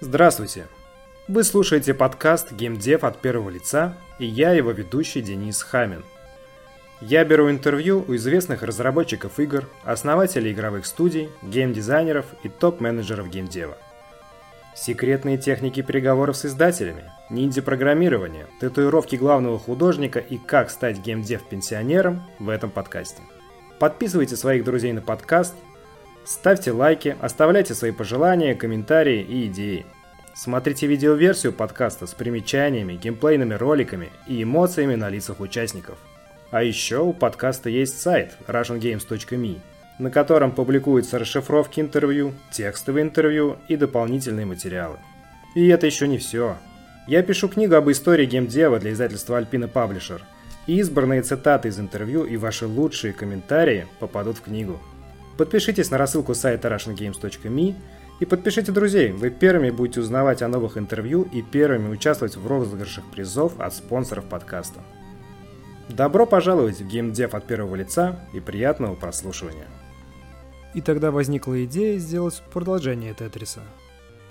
Здравствуйте! 0.00 0.68
Вы 1.26 1.42
слушаете 1.42 1.92
подкаст 1.92 2.52
GameDev 2.52 3.00
от 3.00 3.18
первого 3.18 3.50
лица, 3.50 3.96
и 4.20 4.26
я 4.26 4.52
его 4.52 4.70
ведущий 4.70 5.22
Денис 5.22 5.60
Хамин. 5.60 6.04
Я 7.00 7.24
беру 7.24 7.50
интервью 7.50 8.04
у 8.06 8.14
известных 8.14 8.62
разработчиков 8.62 9.40
игр, 9.40 9.68
основателей 9.82 10.52
игровых 10.52 10.86
студий, 10.86 11.30
геймдизайнеров 11.42 12.26
и 12.44 12.48
топ-менеджеров 12.48 13.28
геймдева. 13.28 13.76
Секретные 14.76 15.36
техники 15.36 15.82
переговоров 15.82 16.36
с 16.36 16.44
издателями, 16.44 17.10
ниндзя-программирование, 17.28 18.46
татуировки 18.60 19.16
главного 19.16 19.58
художника 19.58 20.20
и 20.20 20.38
как 20.38 20.70
стать 20.70 20.98
геймдев-пенсионером 20.98 22.22
в 22.38 22.50
этом 22.50 22.70
подкасте. 22.70 23.22
Подписывайте 23.80 24.36
своих 24.36 24.62
друзей 24.62 24.92
на 24.92 25.00
подкаст– 25.00 25.56
Ставьте 26.28 26.72
лайки, 26.72 27.16
оставляйте 27.22 27.72
свои 27.72 27.90
пожелания, 27.90 28.54
комментарии 28.54 29.22
и 29.22 29.46
идеи. 29.46 29.86
Смотрите 30.34 30.86
видеоверсию 30.86 31.54
подкаста 31.54 32.06
с 32.06 32.12
примечаниями, 32.12 32.96
геймплейными 33.02 33.54
роликами 33.54 34.10
и 34.26 34.42
эмоциями 34.42 34.94
на 34.94 35.08
лицах 35.08 35.40
участников. 35.40 35.96
А 36.50 36.62
еще 36.62 36.98
у 36.98 37.14
подкаста 37.14 37.70
есть 37.70 37.98
сайт 38.02 38.36
russiangames.me, 38.46 39.60
на 39.98 40.10
котором 40.10 40.52
публикуются 40.52 41.18
расшифровки 41.18 41.80
интервью, 41.80 42.34
текстовые 42.50 43.04
интервью 43.04 43.56
и 43.66 43.76
дополнительные 43.76 44.44
материалы. 44.44 44.98
И 45.54 45.66
это 45.68 45.86
еще 45.86 46.06
не 46.06 46.18
все. 46.18 46.58
Я 47.06 47.22
пишу 47.22 47.48
книгу 47.48 47.74
об 47.74 47.90
истории 47.90 48.26
геймдева 48.26 48.78
для 48.78 48.92
издательства 48.92 49.40
Alpina 49.40 49.72
Publisher, 49.72 50.20
и 50.66 50.76
избранные 50.76 51.22
цитаты 51.22 51.68
из 51.68 51.80
интервью 51.80 52.24
и 52.24 52.36
ваши 52.36 52.66
лучшие 52.66 53.14
комментарии 53.14 53.86
попадут 53.98 54.36
в 54.36 54.42
книгу. 54.42 54.78
Подпишитесь 55.38 55.92
на 55.92 55.98
рассылку 55.98 56.34
сайта 56.34 56.66
russiangames.me 56.66 57.76
и 58.18 58.24
подпишите 58.24 58.72
друзей. 58.72 59.12
Вы 59.12 59.30
первыми 59.30 59.70
будете 59.70 60.00
узнавать 60.00 60.42
о 60.42 60.48
новых 60.48 60.76
интервью 60.76 61.28
и 61.32 61.42
первыми 61.42 61.88
участвовать 61.88 62.36
в 62.36 62.44
розыгрышах 62.44 63.04
призов 63.12 63.52
от 63.60 63.72
спонсоров 63.72 64.24
подкаста. 64.24 64.80
Добро 65.88 66.26
пожаловать 66.26 66.80
в 66.80 66.88
геймдев 66.88 67.34
от 67.34 67.46
первого 67.46 67.76
лица 67.76 68.18
и 68.34 68.40
приятного 68.40 68.96
прослушивания. 68.96 69.68
И 70.74 70.80
тогда 70.80 71.12
возникла 71.12 71.64
идея 71.64 71.98
сделать 71.98 72.42
продолжение 72.52 73.14
Тетриса. 73.14 73.62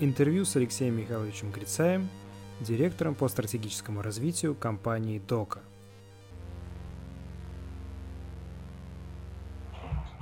Интервью 0.02 0.44
с 0.44 0.58
Алексеем 0.58 0.98
Михайловичем 0.98 1.52
Грицаем, 1.52 2.10
директором 2.60 3.16
по 3.16 3.30
стратегическому 3.30 4.02
развитию 4.02 4.56
компании 4.56 5.22
Дока– 5.26 5.62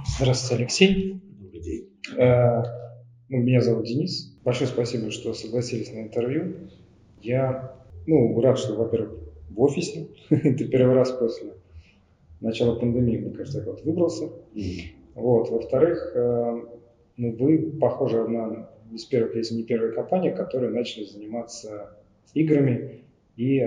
Здравствуйте, 0.07 0.63
Алексей. 0.63 1.21
Добрый 1.39 1.61
день. 1.61 1.89
Э, 2.15 2.61
ну, 3.27 3.37
меня 3.37 3.59
зовут 3.59 3.85
Денис. 3.85 4.37
Большое 4.43 4.69
спасибо, 4.69 5.09
что 5.09 5.33
согласились 5.33 5.91
на 5.91 6.01
интервью. 6.01 6.69
Я 7.21 7.75
ну, 8.05 8.39
рад, 8.39 8.59
что, 8.59 8.75
во-первых, 8.75 9.19
в 9.49 9.61
офисе. 9.61 10.07
Ты 10.29 10.67
первый 10.67 10.95
раз 10.95 11.11
после 11.11 11.53
начала 12.39 12.79
пандемии, 12.79 13.17
мне 13.17 13.31
кажется, 13.31 13.59
так 13.59 13.67
вот 13.67 13.83
выбрался. 13.83 14.29
Вот. 15.15 15.49
Во-вторых, 15.49 16.11
э, 16.15 16.61
ну, 17.17 17.35
вы 17.35 17.71
похожи 17.81 18.23
на 18.27 18.69
из 18.91 19.05
первых, 19.05 19.35
если 19.35 19.55
не 19.55 19.63
первая 19.63 19.91
компания, 19.91 20.31
которые 20.31 20.71
начали 20.71 21.03
заниматься 21.03 21.97
играми 22.33 23.01
и 23.35 23.59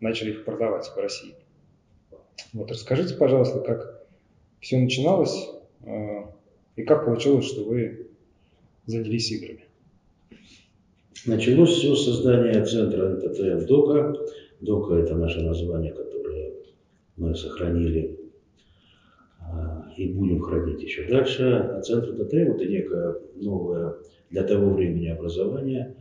начали 0.00 0.30
их 0.30 0.44
продавать 0.44 0.90
по 0.94 1.02
России. 1.02 1.34
Вот 2.52 2.70
расскажите, 2.70 3.16
пожалуйста, 3.16 3.60
как 3.60 3.93
все 4.64 4.78
начиналось 4.78 5.50
э, 5.82 6.22
и 6.76 6.82
как 6.84 7.04
получилось, 7.04 7.44
что 7.44 7.64
вы 7.64 8.08
занялись 8.86 9.30
играми? 9.30 9.66
Началось 11.26 11.70
все 11.70 11.94
с 11.94 12.06
создания 12.06 12.64
центра 12.64 13.10
НТТ 13.10 13.66
ДОКа. 13.66 14.16
ДОКа– 14.62 14.94
это 14.94 15.16
наше 15.16 15.42
название, 15.42 15.92
которое 15.92 16.54
мы 17.18 17.34
сохранили 17.34 18.18
а, 19.38 19.92
и 19.98 20.08
будем 20.08 20.40
хранить 20.40 20.82
еще 20.82 21.06
дальше. 21.08 21.44
А 21.44 21.82
центр 21.82 22.14
НТТ– 22.14 22.32
это 22.34 22.64
некое 22.64 23.16
новое 23.34 23.96
для 24.30 24.44
того 24.44 24.70
времени 24.70 25.08
образование. 25.08 25.94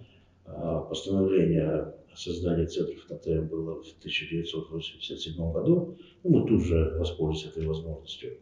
А, 0.45 0.79
постановление 0.79 1.93
о 2.13 2.17
создании 2.17 2.65
центров 2.65 3.09
НТТ 3.09 3.49
было 3.49 3.81
в 3.81 3.87
1987 3.99 5.51
году. 5.51 5.97
Мы 6.23 6.45
тут 6.47 6.63
же 6.63 6.95
воспользовались 6.99 7.45
этой 7.45 7.65
возможностью. 7.65 8.37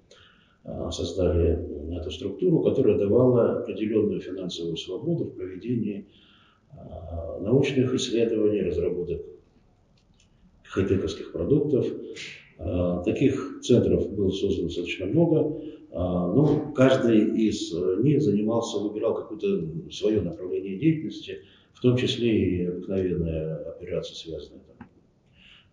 А, 0.63 0.91
создали 0.91 1.97
эту 1.97 2.11
структуру, 2.11 2.61
которая 2.61 2.97
давала 2.97 3.59
определенную 3.59 4.19
финансовую 4.19 4.77
свободу 4.77 5.25
в 5.25 5.35
проведении 5.35 6.07
а, 6.71 7.39
научных 7.39 7.93
исследований, 7.93 8.61
разработок 8.61 9.21
хай-тековских 10.63 11.31
продуктов. 11.31 11.87
А, 12.59 13.01
таких 13.03 13.59
центров 13.63 14.11
было 14.11 14.29
создано 14.31 14.67
достаточно 14.67 15.05
много, 15.05 15.61
но 15.93 16.71
каждый 16.73 17.47
из 17.49 17.73
них 18.01 18.21
занимался, 18.21 18.77
выбирал 18.77 19.13
какое-то 19.13 19.91
свое 19.91 20.21
направление 20.21 20.77
деятельности, 20.77 21.39
в 21.73 21.81
том 21.81 21.97
числе 21.97 22.29
и 22.29 22.65
обыкновенные 22.65 23.55
операции, 23.55 24.13
связанные 24.13 24.61
там, 24.77 24.87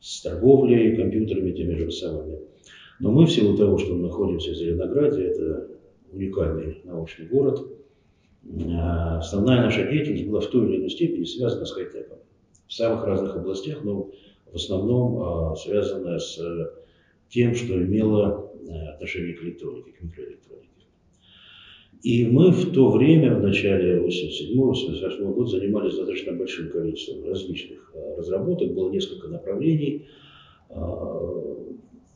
с 0.01 0.23
торговлей, 0.23 0.97
компьютерами, 0.97 1.53
теми 1.53 1.75
же 1.75 1.91
самыми 1.91 2.39
но 3.01 3.13
мы 3.13 3.27
в 3.27 3.31
силу 3.31 3.57
того, 3.57 3.79
что 3.79 3.95
мы 3.95 4.09
находимся 4.09 4.51
в 4.51 4.55
Зеленограде, 4.55 5.23
это 5.25 5.69
уникальный 6.11 6.81
научный 6.85 7.27
город, 7.27 7.61
а, 8.73 9.19
основная 9.19 9.63
наша 9.63 9.89
деятельность 9.89 10.27
была 10.27 10.41
в 10.41 10.49
той 10.49 10.69
или 10.69 10.77
иной 10.79 10.91
степени 10.91 11.25
связана 11.25 11.65
с 11.65 11.73
хай-теком. 11.73 12.19
В 12.67 12.73
самых 12.73 13.05
разных 13.05 13.37
областях, 13.37 13.85
но 13.85 14.11
в 14.51 14.55
основном 14.55 15.23
а, 15.23 15.57
связана 15.57 16.19
с 16.19 16.39
тем, 17.29 17.55
что 17.55 17.81
имело 17.81 18.53
а, 18.69 18.95
отношение 18.95 19.35
к 19.35 19.43
электронике, 19.43 19.93
к 19.93 20.03
микроэлектронике. 20.03 20.68
И 22.03 22.25
мы 22.27 22.53
в 22.53 22.73
то 22.73 22.91
время, 22.91 23.35
в 23.35 23.43
начале 23.43 24.01
87-88 24.01 25.33
года, 25.33 25.51
занимались 25.51 25.97
достаточно 25.97 26.33
большим 26.33 26.71
количеством 26.71 27.29
различных 27.29 27.93
разработок, 28.17 28.73
было 28.73 28.91
несколько 28.91 29.29
направлений. 29.29 30.07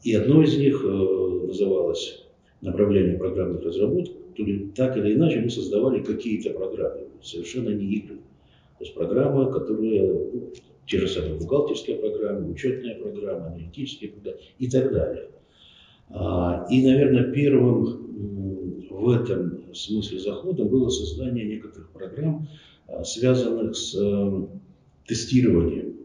И 0.04 0.14
одно 0.14 0.42
из 0.42 0.56
них 0.56 0.82
э, 0.84 1.46
называлось 1.46 2.24
направление 2.60 3.18
программных 3.18 3.62
разработок. 3.62 4.14
То 4.36 4.42
ли 4.42 4.70
так 4.74 4.96
или 4.96 5.14
иначе 5.14 5.40
мы 5.40 5.50
создавали 5.50 6.02
какие-то 6.02 6.50
программы, 6.50 7.06
совершенно 7.22 7.70
не 7.70 7.86
игры. 7.96 8.16
То 8.78 8.84
есть 8.84 8.94
программы, 8.94 9.52
которые, 9.52 10.02
ну, 10.32 10.52
те 10.86 10.98
же 10.98 11.08
самые 11.08 11.34
бухгалтерские 11.34 11.96
программы, 11.96 12.50
учетные 12.50 12.96
программы, 12.96 13.46
аналитические 13.46 14.10
программы 14.10 14.38
и 14.58 14.68
так 14.68 14.92
далее. 14.92 15.28
А, 16.08 16.66
и, 16.70 16.84
наверное, 16.84 17.30
первым 17.32 18.71
в 18.92 19.10
этом 19.10 19.74
смысле 19.74 20.18
заходом 20.18 20.68
было 20.68 20.88
создание 20.88 21.44
некоторых 21.44 21.90
программ, 21.90 22.48
а, 22.88 23.04
связанных 23.04 23.74
с 23.74 23.94
э, 23.98 24.46
тестированием 25.06 25.96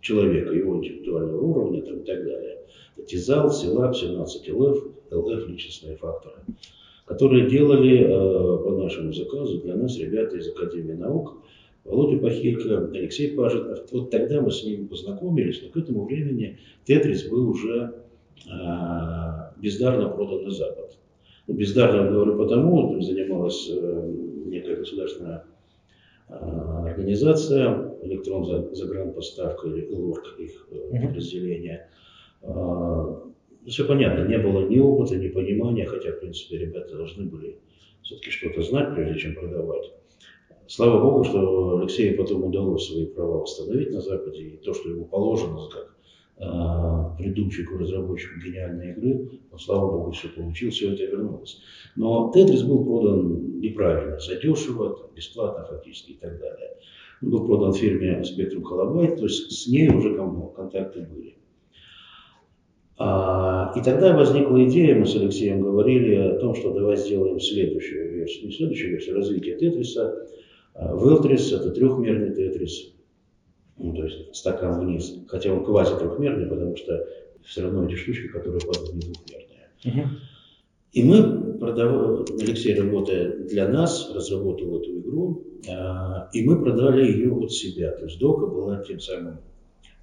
человека, 0.00 0.52
его 0.52 0.76
интеллектуального 0.76 1.40
уровня 1.40 1.82
там, 1.82 1.98
и 1.98 2.04
так 2.04 2.24
далее. 2.24 2.58
ТИЗАЛ, 3.06 3.50
СИЛАП, 3.50 3.96
17 3.96 4.52
ЛФ, 4.52 4.84
ЛФ 5.10 5.48
личностные 5.48 5.96
факторы, 5.96 6.36
которые 7.06 7.48
делали 7.48 8.04
э, 8.04 8.58
по 8.62 8.70
нашему 8.82 9.12
заказу 9.12 9.60
для 9.60 9.74
нас 9.74 9.98
ребята 9.98 10.36
из 10.36 10.48
Академии 10.48 10.92
наук, 10.92 11.38
Володя 11.84 12.18
Пахилько, 12.18 12.88
Алексей 12.94 13.34
Пажитов. 13.34 13.80
Вот 13.92 14.10
тогда 14.10 14.40
мы 14.40 14.50
с 14.50 14.64
ними 14.64 14.86
познакомились, 14.86 15.60
но 15.62 15.68
к 15.68 15.76
этому 15.76 16.04
времени 16.04 16.58
Тетрис 16.84 17.28
был 17.28 17.50
уже 17.50 17.94
э, 18.46 18.50
бездарно 19.60 20.08
продан 20.10 20.44
на 20.44 20.50
Запад. 20.50 20.96
Бездарно 21.46 22.10
говорю 22.10 22.38
потому, 22.38 23.00
занималась 23.02 23.68
э, 23.70 24.12
некая 24.46 24.76
государственная 24.76 25.44
а, 26.28 26.86
организация, 26.86 27.96
электрон 28.02 28.74
загранпоставка 28.74 29.68
или 29.68 29.94
ЭЛОРК 29.94 30.38
их 30.38 30.68
uh-huh. 30.70 31.06
подразделение. 31.06 31.90
Все 33.66 33.84
понятно, 33.84 34.26
не 34.26 34.38
было 34.38 34.66
ни 34.68 34.78
опыта, 34.78 35.16
ни 35.16 35.28
понимания, 35.28 35.86
хотя, 35.86 36.12
в 36.12 36.20
принципе, 36.20 36.58
ребята 36.58 36.96
должны 36.96 37.24
были 37.24 37.58
все-таки 38.02 38.30
что-то 38.30 38.62
знать, 38.62 38.94
прежде 38.94 39.18
чем 39.18 39.34
продавать. 39.34 39.90
Слава 40.66 41.02
Богу, 41.02 41.24
что 41.24 41.78
Алексею 41.78 42.16
потом 42.16 42.44
удалось 42.44 42.86
свои 42.88 43.06
права 43.06 43.40
восстановить 43.40 43.90
на 43.90 44.00
Западе, 44.00 44.40
и 44.42 44.56
то, 44.56 44.74
что 44.74 44.90
ему 44.90 45.06
положено 45.06 45.68
как 45.70 45.84
э, 45.84 46.03
придумщику, 46.36 47.78
разработчику 47.78 48.40
гениальной 48.40 48.92
игры, 48.92 49.30
но, 49.50 49.58
слава 49.58 49.90
Богу, 49.90 50.10
все 50.10 50.28
получил, 50.28 50.70
все 50.70 50.92
это 50.92 51.04
вернулось. 51.04 51.62
Но 51.96 52.32
Тетрис 52.34 52.62
был 52.62 52.84
продан 52.84 53.60
неправильно, 53.60 54.18
задешево, 54.18 55.10
бесплатно 55.14 55.64
фактически 55.64 56.12
и 56.12 56.16
так 56.16 56.38
далее. 56.40 56.76
Он 57.22 57.30
был 57.30 57.46
продан 57.46 57.72
фирме 57.72 58.22
Spectrum 58.22 58.62
Holobyte, 58.62 59.16
то 59.16 59.24
есть 59.24 59.52
с 59.52 59.68
ней 59.68 59.88
уже 59.88 60.16
контакты 60.16 61.02
были. 61.02 61.36
А, 62.96 63.72
и 63.76 63.82
тогда 63.82 64.16
возникла 64.16 64.64
идея, 64.64 64.94
мы 64.96 65.06
с 65.06 65.16
Алексеем 65.16 65.62
говорили 65.62 66.14
о 66.14 66.38
том, 66.38 66.54
что 66.54 66.72
давай 66.72 66.96
сделаем 66.96 67.40
следующую 67.40 68.12
версию, 68.12 68.46
не 68.46 68.52
следующую 68.52 68.90
версию 68.92 69.16
развития 69.16 69.56
Тетриса, 69.56 70.28
Велтрис– 70.74 71.52
это 71.52 71.70
трехмерный 71.70 72.34
тетрис, 72.34 72.93
ну, 73.76 73.94
то 73.94 74.04
есть 74.04 74.34
стакан 74.36 74.80
вниз, 74.80 75.14
хотя 75.28 75.52
он 75.52 75.64
квази 75.64 75.96
трехмерный, 75.96 76.46
потому 76.46 76.76
что 76.76 77.06
все 77.42 77.62
равно 77.62 77.84
эти 77.84 77.94
штучки, 77.94 78.28
которые 78.28 78.60
падают, 78.60 78.94
не 78.94 79.00
двухмерные. 79.00 79.68
Uh-huh. 79.84 80.06
И 80.92 81.02
мы 81.02 81.58
продавали, 81.58 82.24
Алексей, 82.40 82.74
работая 82.78 83.30
для 83.30 83.68
нас, 83.68 84.12
разработал 84.14 84.80
эту 84.80 85.00
игру, 85.00 85.42
а, 85.68 86.28
и 86.32 86.44
мы 86.44 86.62
продали 86.62 87.04
ее 87.04 87.34
от 87.34 87.52
себя. 87.52 87.90
То 87.90 88.04
есть 88.04 88.18
Дока 88.20 88.46
была 88.46 88.82
тем 88.82 89.00
самым, 89.00 89.38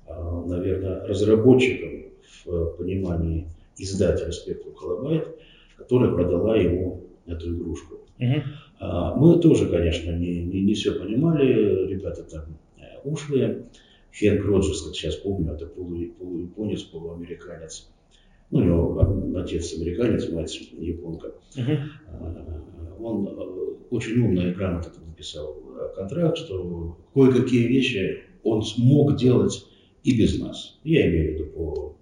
а, 0.07 0.43
наверное, 0.45 1.05
разработчиком 1.07 2.11
в 2.45 2.77
понимании 2.77 3.47
издателя 3.77 4.29
Spectrum 4.29 4.75
Holobyte, 4.83 5.29
которая 5.77 6.11
продала 6.11 6.57
ему 6.57 7.03
эту 7.25 7.55
игрушку. 7.55 7.99
Uh-huh. 8.19 9.15
Мы 9.15 9.39
тоже, 9.39 9.67
конечно, 9.67 10.11
не, 10.11 10.43
не, 10.43 10.61
не 10.61 10.73
все 10.73 10.91
понимали, 10.91 11.87
ребята 11.87 12.23
там 12.23 12.43
ушлые. 13.03 13.67
Хенк 14.13 14.43
Роджерс, 14.43 14.81
как 14.81 14.95
сейчас 14.95 15.15
помню, 15.15 15.53
это 15.53 15.67
полуяпонец, 15.67 16.83
полуамериканец. 16.83 17.89
Ну, 18.49 18.59
у 18.59 18.63
него 18.63 19.39
отец 19.39 19.73
американец, 19.73 20.29
мать 20.29 20.53
японка. 20.77 21.33
Uh-huh. 21.55 21.79
Он 22.99 23.27
э, 23.27 23.85
очень 23.89 24.19
умно 24.21 24.49
и 24.49 24.53
грамотно 24.53 24.91
написал 25.07 25.55
э, 25.55 25.95
контракт, 25.95 26.37
что 26.37 26.97
кое-какие 27.13 27.67
вещи 27.67 28.23
он 28.43 28.61
смог 28.63 29.15
делать 29.15 29.65
и 30.03 30.17
без 30.17 30.37
нас. 30.37 30.79
Я 30.83 31.07
имею 31.09 31.31
в 31.31 31.33
виду 31.35 31.45
по 31.51 31.97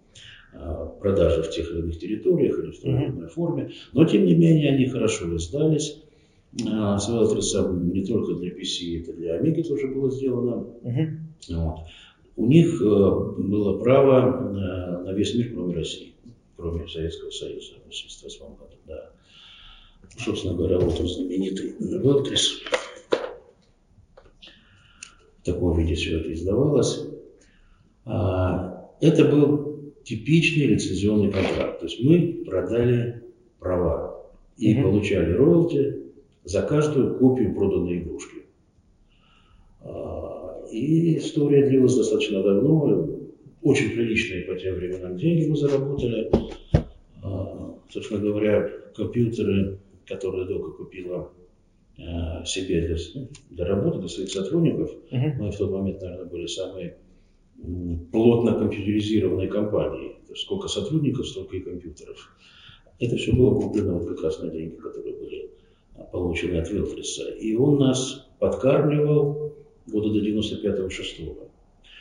продажи 0.99 1.43
в 1.43 1.51
тех 1.51 1.71
или 1.71 1.79
иных 1.79 1.99
территориях 1.99 2.57
или 2.59 2.71
в 2.71 2.79
той 2.79 2.91
или 2.91 3.05
иной 3.05 3.27
форме. 3.27 3.71
Но, 3.93 4.05
тем 4.05 4.25
не 4.25 4.35
менее, 4.35 4.73
они 4.73 4.87
хорошо 4.87 5.35
издались. 5.35 6.01
С 6.51 7.07
Велтрисом 7.07 7.91
не 7.91 8.03
только 8.05 8.33
для 8.33 8.49
PC, 8.49 9.01
это 9.01 9.13
для 9.13 9.39
Amiga 9.39 9.63
тоже 9.63 9.87
было 9.87 10.09
сделано. 10.09 10.67
Uh-huh. 10.83 11.17
Вот. 11.49 11.79
У 12.35 12.47
них 12.47 12.81
э, 12.81 12.85
было 12.85 13.77
право 13.79 14.49
на, 14.49 15.11
весь 15.13 15.35
мир, 15.35 15.51
кроме 15.53 15.75
России, 15.75 16.13
кроме 16.55 16.87
Советского 16.87 17.29
Союза 17.29 17.73
в 17.73 17.87
1988 17.89 18.45
году. 18.55 18.75
Да. 18.87 19.11
Собственно 20.17 20.55
говоря, 20.55 20.79
вот 20.79 20.99
он 20.99 21.07
знаменитый 21.07 21.75
Велтрис. 21.79 22.61
В 25.37 25.43
таком 25.43 25.77
виде 25.77 25.95
все 25.95 26.19
это 26.19 26.33
издавалось. 26.33 27.05
А, 28.05 28.89
это 29.01 29.25
был 29.25 29.93
типичный 30.03 30.65
лицензионный 30.67 31.31
контракт. 31.31 31.79
То 31.79 31.85
есть 31.85 32.03
мы 32.03 32.43
продали 32.45 33.23
права 33.59 34.25
и 34.57 34.73
mm-hmm. 34.73 34.83
получали 34.83 35.33
роялти 35.33 35.98
за 36.43 36.61
каждую 36.61 37.17
копию 37.19 37.53
проданной 37.53 37.99
игрушки. 37.99 38.43
А, 39.81 40.61
и 40.71 41.17
история 41.17 41.67
длилась 41.67 41.95
достаточно 41.95 42.41
давно. 42.43 43.07
Очень 43.61 43.91
приличные 43.91 44.43
по 44.43 44.55
тем 44.55 44.75
временам 44.75 45.17
деньги 45.17 45.49
мы 45.49 45.55
заработали. 45.55 46.31
А, 47.21 47.75
собственно 47.89 48.21
говоря, 48.21 48.69
компьютеры, 48.95 49.79
которые 50.05 50.47
Дока 50.47 50.71
купила 50.71 51.31
а, 51.97 52.45
себе 52.45 52.87
для, 52.87 52.97
для 53.49 53.65
работы, 53.65 53.99
для 53.99 54.07
своих 54.07 54.29
сотрудников, 54.29 54.91
uh-huh. 55.11 55.33
мы 55.37 55.51
в 55.51 55.57
тот 55.57 55.71
момент, 55.71 56.01
наверное, 56.01 56.25
были 56.25 56.47
самой 56.47 56.93
плотно 58.11 58.53
компьютеризированной 58.53 59.47
компанией. 59.47 60.15
Сколько 60.35 60.67
сотрудников, 60.67 61.27
столько 61.27 61.57
и 61.57 61.61
компьютеров. 61.61 62.17
Это 62.99 63.15
все 63.17 63.33
было 63.33 63.59
куплено 63.59 63.97
вот 63.97 64.07
как 64.07 64.23
раз 64.23 64.39
на 64.39 64.49
деньги, 64.49 64.75
которые 64.75 65.15
были 65.15 65.51
полученный 66.11 66.61
от 66.61 66.69
Вилфриса. 66.69 67.29
И 67.29 67.55
он 67.55 67.77
нас 67.79 68.27
подкармливал 68.39 69.53
года 69.87 70.09
до 70.13 70.19
95-6. 70.19 71.21
Угу. 71.21 71.37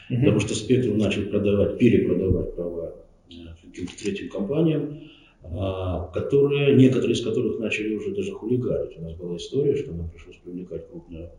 Потому 0.08 0.40
что 0.40 0.54
Спектрум 0.54 0.98
начал 0.98 1.22
продавать, 1.24 1.78
перепродавать 1.78 2.54
права 2.54 2.94
э, 3.30 3.34
каким-то 3.62 3.96
третьим 3.98 4.30
компаниям, 4.30 5.00
а, 5.42 6.08
которые, 6.08 6.74
некоторые 6.76 7.12
из 7.12 7.22
которых 7.22 7.58
начали 7.58 7.94
уже 7.94 8.14
даже 8.14 8.32
хулиганить. 8.32 8.98
У 8.98 9.02
нас 9.02 9.14
была 9.14 9.36
история, 9.36 9.76
что 9.76 9.92
нам 9.92 10.10
пришлось 10.10 10.36
привлекать 10.36 10.88
крупную 10.88 11.30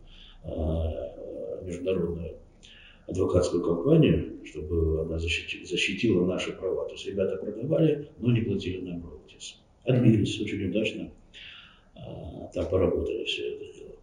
международную 1.62 2.36
адвокатскую 3.06 3.62
компанию, 3.62 4.38
чтобы 4.44 5.02
она 5.02 5.18
защитила, 5.18 5.66
защитила 5.66 6.26
наши 6.26 6.52
права. 6.52 6.86
То 6.86 6.92
есть 6.92 7.06
ребята 7.06 7.36
продавали, 7.36 8.08
но 8.18 8.32
не 8.32 8.40
платили 8.40 8.80
нам 8.80 9.04
роялтис. 9.04 9.60
Отбились 9.84 10.40
очень 10.40 10.70
удачно 10.70 11.10
там 12.52 12.68
поработали 12.68 13.24
все 13.24 13.50
это 13.50 13.64
дело. 13.72 13.96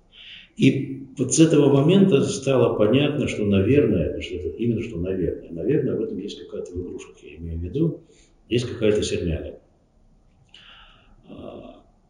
И 0.56 1.04
вот 1.18 1.34
с 1.34 1.40
этого 1.40 1.72
момента 1.72 2.22
стало 2.24 2.78
понятно, 2.78 3.28
что, 3.28 3.46
наверное, 3.46 4.20
что 4.22 4.36
это, 4.36 4.50
именно 4.50 4.82
что, 4.82 4.98
наверное, 4.98 5.52
наверное, 5.52 5.96
в 5.96 6.02
этом 6.02 6.18
есть 6.18 6.40
какая-то 6.40 6.72
в 6.74 7.24
я 7.24 7.36
имею 7.36 7.60
в 7.60 7.64
виду, 7.64 8.02
есть 8.50 8.66
какая-то 8.66 9.04
сермяга. 9.04 9.60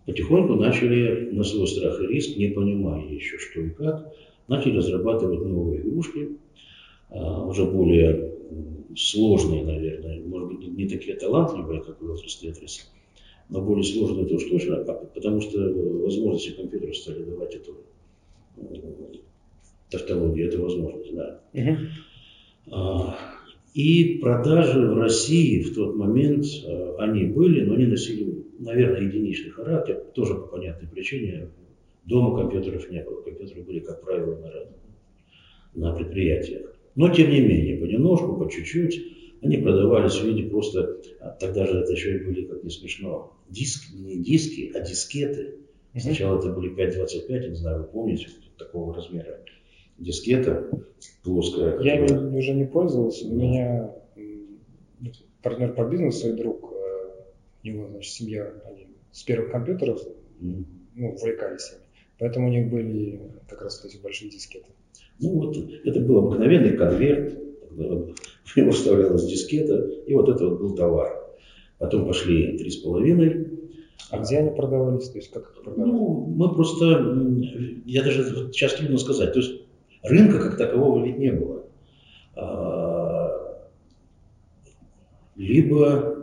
Потихоньку 0.05 0.55
начали 0.55 1.31
на 1.31 1.43
свой 1.43 1.67
страх 1.67 1.99
и 2.01 2.07
риск, 2.07 2.37
не 2.37 2.49
понимая 2.49 3.05
еще 3.05 3.37
что 3.37 3.59
и 3.59 3.69
как, 3.71 4.13
начали 4.47 4.77
разрабатывать 4.77 5.45
новые 5.45 5.81
игрушки, 5.81 6.37
а, 7.09 7.45
уже 7.45 7.65
более 7.65 8.33
сложные, 8.95 9.65
наверное, 9.65 10.21
может 10.25 10.47
быть, 10.47 10.67
не 10.67 10.87
такие 10.87 11.17
талантливые, 11.17 11.81
как 11.81 12.01
Велтрис 12.01 12.37
Тетрис, 12.37 12.89
но 13.49 13.61
более 13.61 13.83
сложно 13.83 14.21
это 14.21 14.35
уж 14.35 14.43
точно, 14.45 14.77
потому 14.83 15.41
что 15.41 15.59
возможности 16.03 16.51
компьютера 16.51 16.93
стали 16.93 17.23
давать 17.23 17.55
эту 17.55 17.77
э, 18.57 18.61
тавтологию, 19.89 20.47
это 20.47 20.59
возможность, 20.59 21.15
да. 21.15 21.41
Uh-huh. 21.53 23.13
И 23.73 24.17
продажи 24.17 24.79
в 24.79 24.97
России 24.97 25.61
в 25.61 25.75
тот 25.75 25.95
момент, 25.95 26.45
э, 26.65 26.95
они 26.97 27.25
были, 27.25 27.63
но 27.63 27.75
они 27.75 27.85
носили, 27.85 28.43
наверное, 28.59 29.01
единичный 29.01 29.51
характер, 29.51 30.03
тоже 30.13 30.33
по 30.35 30.47
понятной 30.47 30.89
причине. 30.89 31.49
Дома 32.05 32.37
компьютеров 32.37 32.89
не 32.89 33.03
было, 33.03 33.21
компьютеры 33.21 33.63
были, 33.63 33.79
как 33.79 34.01
правило, 34.01 34.35
на, 35.75 35.89
на 35.89 35.95
предприятиях. 35.95 36.73
Но, 36.95 37.13
тем 37.13 37.29
не 37.29 37.41
менее, 37.41 37.77
понемножку, 37.77 38.35
по 38.35 38.49
чуть-чуть, 38.49 38.99
они 39.41 39.57
продавались 39.57 40.15
в 40.15 40.25
виде 40.25 40.49
просто, 40.49 40.99
а 41.19 41.29
тогда 41.29 41.67
же 41.67 41.77
это 41.79 41.91
еще 41.91 42.17
и 42.17 42.23
были, 42.23 42.45
как 42.45 42.63
не 42.63 42.71
смешно, 42.71 43.36
диски, 43.49 43.95
не 43.95 44.21
диски, 44.23 44.71
а 44.73 44.81
дискеты. 44.81 45.55
Сначала 45.97 46.37
это 46.37 46.51
были 46.51 46.75
5.25, 46.75 47.25
я 47.29 47.49
не 47.49 47.55
знаю, 47.55 47.81
вы 47.81 47.87
помните, 47.87 48.27
такого 48.57 48.93
размера 48.93 49.39
дискета 49.97 50.69
плоская. 51.23 51.79
Я 51.81 52.01
которая... 52.01 52.29
уже 52.29 52.53
не 52.53 52.65
пользовался, 52.65 53.25
у 53.25 53.33
меня 53.33 53.93
партнер 55.41 55.73
по 55.73 55.85
бизнесу 55.85 56.29
и 56.29 56.33
друг, 56.33 56.71
э, 56.73 57.09
у 57.63 57.67
него, 57.67 57.87
значит, 57.87 58.11
семья, 58.11 58.53
они 58.65 58.87
с 59.11 59.23
первых 59.23 59.51
компьютеров, 59.51 60.01
mm-hmm. 60.41 60.65
ну, 60.95 61.09
увлекались 61.11 61.71
ими. 61.71 61.81
Поэтому 62.19 62.47
у 62.47 62.51
них 62.51 62.69
были 62.69 63.21
как 63.47 63.61
раз 63.61 63.83
эти 63.85 63.97
большие 64.01 64.29
дискеты. 64.29 64.67
Ну 65.19 65.39
вот, 65.39 65.57
это 65.57 65.99
был 65.99 66.17
обыкновенный 66.17 66.75
конверт, 66.75 67.33
в 67.69 68.57
него 68.57 68.71
вставлялась 68.71 69.25
дискета, 69.25 69.77
и 70.05 70.13
вот 70.13 70.29
это 70.29 70.47
вот 70.47 70.59
был 70.59 70.75
товар. 70.75 71.26
Потом 71.79 72.05
пошли 72.07 72.57
три 72.57 72.69
с 72.69 72.77
половиной. 72.77 73.47
А 74.09 74.19
где 74.19 74.37
они 74.37 74.51
продавались? 74.51 75.09
То 75.09 75.17
есть 75.17 75.31
как 75.31 75.43
их 75.43 75.63
продавали? 75.63 75.91
Ну, 75.91 76.25
мы 76.35 76.53
просто, 76.53 76.85
я 77.85 78.03
даже 78.03 78.51
сейчас 78.51 78.73
трудно 78.75 78.97
сказать. 78.97 79.33
То 79.33 79.39
есть 79.39 79.61
рынка 80.03 80.39
как 80.39 80.57
такового 80.57 81.05
ведь 81.05 81.17
не 81.17 81.31
было. 81.31 81.63
А, 82.35 83.67
либо, 85.35 86.17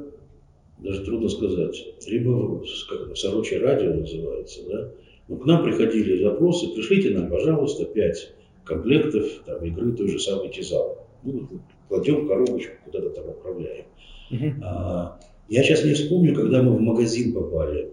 даже 0.78 1.04
трудно 1.04 1.28
сказать, 1.28 1.76
либо 2.06 2.62
как, 2.88 3.16
сорочье 3.16 3.58
радио 3.58 3.94
называется, 3.94 4.61
да. 4.68 4.90
Ну, 5.28 5.37
к 5.37 5.46
нам 5.46 5.64
приходили 5.64 6.23
запросы, 6.23 6.75
пришлите 6.75 7.11
нам, 7.11 7.30
пожалуйста, 7.30 7.84
пять 7.87 8.34
комплектов 8.64 9.25
там, 9.46 9.64
игры 9.64 9.92
той 9.92 10.08
же 10.08 10.18
самой 10.18 10.50
Тизал. 10.50 11.06
Ну, 11.23 11.49
кладем 11.88 12.28
коробочку, 12.28 12.73
куда-то 12.84 13.11
там 13.11 13.30
отправляем. 13.30 13.87
Uh-huh. 14.30 14.52
А, 14.62 15.18
я 15.48 15.62
сейчас 15.62 15.84
не 15.84 15.92
вспомню, 15.92 16.34
когда 16.34 16.62
мы 16.62 16.76
в 16.76 16.80
магазин 16.80 17.32
попали, 17.32 17.90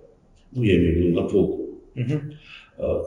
ну, 0.52 0.64
я 0.64 0.76
имею 0.78 0.94
в 0.94 0.98
виду 0.98 1.22
на 1.22 1.28
полку. 1.28 1.80
Угу. 1.96 3.06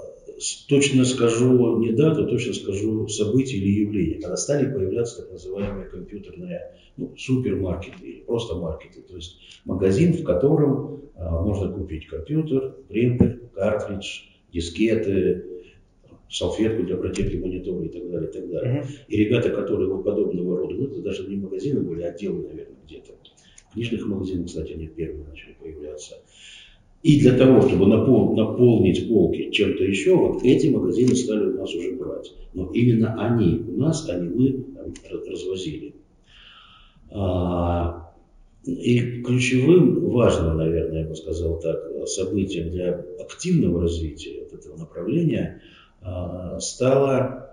Точно 0.68 1.04
скажу 1.04 1.78
не 1.78 1.92
дату, 1.92 2.26
точно 2.26 2.54
скажу 2.54 3.06
событие 3.08 3.60
или 3.60 3.82
явление, 3.82 4.20
когда 4.20 4.36
стали 4.36 4.72
появляться 4.72 5.22
так 5.22 5.32
называемые 5.32 5.88
компьютерные 5.88 6.72
ну, 6.96 7.14
супермаркеты 7.16 8.04
или 8.04 8.20
просто 8.20 8.56
маркеты. 8.56 9.02
То 9.02 9.16
есть 9.16 9.38
магазин, 9.64 10.12
в 10.12 10.24
котором 10.24 11.02
а, 11.14 11.40
можно 11.40 11.72
купить 11.72 12.06
компьютер, 12.06 12.74
принтер, 12.88 13.40
картридж, 13.54 14.22
дискеты, 14.52 15.44
салфетку 16.28 16.82
для 16.82 16.96
протирки 16.96 17.36
монитора 17.36 17.84
и 17.84 17.88
так 17.88 18.10
далее, 18.10 18.30
и 18.30 18.32
так 18.32 18.50
далее. 18.50 18.82
Uh-huh. 18.82 18.86
И 19.08 19.16
ребята, 19.16 19.50
которые 19.50 19.88
вот 19.88 20.04
подобного 20.04 20.58
рода, 20.58 20.74
ну 20.74 20.86
это 20.86 21.00
даже 21.00 21.28
не 21.28 21.36
магазины 21.36 21.80
были, 21.80 22.02
а 22.02 22.08
отделы, 22.08 22.42
наверное, 22.42 22.76
где-то 22.84 23.12
книжных 23.74 24.06
магазинах, 24.06 24.46
кстати, 24.46 24.72
они 24.72 24.86
первые 24.86 25.26
начали 25.26 25.54
появляться. 25.60 26.14
И 27.02 27.20
для 27.20 27.36
того, 27.36 27.60
чтобы 27.68 27.86
напол, 27.86 28.34
наполнить 28.34 29.06
полки 29.08 29.50
чем-то 29.50 29.84
еще, 29.84 30.16
вот 30.16 30.42
эти 30.42 30.68
магазины 30.68 31.14
стали 31.14 31.46
у 31.46 31.58
нас 31.58 31.74
уже 31.74 31.92
брать. 31.92 32.32
Но 32.54 32.70
именно 32.72 33.14
они 33.22 33.62
у 33.68 33.76
нас, 33.78 34.08
а 34.08 34.18
не 34.18 34.28
мы 34.28 34.64
развозили. 35.28 35.94
А, 37.10 38.14
и 38.64 39.22
ключевым, 39.22 40.08
важным, 40.08 40.56
наверное, 40.56 41.02
я 41.02 41.08
бы 41.08 41.14
сказал 41.14 41.60
так, 41.60 41.78
событием 42.06 42.70
для 42.70 43.04
активного 43.20 43.82
развития 43.82 44.46
этого 44.52 44.78
направления 44.78 45.60
а, 46.00 46.58
стало 46.60 47.44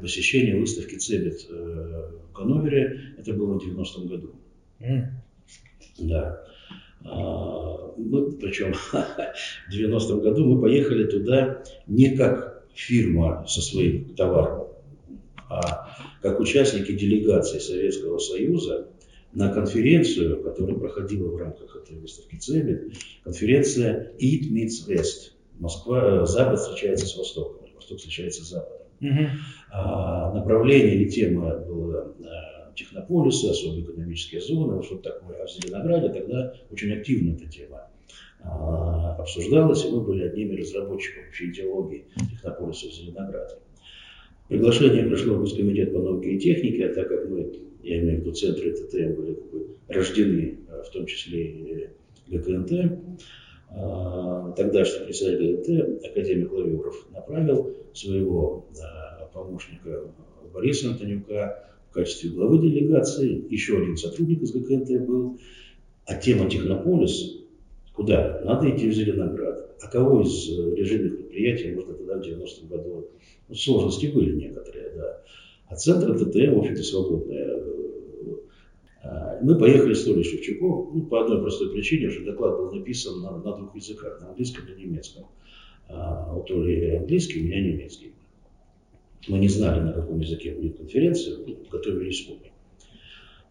посещение 0.00 0.58
выставки 0.58 0.96
Цебет 0.96 1.46
э, 1.50 2.10
в 2.30 2.32
Ганновере. 2.32 3.14
Это 3.18 3.34
было 3.34 3.58
в 3.58 3.62
90-м 3.62 4.06
году. 4.06 4.32
Mm. 4.80 5.02
Да. 5.98 6.44
А, 7.04 7.92
мы, 7.96 8.32
причем 8.32 8.72
в 8.92 9.72
90-м 9.72 10.20
году 10.20 10.44
мы 10.44 10.60
поехали 10.60 11.04
туда 11.04 11.62
не 11.86 12.16
как 12.16 12.64
фирма 12.74 13.44
со 13.48 13.60
своим 13.60 14.14
товаром, 14.14 14.68
а 15.48 15.96
как 16.22 16.40
участники 16.40 16.92
делегации 16.92 17.58
Советского 17.58 18.18
Союза 18.18 18.88
на 19.32 19.52
конференцию, 19.52 20.42
которая 20.42 20.76
проходила 20.76 21.28
в 21.28 21.36
рамках 21.36 21.76
этой 21.76 21.98
выставки 21.98 22.36
ЦЕБИТ, 22.36 22.92
конференция 23.24 24.12
Eat 24.18 24.50
Meets 24.50 24.88
West. 24.88 25.32
Москва, 25.58 26.24
Запад 26.24 26.60
встречается 26.60 27.06
с 27.06 27.16
Востоком, 27.16 27.66
Восток 27.74 27.98
встречается 27.98 28.44
с 28.44 28.48
Западом. 28.48 28.86
Угу. 29.00 29.26
А, 29.72 30.32
направление 30.34 30.94
или 30.94 31.08
тема 31.08 31.56
была 31.58 32.12
а, 32.24 32.57
технополисы, 32.78 33.50
особые 33.50 33.82
экономические 33.82 34.40
зоны, 34.40 34.82
что 34.82 34.96
такое. 34.98 35.42
А 35.42 35.46
в 35.46 35.50
Зеленограде 35.50 36.08
тогда 36.08 36.54
очень 36.70 36.92
активно 36.92 37.34
эта 37.34 37.46
тема 37.46 37.90
а, 38.40 39.16
обсуждалась, 39.16 39.84
и 39.84 39.90
мы 39.90 40.00
были 40.00 40.24
одними 40.24 40.54
из 40.56 40.68
разработчиков 40.68 41.28
общей 41.28 41.50
идеологии 41.50 42.06
технополиса 42.30 42.88
в 42.88 42.92
Зеленограде. 42.92 43.56
Приглашение 44.48 45.04
пришло 45.04 45.34
в 45.34 45.40
Госкомитет 45.40 45.92
по 45.92 45.98
науке 45.98 46.30
и 46.30 46.38
технике, 46.38 46.86
а 46.86 46.94
так 46.94 47.08
как 47.08 47.28
мы, 47.28 47.52
я 47.82 47.98
имею 47.98 48.18
в 48.18 48.20
виду 48.20 48.32
центры 48.32 48.72
ТТМ, 48.72 49.14
были 49.14 49.34
как 49.34 49.50
бы 49.50 49.66
рождены, 49.88 50.58
а, 50.70 50.82
в 50.82 50.90
том 50.90 51.06
числе 51.06 51.44
и 51.46 51.88
ГКНТ, 52.28 53.00
а, 53.70 54.52
тогдашний 54.52 55.04
председатель 55.04 55.56
ГКНТ, 55.56 56.04
академик 56.06 56.52
Лавиуров, 56.52 57.08
направил 57.12 57.74
своего 57.92 58.66
помощника 59.32 60.04
Бориса 60.52 60.88
Антонюка 60.88 61.68
в 61.90 61.94
качестве 61.94 62.30
главы 62.30 62.58
делегации, 62.58 63.46
еще 63.50 63.78
один 63.78 63.96
сотрудник 63.96 64.42
из 64.42 64.52
ГКНТ 64.52 65.06
был, 65.06 65.38
а 66.06 66.14
тема 66.14 66.48
Технополис, 66.48 67.38
куда? 67.92 68.40
Надо 68.44 68.70
идти 68.70 68.88
в 68.88 68.92
Зеленоград. 68.92 69.76
А 69.80 69.88
кого 69.88 70.22
из 70.22 70.50
э, 70.50 70.74
режимных 70.74 71.16
предприятий 71.18 71.74
можно 71.74 71.94
тогда 71.94 72.16
в 72.16 72.20
90-м 72.20 72.68
году 72.68 73.08
ну, 73.48 73.54
сложности 73.54 74.06
были 74.06 74.34
некоторые, 74.34 74.90
да. 74.96 75.22
А 75.68 75.76
центр 75.76 76.18
ТТМ, 76.18 76.54
в 76.54 76.58
общем-то, 76.58 76.82
свободная. 76.82 77.62
А, 79.02 79.38
мы 79.42 79.56
поехали 79.56 79.94
с 79.94 80.04
Толей 80.04 80.24
Шевчуком 80.24 80.90
ну, 80.94 81.02
по 81.06 81.22
одной 81.22 81.40
простой 81.40 81.70
причине, 81.70 82.10
что 82.10 82.24
доклад 82.24 82.56
был 82.56 82.72
написан 82.72 83.20
на, 83.20 83.36
на 83.38 83.56
двух 83.56 83.76
языках, 83.76 84.20
на 84.20 84.30
английском 84.30 84.64
и 84.66 84.80
немецком. 84.80 85.26
А 85.88 86.34
у 86.36 86.42
Толи 86.42 86.96
английский, 86.96 87.40
у 87.40 87.44
меня 87.44 87.60
немецкий. 87.60 88.12
Мы 89.26 89.38
не 89.38 89.48
знали, 89.48 89.80
на 89.80 89.92
каком 89.92 90.20
языке 90.20 90.52
будет 90.52 90.78
конференция, 90.78 91.38
ну, 91.38 91.56
готовились 91.70 92.28
оба. 92.30 92.48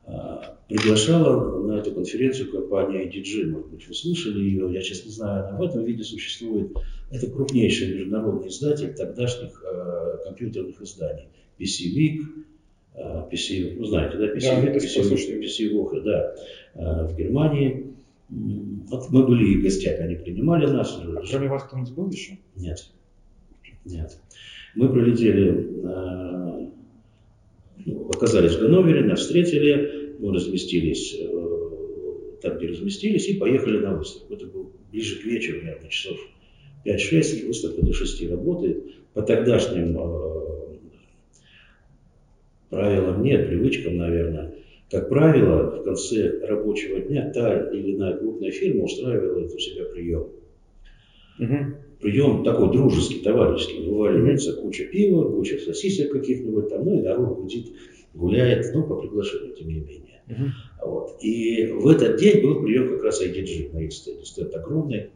А, 0.05 0.57
приглашала 0.69 1.61
на 1.67 1.79
эту 1.79 1.91
конференцию 1.91 2.51
компания 2.51 3.05
IDG, 3.09 3.47
может 3.47 3.69
быть, 3.69 3.87
вы 3.87 3.93
слышали 3.93 4.39
ее, 4.39 4.71
я 4.73 4.81
сейчас 4.81 5.05
не 5.05 5.11
знаю, 5.11 5.47
она 5.47 5.57
в 5.57 5.61
этом 5.61 5.83
виде 5.83 6.03
существует. 6.03 6.71
Это 7.11 7.29
крупнейший 7.29 7.93
международный 7.93 8.47
издатель 8.47 8.93
тогдашних 8.93 9.61
э, 9.63 10.17
компьютерных 10.23 10.81
изданий. 10.81 11.27
PC 11.59 11.93
Week, 11.95 12.21
э, 12.95 13.29
PC, 13.31 13.75
ну 13.77 13.85
знаете, 13.85 14.17
да, 14.17 14.33
PC, 14.33 14.41
да, 14.41 14.63
Week, 14.63 14.75
PC, 14.75 15.41
PC 15.41 15.73
Woche, 15.73 16.01
да, 16.01 16.35
э, 16.75 17.07
в 17.07 17.17
Германии. 17.17 17.93
Вот 18.29 19.09
мы 19.09 19.25
были 19.25 19.61
гостями, 19.61 20.03
они 20.03 20.15
принимали 20.15 20.67
нас. 20.67 20.97
А 21.01 21.21
кроме 21.29 21.47
вас 21.49 21.63
кто-нибудь 21.63 21.93
был 21.93 22.09
еще? 22.09 22.37
Нет, 22.55 22.91
нет. 23.87 24.17
Мы 24.75 24.89
прилетели, 24.89 25.49
э, 25.83 26.69
ну, 27.85 28.09
оказались 28.09 28.55
в 28.55 28.61
Ганновере, 28.61 29.03
нас 29.03 29.21
встретили, 29.21 30.15
мы 30.19 30.33
разместились 30.33 31.15
э, 31.19 31.57
там, 32.41 32.57
где 32.57 32.67
разместились, 32.67 33.27
и 33.27 33.35
поехали 33.35 33.79
на 33.79 33.95
выставку. 33.95 34.33
Это 34.33 34.45
было 34.45 34.69
ближе 34.91 35.21
к 35.21 35.25
вечеру, 35.25 35.61
наверное, 35.63 35.89
часов 35.89 36.17
5-6, 36.85 37.47
выставка 37.47 37.81
до 37.81 37.93
6 37.93 38.29
работает. 38.29 38.83
По 39.13 39.21
тогдашним 39.21 39.97
э, 39.97 40.77
правилам 42.69 43.23
нет, 43.23 43.47
привычкам, 43.47 43.97
наверное. 43.97 44.53
Как 44.89 45.09
правило, 45.09 45.81
в 45.81 45.83
конце 45.83 46.45
рабочего 46.45 46.99
дня 47.01 47.29
та 47.33 47.69
или 47.71 47.95
иная 47.95 48.15
крупная 48.15 48.51
фирма 48.51 48.85
устраивала 48.85 49.45
у 49.45 49.59
себя 49.59 49.85
прием. 49.85 50.29
Угу. 51.39 51.86
Прием 51.99 52.43
такой 52.43 52.71
дружеский, 52.71 53.19
товарищеский. 53.19 53.87
Вываливается 53.87 54.53
угу. 54.53 54.63
куча 54.63 54.85
пива, 54.85 55.29
куча 55.31 55.57
сосисек 55.59 56.11
каких-нибудь 56.11 56.69
там, 56.69 56.85
ну 56.85 56.99
и 56.99 57.01
народ 57.01 57.39
гудит, 57.39 57.73
гуляет, 58.13 58.65
ну, 58.73 58.83
по 58.83 58.95
приглашению, 58.95 59.55
тем 59.55 59.67
не 59.67 59.79
менее. 59.79 60.21
Угу. 60.27 60.89
Вот. 60.89 61.17
И 61.21 61.65
в 61.67 61.87
этот 61.87 62.19
день 62.19 62.41
был 62.41 62.61
прием 62.61 62.89
как 62.89 63.03
раз 63.03 63.21
IDG 63.21 63.73
на 63.73 63.85
Институте. 63.85 64.25
Стенд 64.25 64.55
огромный. 64.55 65.09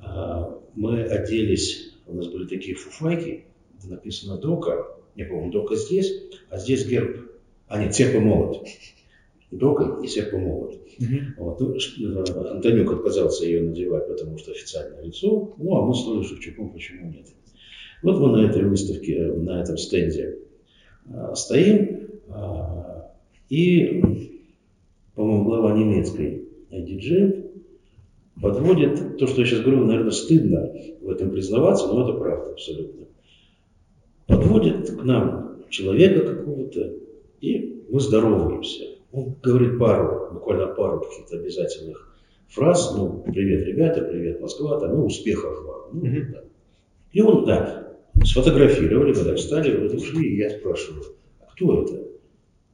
А, 0.00 0.58
мы 0.74 1.02
оделись, 1.02 1.94
у 2.06 2.14
нас 2.14 2.28
были 2.28 2.46
такие 2.46 2.74
фуфайки, 2.74 3.44
написано 3.84 4.38
Дока, 4.38 4.86
не 5.16 5.24
помню, 5.24 5.50
Дока 5.50 5.74
здесь, 5.74 6.12
а 6.50 6.58
здесь 6.58 6.86
герб, 6.86 7.18
а 7.66 7.82
нет, 7.82 7.94
серп 7.94 8.14
и 8.14 8.18
молот. 8.18 8.66
Дока 9.50 9.98
и 10.02 10.06
и 10.06 10.36
молот. 10.36 10.74
Uh-huh. 10.98 11.20
Вот. 11.38 11.60
Ну, 11.60 11.74
э, 11.74 12.50
Антонюк 12.50 12.92
отказался 12.92 13.46
ее 13.46 13.62
надевать, 13.62 14.06
потому 14.06 14.36
что 14.36 14.50
официальное 14.50 15.02
лицо, 15.02 15.54
ну 15.56 15.76
а 15.76 15.86
мы 15.86 15.94
с 15.94 16.04
Толей 16.04 16.24
Шевчуком 16.24 16.70
почему 16.70 17.10
нет. 17.10 17.28
Вот 18.02 18.20
мы 18.20 18.36
на 18.36 18.46
этой 18.46 18.62
выставке, 18.64 19.24
на 19.24 19.62
этом 19.62 19.78
стенде 19.78 20.38
а, 21.10 21.34
стоим, 21.34 22.10
а, 22.28 23.10
и, 23.48 24.02
по-моему, 25.14 25.44
глава 25.44 25.72
немецкой 25.72 26.44
диджей 26.70 27.46
подводит, 28.40 29.16
то, 29.16 29.26
что 29.26 29.40
я 29.40 29.46
сейчас 29.46 29.62
говорю, 29.62 29.84
наверное, 29.84 30.10
стыдно 30.10 30.70
в 31.00 31.08
этом 31.08 31.30
признаваться, 31.30 31.88
но 31.88 32.06
это 32.06 32.18
правда 32.18 32.52
абсолютно. 32.52 33.06
Подводит 34.26 34.90
к 34.90 35.02
нам 35.02 35.62
человека 35.70 36.34
какого-то, 36.34 36.92
и 37.40 37.84
мы 37.88 37.98
здороваемся. 37.98 38.97
Он 39.10 39.36
говорит 39.42 39.78
пару, 39.78 40.34
буквально 40.34 40.66
пару 40.66 41.00
каких-то 41.00 41.38
обязательных 41.38 42.14
фраз, 42.48 42.94
ну, 42.96 43.22
привет, 43.22 43.66
ребята, 43.66 44.02
привет, 44.02 44.40
Москва, 44.40 44.78
там, 44.78 44.94
ну, 44.96 45.06
успехов 45.06 45.64
вам. 45.64 45.90
Ну, 45.92 46.06
mm-hmm. 46.06 46.32
да. 46.32 46.44
И 47.12 47.20
он, 47.22 47.46
да, 47.46 47.96
сфотографировали, 48.22 49.14
когда 49.14 49.34
встали, 49.34 49.76
вот 49.80 49.94
ушли, 49.94 50.28
и 50.28 50.36
я 50.38 50.50
спрашиваю, 50.50 51.04
а 51.40 51.46
кто 51.52 51.82
это? 51.82 52.06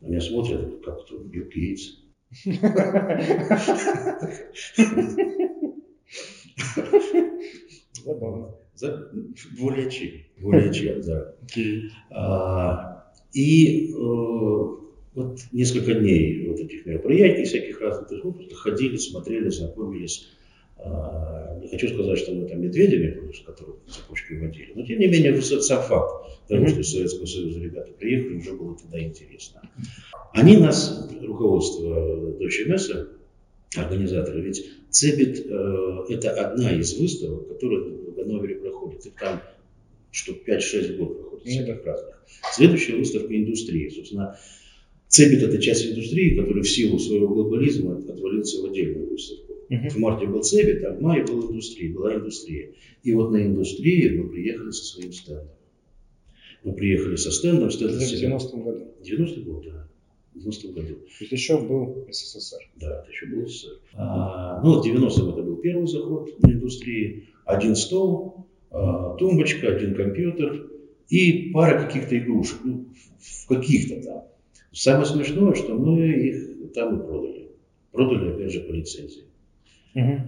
На 0.01 0.09
меня 0.09 0.21
смотрят, 0.21 0.85
как 0.85 1.05
кто, 1.05 1.19
Билл 1.19 1.47
Гейтс. 1.47 2.01
Забавно. 8.05 8.55
Более 9.59 9.91
чем. 9.91 10.11
Более 10.43 10.73
чем, 10.73 11.01
да. 11.03 11.35
А, 12.11 13.13
и 13.33 13.93
э, 13.93 14.84
вот 15.15 15.39
несколько 15.53 15.95
дней 15.95 16.49
вот 16.49 16.59
этих 16.59 16.87
мероприятий, 16.87 17.45
всяких 17.45 17.81
разных, 17.81 18.25
мы 18.25 18.33
просто 18.33 18.55
ходили, 18.55 18.97
смотрели, 18.97 19.49
знакомились. 19.49 20.29
А, 20.77 21.59
не 21.61 21.69
хочу 21.69 21.89
сказать, 21.89 22.19
что 22.19 22.33
мы 22.33 22.47
там 22.49 22.61
медведями 22.61 23.33
с 23.33 23.41
которых 23.41 23.77
цепочкой 23.89 24.41
водили, 24.41 24.73
но 24.75 24.85
тем 24.85 24.99
не 24.99 25.07
менее 25.07 25.41
сам 25.41 25.83
факт 25.83 26.49
того, 26.49 26.69
что 26.69 26.81
из 26.81 26.91
Советского 26.91 27.27
Союза 27.27 27.61
ребята 27.61 27.93
приехали, 27.93 28.37
уже 28.37 28.53
было 28.55 28.77
тогда 28.77 29.01
интересно. 29.01 29.63
Они 30.33 30.57
нас, 30.57 31.09
руководство 31.23 32.37
Deutsche 32.39 32.69
Messe, 32.69 33.09
организаторы, 33.77 34.41
ведь 34.43 34.65
Цебит 34.95 35.45
э, 35.45 36.05
это 36.11 36.31
одна 36.31 36.73
из 36.73 36.97
выставок, 36.97 37.49
которая 37.49 37.81
в 37.81 38.15
Ганновере 38.15 38.55
проходит. 38.55 39.07
И 39.07 39.11
там 39.11 39.43
штук 40.13 40.37
5-6 40.47 40.97
год 40.99 41.19
проходит, 41.19 41.47
всяких 41.47 41.85
разных. 41.85 42.25
Следующая 42.53 42.95
выставка 42.95 43.37
индустрии. 43.37 43.89
Собственно, 43.89 44.39
Цебит 45.15 45.45
это 45.45 45.63
часть 45.63 45.87
индустрии, 45.87 46.35
которая 46.35 46.65
в 46.65 46.69
силу 46.69 46.99
своего 46.99 47.29
глобализма 47.29 47.99
отвалился 47.99 48.61
в 48.61 48.65
отдельную 48.65 49.11
выставку. 49.11 49.53
Uh-huh. 49.71 49.89
В 49.91 49.97
марте 49.99 50.27
был 50.27 50.43
Цебит, 50.43 50.83
а 50.83 50.93
в 50.93 51.01
мае 51.01 51.25
была 51.25 51.53
индустрия, 51.53 51.95
была 51.95 52.17
индустрия. 52.17 52.73
И 53.05 53.13
вот 53.13 53.31
на 53.31 53.41
индустрии 53.47 54.09
мы 54.09 54.29
приехали 54.29 54.73
со 54.73 54.85
своим 54.85 55.13
стендом. 55.13 55.55
Мы 56.65 56.73
приехали 56.73 57.15
со 57.15 57.31
стендом. 57.31 57.71
Стенд 57.71 57.93
в 57.93 57.99
90-м 58.01 58.65
году. 58.65 58.87
90-й 59.05 59.43
год, 59.45 59.65
да. 59.65 59.89
в 60.35 60.39
90 60.41 60.69
году. 60.73 60.95
То 60.95 61.05
есть 61.21 61.31
еще 61.31 61.61
был 61.61 62.09
СССР. 62.11 62.69
Да, 62.81 63.03
это 63.03 63.09
еще 63.09 63.27
был 63.27 63.47
СССР. 63.47 63.79
А, 63.93 64.61
ну, 64.65 64.83
в 64.83 64.85
90-м 64.85 65.29
это 65.29 65.43
был 65.43 65.57
первый 65.59 65.87
заход 65.87 66.43
на 66.43 66.51
индустрии. 66.51 67.29
Один 67.45 67.77
стол, 67.77 68.49
а, 68.73 69.15
тумбочка, 69.15 69.77
один 69.77 69.95
компьютер 69.95 70.71
и 71.09 71.51
пара 71.53 71.87
каких-то 71.87 72.19
игрушек. 72.19 72.59
Ну, 72.65 72.87
в 73.21 73.47
каких-то 73.47 74.03
там. 74.03 74.34
Самое 74.75 75.07
смешное, 75.07 75.55
что 75.55 75.75
мы 75.75 76.01
их 76.01 76.73
там 76.73 76.99
и 76.99 77.07
продали. 77.07 77.51
Продали, 77.93 78.33
опять 78.33 78.53
же, 78.53 78.61
по 78.61 78.73
лицензии. 78.73 79.23
Угу. 79.95 80.21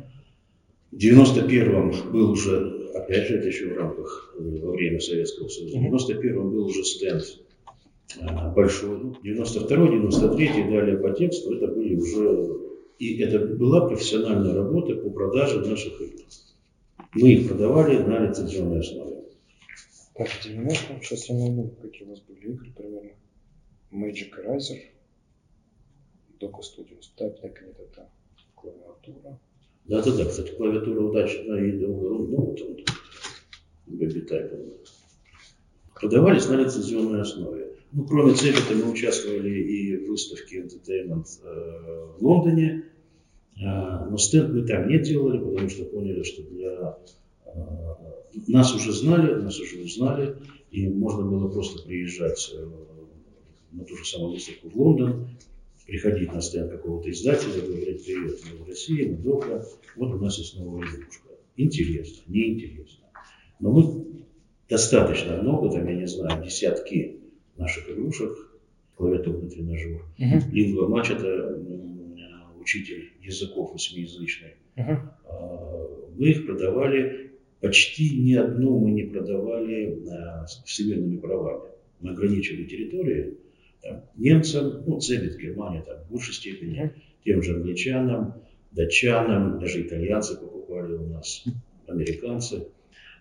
В 0.92 0.96
91-м 0.96 2.12
был 2.12 2.30
уже, 2.30 2.92
опять 2.94 3.26
же, 3.26 3.38
это 3.38 3.48
еще 3.48 3.74
в 3.74 3.76
рамках, 3.76 4.36
э, 4.38 4.58
во 4.62 4.70
время 4.70 5.00
Советского 5.00 5.48
Союза, 5.48 5.78
в 5.78 5.82
91-м 5.82 6.50
был 6.50 6.66
уже 6.66 6.84
стенд 6.84 7.24
а, 8.20 8.52
большой, 8.52 8.96
ну, 8.98 9.16
92 9.20 9.88
93 9.88 10.46
и 10.46 10.70
далее 10.70 10.96
по 10.96 11.10
тексту, 11.10 11.52
это 11.52 11.66
были 11.66 11.96
уже, 11.96 12.46
и 13.00 13.20
это 13.20 13.40
была 13.40 13.88
профессиональная 13.88 14.54
работа 14.54 14.94
по 14.94 15.10
продаже 15.10 15.58
наших 15.58 16.00
игр. 16.00 16.22
Мы 17.14 17.32
их 17.32 17.48
продавали 17.48 17.98
на 17.98 18.28
лицензионной 18.28 18.78
основе. 18.78 19.24
Так, 20.14 20.28
в 20.28 20.46
90-м, 20.46 21.02
сейчас 21.02 21.28
я 21.28 21.34
найду, 21.34 21.74
какие 21.82 22.06
у 22.06 22.10
вас 22.10 22.20
были 22.20 22.38
игры 22.38 22.72
примерно. 22.76 23.10
Magic 23.93 24.33
Eraser, 24.38 24.78
Studios, 26.38 27.11
так, 27.16 27.62
нет, 27.62 27.76
это 27.78 28.11
клавиатура. 28.55 29.38
Да-да-да, 29.85 30.25
кстати, 30.25 30.52
клавиатура 30.52 31.00
удачная 31.00 31.64
и 31.64 31.73
ну, 31.73 32.26
вот 32.26 32.61
он, 32.61 32.76
Baby. 33.87 34.81
Продавались 35.95 36.49
на 36.49 36.57
лицензионной 36.57 37.23
основе. 37.23 37.76
Ну, 37.93 38.05
кроме 38.05 38.35
Цебета 38.35 38.75
мы 38.75 38.90
участвовали 38.90 39.50
и 39.50 39.97
в 39.97 40.11
выставке 40.11 40.61
Entertainment 40.61 41.26
э, 41.43 42.19
в 42.19 42.23
Лондоне, 42.23 42.85
э, 43.57 43.61
но 43.62 44.19
стенд 44.19 44.52
мы 44.52 44.66
там 44.66 44.88
не 44.88 44.99
делали, 44.99 45.38
потому 45.38 45.69
что 45.71 45.85
поняли, 45.85 46.23
что 46.25 46.43
для 46.43 46.99
э, 47.47 47.52
нас 48.49 48.75
уже 48.75 48.93
знали, 48.93 49.40
нас 49.40 49.59
уже 49.61 49.78
узнали, 49.78 50.37
и 50.71 50.88
можно 50.88 51.25
было 51.25 51.49
просто 51.49 51.87
приезжать 51.87 52.52
на 53.76 53.85
ту 53.85 53.97
же 53.97 54.04
самую 54.04 54.33
выставку 54.33 54.68
в 54.68 54.76
Лондон, 54.76 55.28
приходить 55.87 56.33
на 56.33 56.40
стенд 56.40 56.71
какого-то 56.71 57.11
издателя, 57.11 57.61
говорить, 57.61 58.04
привет, 58.04 58.40
мы 58.50 58.64
в 58.64 58.68
России, 58.68 59.09
мы 59.09 59.16
дома, 59.18 59.64
вот 59.95 60.14
у 60.14 60.18
нас 60.18 60.38
есть 60.38 60.59
новая 60.59 60.87
игрушка. 60.87 61.28
Интересно, 61.56 62.23
неинтересно. 62.26 63.04
Но 63.61 63.73
мы 63.73 64.06
достаточно 64.68 65.40
много, 65.42 65.71
там, 65.71 65.87
я 65.87 65.95
не 65.95 66.06
знаю, 66.06 66.42
десятки 66.42 67.21
наших 67.56 67.88
игрушек, 67.90 68.37
клавиатурный 68.97 69.49
тренажер. 69.49 70.02
Uh-huh. 70.18 70.50
Лингва 70.50 70.88
матч 70.88 71.11
это 71.11 71.62
учитель 72.59 73.12
языков 73.23 73.73
восьмиязычный. 73.73 74.54
Uh-huh. 74.76 76.14
Мы 76.16 76.30
их 76.30 76.47
продавали, 76.47 77.33
почти 77.61 78.18
ни 78.18 78.35
одну 78.35 78.78
мы 78.80 78.90
не 78.90 79.04
продавали 79.04 80.02
а, 80.11 80.47
с 80.47 80.62
всемирными 80.64 81.18
правами. 81.18 81.71
Мы 82.00 82.11
ограничили 82.11 82.64
территории 82.64 83.38
там, 83.87 84.05
немцам, 84.16 84.83
ну, 84.87 85.00
Цебит, 85.00 85.38
Германия, 85.38 85.83
там, 85.83 85.99
в 86.05 86.12
большей 86.12 86.35
степени, 86.35 86.93
тем 87.25 87.43
же 87.43 87.55
англичанам, 87.55 88.35
датчанам, 88.73 89.59
даже 89.59 89.83
итальянцы 89.83 90.37
покупали 90.37 90.93
у 90.95 91.07
нас, 91.09 91.45
американцы. 91.87 92.69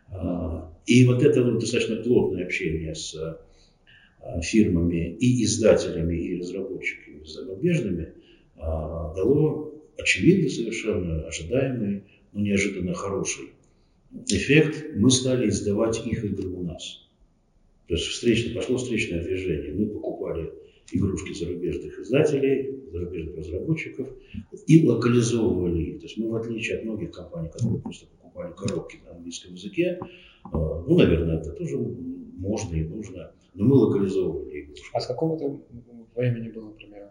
А, 0.09 0.71
и 0.85 1.05
вот 1.05 1.23
это 1.23 1.43
вот 1.43 1.59
достаточно 1.59 1.97
плотное 1.97 2.45
общение 2.45 2.93
с 2.93 3.15
а, 3.15 4.41
фирмами 4.41 5.15
и 5.15 5.43
издателями, 5.43 6.15
и 6.15 6.39
разработчиками 6.39 7.23
зарубежными 7.23 8.13
а, 8.57 9.13
дало 9.15 9.73
очевидно 9.97 10.49
совершенно 10.49 11.27
ожидаемый, 11.27 12.03
но 12.33 12.41
неожиданно 12.41 12.93
хороший 12.93 13.53
эффект. 14.27 14.95
Мы 14.95 15.09
стали 15.09 15.49
издавать 15.49 16.05
их 16.05 16.23
игры 16.23 16.49
у 16.49 16.63
нас. 16.63 17.04
То 17.87 17.93
есть 17.93 18.05
встречно, 18.05 18.55
пошло 18.55 18.77
встречное 18.77 19.23
движение. 19.23 19.73
Мы 19.73 19.87
покупали 19.87 20.51
игрушки 20.91 21.33
зарубежных 21.33 21.99
издателей, 21.99 22.83
зарубежных 22.91 23.37
разработчиков 23.37 24.07
и 24.67 24.87
локализовывали 24.87 25.81
их. 25.81 25.99
То 25.99 26.05
есть 26.05 26.17
мы, 26.17 26.29
в 26.29 26.35
отличие 26.35 26.77
от 26.77 26.85
многих 26.85 27.11
компаний, 27.11 27.49
которые 27.49 27.79
просто 27.81 28.07
покупали 28.07 28.53
коробки 28.53 28.99
на 29.05 29.15
английском 29.15 29.53
языке, 29.53 29.99
а, 30.43 30.83
ну, 30.87 30.97
наверное, 30.97 31.39
это 31.39 31.51
тоже 31.51 31.77
можно 31.77 32.75
и 32.75 32.83
нужно, 32.83 33.31
но 33.53 33.65
мы 33.65 33.75
локализовывали 33.75 34.61
игрушки. 34.61 34.85
А 34.93 34.99
с 34.99 35.07
какого 35.07 35.37
то 35.37 35.61
времени 36.15 36.49
было, 36.49 36.69
например? 36.69 37.09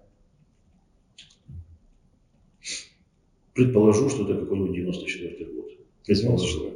Предположу, 3.55 4.09
что 4.09 4.25
это 4.25 4.41
какой-нибудь 4.41 4.75
94 4.75 5.53
год. 5.53 5.71
Предположу. 6.05 6.74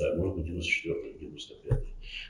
Да, 0.00 0.16
может 0.16 0.36
быть 0.36 0.46
94 0.46 1.14
95 1.20 1.84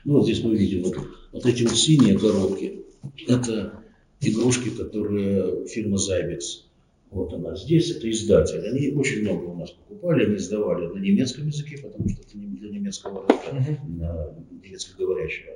Ну 0.05 0.13
вот 0.13 0.25
здесь 0.25 0.43
мы 0.43 0.55
видим 0.55 0.83
вот, 0.83 0.97
вот 1.31 1.45
эти 1.45 1.63
вот 1.63 1.75
синие 1.75 2.19
коробки. 2.19 2.83
Это 3.27 3.81
игрушки, 4.19 4.69
которые 4.69 5.65
фирма 5.67 5.97
Зайбекс. 5.97 6.67
Вот 7.11 7.33
она 7.33 7.55
здесь, 7.55 7.91
это 7.91 8.09
издатель. 8.09 8.59
Они 8.67 8.89
очень 8.91 9.21
много 9.21 9.45
у 9.45 9.55
нас 9.55 9.71
покупали, 9.71 10.25
они 10.25 10.35
издавали 10.35 10.87
на 10.87 10.99
немецком 10.99 11.47
языке, 11.47 11.77
потому 11.77 12.07
что 12.07 12.21
это 12.21 12.37
для 12.37 12.69
немецкого 12.69 13.27
рынка, 13.27 13.49
uh-huh. 13.51 13.97
на 13.97 14.35
немецкоговорящего. 14.63 15.55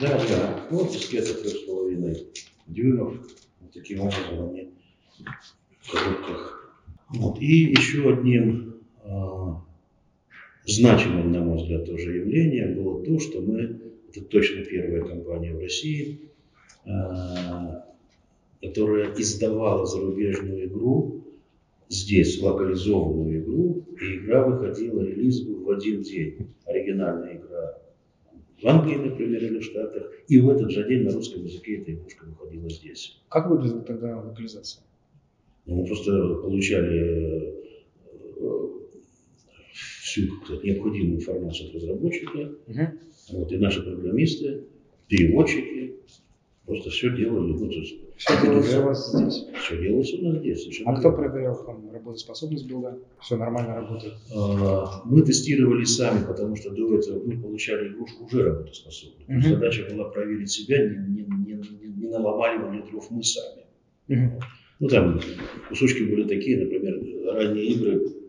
Да, 0.00 0.24
да, 0.28 0.66
вот 0.70 0.92
дискеты 0.92 1.34
трех 1.34 1.54
с 1.54 1.64
половиной 1.64 2.26
дюймов. 2.66 3.16
Вот 3.60 3.72
таким 3.72 4.00
образом 4.00 4.50
они 4.50 4.70
в 5.80 5.92
коробках. 5.92 6.74
Вот. 7.10 7.38
И 7.40 7.72
еще 7.72 8.10
одним 8.10 8.76
а, 9.02 9.62
значимым, 10.70 11.32
на 11.32 11.40
мой 11.40 11.58
взгляд, 11.58 11.86
тоже 11.86 12.16
явлением 12.16 12.74
было 12.74 13.04
то, 13.04 13.18
что 13.18 13.40
мы, 13.40 13.80
это 14.08 14.24
точно 14.24 14.64
первая 14.64 15.02
компания 15.02 15.52
в 15.52 15.60
России, 15.60 16.20
а, 16.86 17.86
которая 18.62 19.14
издавала 19.14 19.86
зарубежную 19.86 20.66
игру, 20.66 21.24
здесь 21.88 22.40
локализованную 22.40 23.42
игру, 23.42 23.84
и 24.00 24.16
игра 24.16 24.46
выходила, 24.46 25.02
релиз 25.02 25.42
был 25.42 25.64
в 25.64 25.70
один 25.70 26.02
день. 26.02 26.48
Оригинальная 26.64 27.36
игра 27.36 27.78
в 28.62 28.66
Англии, 28.66 28.96
например, 28.96 29.42
или 29.42 29.58
в 29.58 29.64
Штатах, 29.64 30.12
и 30.28 30.38
в 30.38 30.48
этот 30.50 30.70
же 30.70 30.86
день 30.86 31.02
на 31.04 31.12
русском 31.12 31.44
языке 31.44 31.78
эта 31.78 31.92
игрушка 31.92 32.24
выходила 32.26 32.68
здесь. 32.68 33.20
Как 33.28 33.48
выглядела 33.48 33.82
тогда 33.82 34.20
локализация? 34.20 34.84
Ну, 35.66 35.76
мы 35.76 35.86
просто 35.86 36.34
получали 36.34 37.54
э, 38.36 38.79
всю 39.72 40.26
сказать, 40.44 40.64
необходимую 40.64 41.16
информацию 41.16 41.68
от 41.68 41.74
разработчика, 41.76 42.38
угу. 42.66 42.88
вот, 43.32 43.52
и 43.52 43.56
наши 43.56 43.82
программисты, 43.82 44.64
переводчики, 45.08 45.96
просто 46.70 46.90
все 46.90 47.16
делали. 47.16 47.52
Ну, 47.52 47.68
то 47.68 47.74
есть, 47.74 47.96
все 48.16 48.40
делалось 48.42 48.74
у 48.74 48.82
вас 48.82 49.12
здесь? 49.12 49.46
Все 49.60 49.82
делалось 49.82 50.14
у 50.14 50.22
нас 50.22 50.38
здесь. 50.38 50.82
А 50.84 50.96
кто 50.96 51.12
проверял 51.12 51.64
там 51.64 51.90
работоспособность 51.92 52.66
билда? 52.66 52.98
Все 53.20 53.36
нормально 53.36 53.74
работает? 53.74 54.14
А, 54.34 55.02
мы 55.04 55.22
тестировали 55.22 55.84
сами, 55.84 56.24
потому 56.24 56.54
что 56.56 56.70
до 56.70 56.96
этого 56.96 57.22
мы 57.24 57.40
получали 57.40 57.88
игрушку 57.88 58.24
уже 58.24 58.44
работоспособную. 58.44 59.38
Угу. 59.38 59.48
Задача 59.48 59.88
была 59.90 60.10
проверить 60.10 60.50
себя, 60.50 60.78
не, 60.86 60.96
не, 60.96 61.22
не, 61.22 61.54
не, 61.54 61.88
не 61.88 62.08
наломали 62.08 62.76
ли 62.76 62.82
дров 62.90 63.10
мы 63.10 63.22
сами. 63.22 63.64
Угу. 64.08 64.40
Ну 64.80 64.88
там 64.88 65.20
кусочки 65.68 66.02
были 66.02 66.26
такие, 66.26 66.58
например, 66.58 67.34
ранние 67.34 67.66
игры 67.66 68.19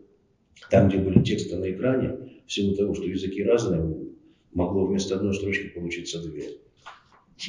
там, 0.70 0.88
где 0.88 0.98
были 0.98 1.22
тексты 1.22 1.56
на 1.56 1.70
экране, 1.70 2.42
в 2.46 2.52
силу 2.52 2.74
того, 2.76 2.94
что 2.94 3.04
языки 3.04 3.42
разные, 3.42 4.12
могло 4.52 4.86
вместо 4.86 5.16
одной 5.16 5.34
строчки 5.34 5.68
получиться 5.68 6.22
две. 6.22 6.58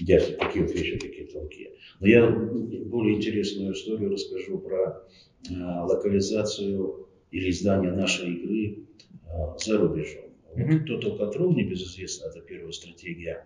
Дядьки, 0.01 0.31
такие 0.39 0.65
вот 0.65 0.73
вещи, 0.73 0.97
такие 0.97 1.27
тонкие. 1.27 1.71
Но 1.99 2.07
я 2.07 2.27
более 2.27 3.17
интересную 3.17 3.73
историю 3.73 4.11
расскажу 4.11 4.57
про 4.57 5.03
э, 5.49 5.53
локализацию 5.53 7.07
или 7.31 7.49
издание 7.51 7.91
нашей 7.91 8.33
игры 8.33 8.85
э, 9.25 9.57
за 9.63 9.77
рубежом. 9.77 10.23
Вот. 10.55 10.89
Total 10.89 11.19
Control, 11.19 11.53
небезызвестно, 11.53 12.27
это 12.27 12.41
первая 12.41 12.71
стратегия 12.71 13.45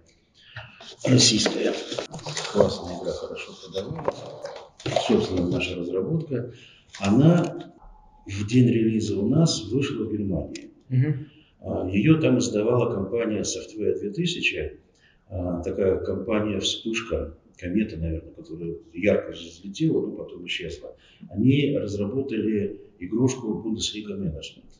российская. 1.06 1.74
Классная 2.54 2.98
игра, 3.00 3.12
хорошо 3.12 3.52
продавалась. 3.66 4.16
Собственно, 5.08 5.50
наша 5.50 5.76
разработка. 5.76 6.54
Она 7.00 7.74
в 8.28 8.48
день 8.48 8.68
релиза 8.70 9.20
у 9.20 9.28
нас 9.28 9.70
вышла 9.72 10.04
в 10.06 10.12
Германии. 10.12 10.70
Угу. 10.90 11.90
Ее 11.90 12.20
там 12.20 12.40
издавала 12.40 12.94
компания 12.94 13.42
Software 13.42 14.00
2000, 14.00 14.80
а, 15.30 15.62
такая 15.62 15.98
компания 15.98 16.60
«Вспышка», 16.60 17.36
комета, 17.58 17.98
наверное, 17.98 18.32
которая 18.34 18.76
ярко 18.94 19.32
взлетела, 19.32 20.06
но 20.06 20.12
потом 20.16 20.46
исчезла. 20.46 20.96
Они 21.30 21.76
разработали 21.78 22.80
игрушку 23.00 23.64
Bundesliga 23.66 24.16
Management. 24.16 24.78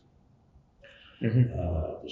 А, 1.54 2.04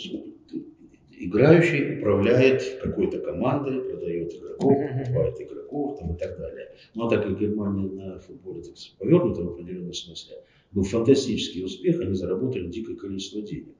играющий 1.17 1.99
управляет 1.99 2.79
какой-то 2.81 3.19
командой, 3.19 3.81
продает 3.81 4.33
игроков, 4.33 4.77
покупает 4.97 5.41
игроков 5.41 5.99
там, 5.99 6.15
и 6.15 6.17
так 6.17 6.37
далее. 6.37 6.71
Но 6.95 7.09
так 7.09 7.23
как 7.23 7.39
Германия 7.39 7.89
на 7.89 8.19
футболе 8.19 8.63
так, 8.63 8.73
повернута 8.97 9.41
в 9.43 9.49
определенном 9.53 9.93
смысле, 9.93 10.37
был 10.71 10.84
фантастический 10.84 11.63
успех, 11.63 11.99
они 12.01 12.15
заработали 12.15 12.69
дикое 12.69 12.95
количество 12.95 13.41
денег. 13.41 13.75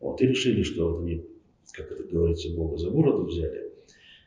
Вот, 0.00 0.20
и 0.20 0.26
решили, 0.26 0.62
что 0.62 0.90
вот 0.90 1.02
они, 1.02 1.24
как 1.72 1.92
это 1.92 2.02
говорится, 2.04 2.52
Бога 2.54 2.76
за 2.76 2.90
бороду 2.90 3.24
взяли, 3.24 3.70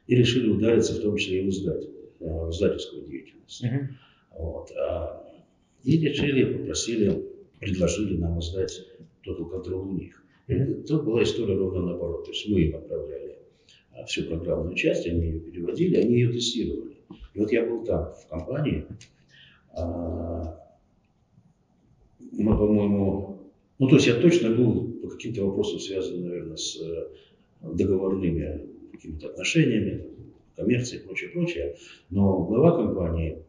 и 0.08 0.16
решили 0.16 0.48
удариться 0.48 0.94
в 0.94 1.02
том 1.02 1.18
числе 1.18 1.42
и 1.42 1.46
в, 1.46 1.50
издатель, 1.50 1.92
э, 2.20 2.26
в 2.26 2.52
издательскую 2.52 3.06
деятельность. 3.06 3.64
Uh-huh. 3.64 3.88
Вот, 4.38 4.72
а, 4.72 5.26
и 5.84 5.98
решили, 6.00 6.58
попросили, 6.58 7.26
предложили 7.60 8.18
нам 8.18 8.40
издать 8.40 8.86
Total 9.26 9.50
Control 9.50 9.90
у 9.90 9.94
них. 9.94 10.24
Mm-hmm. 10.48 10.84
Тут 10.86 11.04
была 11.04 11.24
история 11.24 11.56
ровно 11.56 11.82
наоборот. 11.82 12.26
То 12.26 12.32
есть 12.32 12.48
мы 12.50 12.62
им 12.62 12.76
отправляли 12.76 13.38
а, 13.94 14.06
всю 14.06 14.24
программную 14.24 14.76
часть, 14.76 15.08
они 15.08 15.22
ее 15.22 15.40
переводили, 15.40 15.96
они 15.98 16.16
ее 16.16 16.32
тестировали. 16.32 16.98
И 17.34 17.40
вот 17.40 17.52
я 17.52 17.66
был 17.66 17.84
там, 17.84 18.14
в 18.14 18.28
компании, 18.28 18.86
а, 19.74 20.60
мы, 22.32 22.58
по-моему, 22.58 23.52
ну, 23.78 23.88
то 23.88 23.96
есть 23.96 24.08
я 24.08 24.16
точно 24.16 24.56
был 24.56 24.94
по 25.02 25.10
каким-то 25.10 25.46
вопросам 25.46 25.80
связан, 25.80 26.22
наверное, 26.22 26.56
с 26.56 26.80
э, 26.80 27.08
договорными 27.62 28.68
какими-то 28.94 29.28
отношениями, 29.28 30.08
коммерцией 30.56 31.02
и 31.02 31.06
прочее, 31.06 31.30
прочее. 31.32 31.76
Но 32.10 32.44
глава 32.46 32.78
компании, 32.78 33.44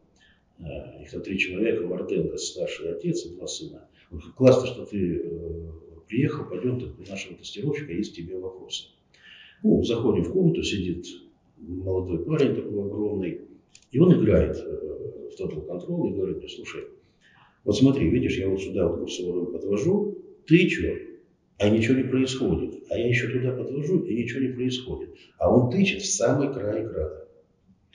э, 0.58 1.02
их 1.02 1.10
там 1.10 1.22
три 1.22 1.38
человека, 1.38 1.86
Варденко, 1.86 2.36
старший 2.38 2.92
отец 2.92 3.24
и 3.24 3.36
два 3.36 3.46
сына, 3.46 3.88
классно, 4.36 4.66
что 4.66 4.84
ты 4.84 5.16
э, 5.16 5.70
приехал, 6.08 6.44
пойдем, 6.44 6.76
у 6.76 7.10
нашего 7.10 7.36
тестировщика 7.36 7.92
есть 7.92 8.16
тебе 8.16 8.38
вопросы. 8.38 8.88
Ну, 9.62 9.82
заходим 9.84 10.24
в 10.24 10.32
комнату, 10.32 10.62
сидит 10.62 11.06
молодой 11.58 12.24
парень 12.24 12.54
такой 12.54 12.84
огромный, 12.84 13.42
и 13.90 13.98
он 13.98 14.12
играет 14.20 14.56
в 14.56 15.40
Total 15.40 15.66
Control 15.66 16.08
и 16.08 16.14
говорит 16.14 16.38
мне, 16.38 16.48
слушай, 16.48 16.84
вот 17.66 17.76
смотри, 17.76 18.08
видишь, 18.08 18.38
я 18.38 18.48
вот 18.48 18.62
сюда 18.62 18.86
вот 18.86 19.00
курсором 19.00 19.52
подвожу, 19.52 20.16
ты 20.46 20.68
что? 20.68 20.86
А 21.58 21.68
ничего 21.68 21.96
не 21.96 22.04
происходит. 22.04 22.84
А 22.90 22.96
я 22.96 23.08
еще 23.08 23.28
туда 23.28 23.56
подвожу, 23.56 24.04
и 24.04 24.22
ничего 24.22 24.40
не 24.40 24.52
происходит. 24.52 25.16
А 25.38 25.52
он 25.52 25.68
тычет 25.68 26.02
в 26.02 26.06
самый 26.06 26.54
край 26.54 26.86
экрана. 26.86 27.24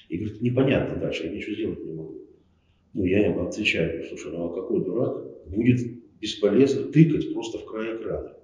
И 0.10 0.18
говорит, 0.18 0.42
непонятно 0.42 1.00
дальше, 1.00 1.26
я 1.26 1.32
ничего 1.32 1.56
сделать 1.56 1.86
не 1.86 1.94
могу. 1.94 2.22
Ну, 2.94 3.06
я 3.06 3.26
ему 3.26 3.48
отвечаю, 3.48 4.04
слушай, 4.10 4.30
ну 4.34 4.48
а 4.48 4.54
какой 4.54 4.84
дурак 4.84 5.48
будет 5.48 5.80
бесполезно 6.20 6.92
тыкать 6.92 7.34
просто 7.34 7.60
в 7.60 7.66
край 7.66 7.96
экрана. 7.96 8.36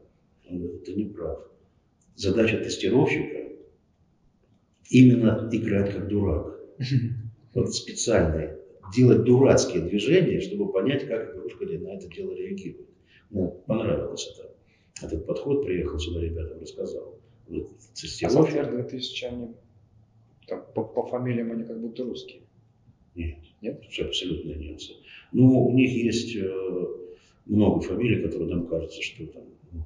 Он 0.49 0.59
говорит, 0.59 0.85
ты 0.85 0.93
не 0.93 1.05
прав. 1.05 1.39
Задача 2.15 2.57
тестировщика 2.59 3.51
именно 4.89 5.49
играть 5.51 5.93
как 5.93 6.07
дурак. 6.07 6.57
Вот 7.53 7.73
специальное. 7.73 8.59
Делать 8.95 9.23
дурацкие 9.23 9.83
движения, 9.83 10.39
чтобы 10.39 10.71
понять, 10.71 11.07
как 11.07 11.35
игрушка 11.35 11.65
на 11.65 11.95
это 11.95 12.07
дело 12.07 12.33
реагирует. 12.33 12.87
Мне 13.29 13.47
понравилось 13.65 14.33
это. 14.33 14.55
Этот 15.05 15.25
подход 15.25 15.65
приехал 15.65 15.99
сюда 15.99 16.21
ребятам, 16.21 16.59
рассказал. 16.59 17.19
Вот, 17.47 17.69
а 18.23 18.29
софтвер 18.29 18.69
2000, 18.69 19.25
они 19.25 19.47
там, 20.47 20.65
по, 20.73 20.83
по 20.83 21.05
фамилиям 21.05 21.51
они 21.51 21.63
как 21.63 21.79
будто 21.79 22.03
русские? 22.03 22.41
Нет. 23.15 23.37
Нет? 23.61 23.83
Все 23.89 24.05
абсолютно 24.05 24.51
немцы. 24.53 24.93
Ну, 25.31 25.67
у 25.67 25.73
них 25.73 25.91
есть 25.91 26.35
э, 26.35 26.85
много 27.45 27.81
фамилий, 27.81 28.21
которые 28.23 28.49
нам 28.49 28.67
кажется, 28.67 29.01
что 29.01 29.25
там 29.27 29.43
ну, 29.71 29.83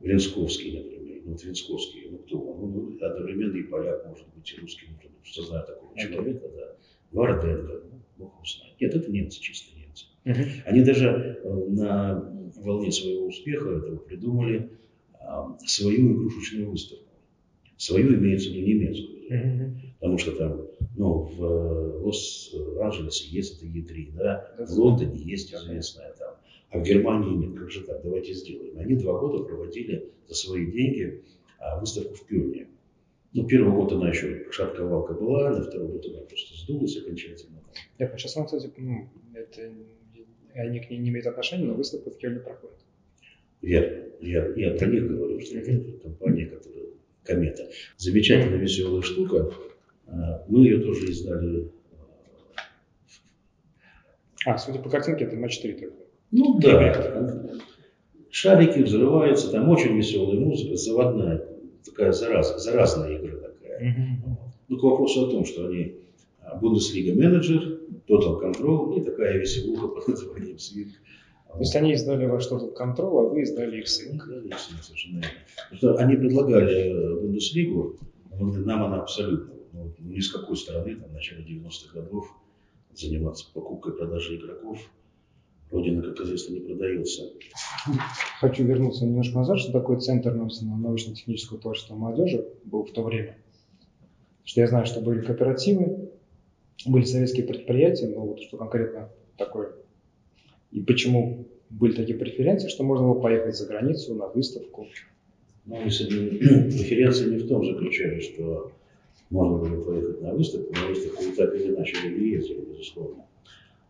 Венсковский, 0.00 0.82
например. 0.82 1.22
Ну, 1.24 1.32
вот 1.32 1.44
Венсковский, 1.44 2.08
ну 2.10 2.18
кто 2.18 2.38
он? 2.38 2.72
Ну, 2.72 2.96
одновременно 3.00 3.56
и 3.56 3.62
поляк, 3.64 4.06
может 4.06 4.26
быть, 4.34 4.52
и 4.52 4.60
русский, 4.60 4.86
может 4.86 5.10
быть, 5.10 5.26
что 5.26 5.42
знает 5.42 5.66
такого 5.66 5.92
okay. 5.92 6.08
человека, 6.08 6.48
да. 6.54 6.76
Варденко, 7.12 7.82
ну, 7.90 8.00
бог 8.18 8.34
его 8.34 8.44
знает. 8.44 8.80
Нет, 8.80 8.94
это 8.94 9.10
немцы, 9.10 9.40
чисто 9.40 9.78
немцы. 9.78 10.06
Uh-huh. 10.24 10.62
Они 10.64 10.82
даже 10.82 11.40
э, 11.42 11.66
на 11.68 12.32
волне 12.56 12.92
своего 12.92 13.26
успеха 13.26 13.70
этого 13.70 13.96
придумали 13.96 14.70
а, 15.14 15.56
свою 15.66 16.14
игрушечную 16.14 16.70
выставку. 16.70 17.04
Свою 17.76 18.14
имеется 18.14 18.50
в 18.50 18.52
виду 18.52 18.66
немецкую. 18.66 19.30
Uh-huh. 19.30 19.76
Потому 20.00 20.18
что 20.18 20.32
там, 20.32 20.66
ну, 20.96 21.22
в 21.22 21.44
э, 21.44 21.98
Лос-Анджелесе 22.02 23.28
есть 23.28 23.62
это 23.62 23.66
Е3, 23.66 24.12
да, 24.14 24.54
в 24.58 24.78
Лондоне 24.78 25.18
есть 25.18 25.54
известная 25.54 26.12
там 26.18 26.36
а 26.70 26.78
в 26.78 26.82
Германии 26.82 27.36
нет. 27.36 27.58
Как 27.58 27.70
же 27.70 27.82
так? 27.82 28.02
Давайте 28.02 28.34
сделаем. 28.34 28.78
Они 28.78 28.94
два 28.96 29.18
года 29.18 29.44
проводили 29.44 30.10
за 30.28 30.34
свои 30.34 30.70
деньги 30.70 31.22
выставку 31.80 32.14
в 32.14 32.26
Кёльне. 32.26 32.68
Ну, 33.36 33.46
первый 33.46 33.70
год 33.70 33.92
она 33.92 34.08
еще 34.08 34.50
шатковалка 34.50 35.12
была, 35.12 35.50
на 35.50 35.62
второй 35.62 35.88
год 35.88 36.06
она 36.06 36.22
просто 36.22 36.56
сдулась 36.56 36.96
окончательно. 36.96 37.62
Я 37.98 38.08
сейчас, 38.16 38.32
кстати, 38.32 38.72
ну, 38.78 39.10
это, 39.34 39.70
они 40.54 40.80
к 40.80 40.88
ней 40.88 40.96
не 40.96 41.10
имеют 41.10 41.26
отношения, 41.26 41.66
но 41.66 41.74
выставка 41.74 42.10
в 42.10 42.16
Кёльне 42.16 42.40
проходит. 42.40 42.78
Верно. 43.60 44.04
Я, 44.22 44.46
я 44.56 44.70
про 44.70 44.86
них 44.86 45.06
говорю, 45.06 45.38
что 45.40 45.58
это 45.58 45.98
компания, 45.98 46.46
которая 46.46 46.86
комета. 47.24 47.68
Замечательная 47.98 48.56
веселая 48.56 49.02
штука. 49.02 49.52
А, 50.06 50.46
мы 50.48 50.60
ее 50.60 50.78
тоже 50.78 51.10
издали. 51.10 51.70
А, 54.46 54.56
судя 54.56 54.78
по 54.78 54.88
картинке, 54.88 55.26
это 55.26 55.36
матч 55.36 55.60
3 55.60 55.72
только. 55.74 55.96
Ну 56.30 56.58
да, 56.58 57.52
шарики 58.30 58.78
взрываются, 58.78 59.50
там 59.50 59.68
очень 59.68 59.94
веселая 59.94 60.40
музыка, 60.40 60.76
заводная, 60.76 61.55
такая 61.86 62.12
зараз, 62.12 62.62
заразная 62.62 63.16
игра 63.16 63.36
такая. 63.38 63.80
Mm-hmm. 63.80 64.36
Ну, 64.68 64.78
к 64.78 64.82
вопросу 64.82 65.26
о 65.26 65.30
том, 65.30 65.44
что 65.44 65.66
они 65.66 65.94
Бундеслига 66.60 67.14
менеджер, 67.14 67.80
Total 68.08 68.40
Control 68.40 68.98
и 68.98 69.04
такая 69.04 69.38
веселуха 69.38 69.88
под 69.88 70.08
названием 70.08 70.56
Swing. 70.56 70.90
То 71.52 71.60
есть 71.60 71.74
они 71.76 71.92
издали 71.92 72.26
ваш 72.26 72.50
Total 72.50 72.72
Control, 72.74 73.20
а 73.20 73.28
вы 73.28 73.42
издали 73.42 73.78
их 73.78 73.86
Swing? 73.86 74.16
Издали 74.16 74.48
их 74.48 74.54
Swing, 74.54 74.82
совершенно 74.82 75.22
верно. 75.72 75.98
Они 75.98 76.16
предлагали 76.16 76.90
э, 76.90 77.20
Бундеслигу, 77.20 77.96
нам 78.38 78.84
она 78.84 79.00
абсолютно, 79.00 79.54
ну, 79.72 79.92
ни 80.00 80.20
с 80.20 80.30
какой 80.30 80.56
стороны, 80.56 80.96
там, 80.96 81.08
в 81.08 81.12
начале 81.12 81.42
90-х 81.42 81.98
годов, 81.98 82.26
заниматься 82.94 83.46
покупкой 83.52 83.94
и 83.94 83.96
продажей 83.96 84.36
игроков– 84.36 84.78
Родина, 85.70 86.02
как 86.02 86.20
известно, 86.20 86.54
не 86.54 86.60
продается. 86.60 87.30
Хочу 88.40 88.64
вернуться 88.64 89.04
немножко 89.04 89.38
назад, 89.38 89.58
что 89.58 89.72
такое 89.72 89.98
Центр 89.98 90.32
научно-технического 90.32 91.58
творчества 91.60 91.94
молодежи 91.94 92.46
был 92.64 92.84
в 92.84 92.92
то 92.92 93.02
время. 93.02 93.36
Что 94.44 94.60
я 94.60 94.68
знаю, 94.68 94.86
что 94.86 95.00
были 95.00 95.22
кооперативы, 95.22 96.10
были 96.86 97.04
советские 97.04 97.46
предприятия, 97.46 98.08
но 98.08 98.24
вот 98.24 98.40
что 98.40 98.56
конкретно 98.56 99.10
такое. 99.36 99.72
И 100.70 100.80
почему 100.80 101.46
были 101.70 101.94
такие 101.94 102.16
преференции, 102.16 102.68
что 102.68 102.84
можно 102.84 103.08
было 103.08 103.20
поехать 103.20 103.56
за 103.56 103.66
границу 103.66 104.14
на 104.14 104.28
выставку. 104.28 104.86
Ну, 105.64 105.84
если 105.84 106.06
преференции 106.38 107.30
не 107.30 107.38
в 107.38 107.48
том 107.48 107.64
заключались, 107.64 108.24
что 108.24 108.70
можно 109.30 109.58
было 109.58 109.82
поехать 109.82 110.22
на 110.22 110.32
выставку, 110.32 110.72
на 110.74 110.86
выставку 110.88 111.24
и 111.24 111.32
так 111.32 111.54
или 111.54 111.74
иначе 111.74 111.96
не 112.08 112.28
ездили, 112.28 112.60
безусловно. 112.60 113.24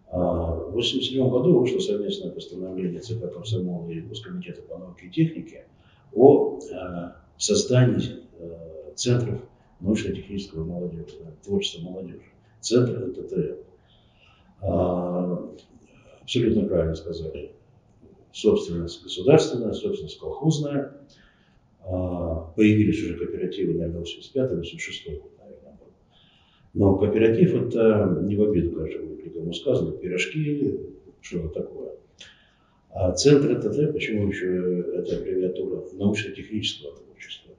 А, 0.08 0.18
в 0.18 0.68
1987 0.68 1.28
году 1.28 1.58
вышло 1.58 1.80
совместное 1.80 2.30
постановление 2.30 3.00
ЦК 3.00 3.32
Комсомола 3.32 3.90
и 3.90 4.00
Госкомитета 4.00 4.62
по 4.62 4.78
науке 4.78 5.06
и 5.06 5.10
технике 5.10 5.66
о 6.14 6.60
а, 6.72 7.16
создании 7.36 8.20
а, 8.38 8.92
центров 8.94 9.40
научно-технического 9.80 10.64
молодежи, 10.64 11.06
творчества 11.44 11.82
молодежи. 11.82 12.22
Центр 12.60 13.06
НТТ. 13.06 13.58
Абсолютно 16.22 16.66
правильно 16.66 16.94
сказали. 16.94 17.52
Собственность 18.32 19.02
государственная, 19.02 19.72
собственность 19.72 20.18
колхозная. 20.18 20.92
Появились 22.56 23.04
уже 23.04 23.16
кооперативы, 23.16 23.74
наверное, 23.74 24.02
85-86 24.02 25.20
год. 25.20 25.36
Но 26.76 26.94
кооператив 26.96 27.54
это 27.54 28.18
не 28.22 28.36
в 28.36 28.42
обиду, 28.42 28.72
конечно, 28.72 29.02
будет 29.06 29.32
кому 29.32 29.50
сказано, 29.54 29.92
пирожки, 29.92 30.78
что-то 31.22 31.48
такое. 31.48 31.92
А 32.90 33.12
центр 33.12 33.58
ТТ, 33.58 33.94
почему 33.94 34.28
еще 34.28 34.84
эта 34.94 35.16
аббревиатура 35.16 35.84
научно-технического 35.94 36.94
творчества? 36.94 37.54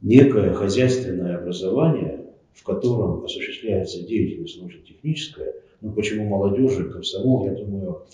Некое 0.00 0.54
хозяйственное 0.54 1.36
образование, 1.36 2.24
в 2.54 2.64
котором 2.64 3.22
осуществляется 3.22 4.02
деятельность 4.02 4.58
научно-техническая, 4.58 5.56
ну 5.82 5.92
почему 5.92 6.24
молодежи, 6.24 6.88
комсомол, 6.88 7.44
я 7.44 7.52
думаю, 7.52 8.06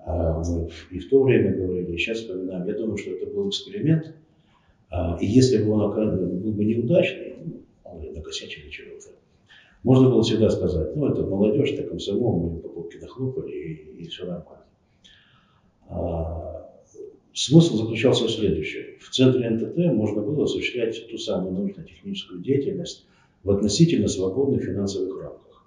а, 0.00 0.42
мы 0.42 0.68
и 0.90 0.98
в 0.98 1.08
то 1.08 1.22
время 1.22 1.56
говорили, 1.56 1.94
и 1.94 1.96
сейчас 1.96 2.18
вспоминаем, 2.18 2.68
я 2.68 2.74
думаю, 2.74 2.98
что 2.98 3.12
это 3.12 3.24
был 3.24 3.48
эксперимент, 3.48 4.14
а, 4.90 5.16
и 5.18 5.26
если 5.26 5.64
бы 5.64 5.70
он 5.70 6.42
был 6.42 6.52
бы 6.52 6.64
неудачный, 6.66 7.36
ну, 7.46 8.12
накосячили 8.14 8.68
чего-то, 8.68 9.21
можно 9.82 10.08
было 10.08 10.22
всегда 10.22 10.48
сказать, 10.50 10.94
ну, 10.96 11.08
это 11.08 11.22
молодежь, 11.22 11.72
это 11.72 11.82
комсомол, 11.84 12.38
мы 12.38 12.60
по 12.60 12.68
попке 12.68 12.98
нахлопали, 13.00 13.52
и, 13.52 14.02
и 14.02 14.08
все 14.08 14.26
нормально. 14.26 14.64
А, 15.88 16.70
смысл 17.32 17.76
заключался 17.76 18.24
в 18.24 18.30
следующем. 18.30 18.98
В 19.00 19.10
центре 19.10 19.50
НТТ 19.50 19.76
можно 19.92 20.22
было 20.22 20.44
осуществлять 20.44 21.08
ту 21.10 21.18
самую 21.18 21.54
научно-техническую 21.54 22.40
деятельность 22.40 23.06
в 23.42 23.50
относительно 23.50 24.08
свободных 24.08 24.62
финансовых 24.62 25.20
рамках. 25.20 25.66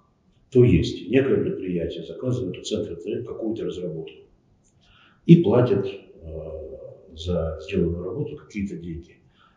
То 0.50 0.64
есть, 0.64 1.10
некое 1.10 1.36
предприятие 1.36 2.04
заказывает 2.04 2.56
у 2.56 2.62
центра 2.62 2.94
НТТ 2.94 3.26
какую-то 3.26 3.64
разработку 3.66 4.22
и 5.26 5.42
платит 5.42 5.86
э, 5.86 6.28
за 7.14 7.58
сделанную 7.62 8.04
работу 8.04 8.36
какие-то 8.36 8.76
деньги. 8.76 9.16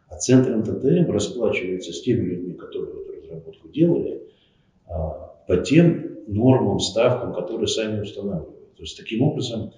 А 0.10 0.17
центр 0.17 0.56
НТТМ 0.56 1.10
расплачивается 1.12 1.93
с 1.93 2.02
теми 2.02 2.26
людьми, 2.26 2.54
которые 2.56 2.91
эту 2.91 3.22
разработку 3.22 3.69
делали, 3.69 4.24
по 4.89 5.58
тем 5.58 6.17
нормам, 6.28 6.80
ставкам, 6.80 7.34
которые 7.34 7.67
сами 7.67 8.02
устанавливают. 8.02 8.75
То 8.75 8.84
есть 8.84 8.97
таким 8.97 9.23
образом 9.23 9.73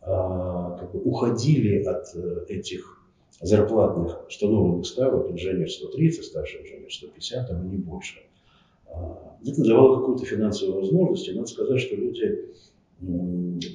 э, 0.00 0.04
как 0.04 0.92
бы 0.92 1.00
уходили 1.00 1.82
от 1.84 2.06
э, 2.14 2.46
этих 2.48 3.02
зарплатных 3.40 4.26
установленных 4.28 4.86
ставок 4.86 5.30
инженер 5.30 5.70
130, 5.70 6.24
старший 6.24 6.62
инженер 6.62 6.92
150, 6.92 7.48
там 7.48 7.66
и 7.66 7.70
не 7.70 7.76
больше. 7.76 8.20
А, 8.86 9.36
это 9.44 9.62
давало 9.64 10.00
какую-то 10.00 10.24
финансовую 10.24 10.80
возможность. 10.80 11.28
И 11.28 11.32
надо 11.32 11.46
сказать, 11.46 11.80
что 11.80 11.96
люди, 11.96 12.50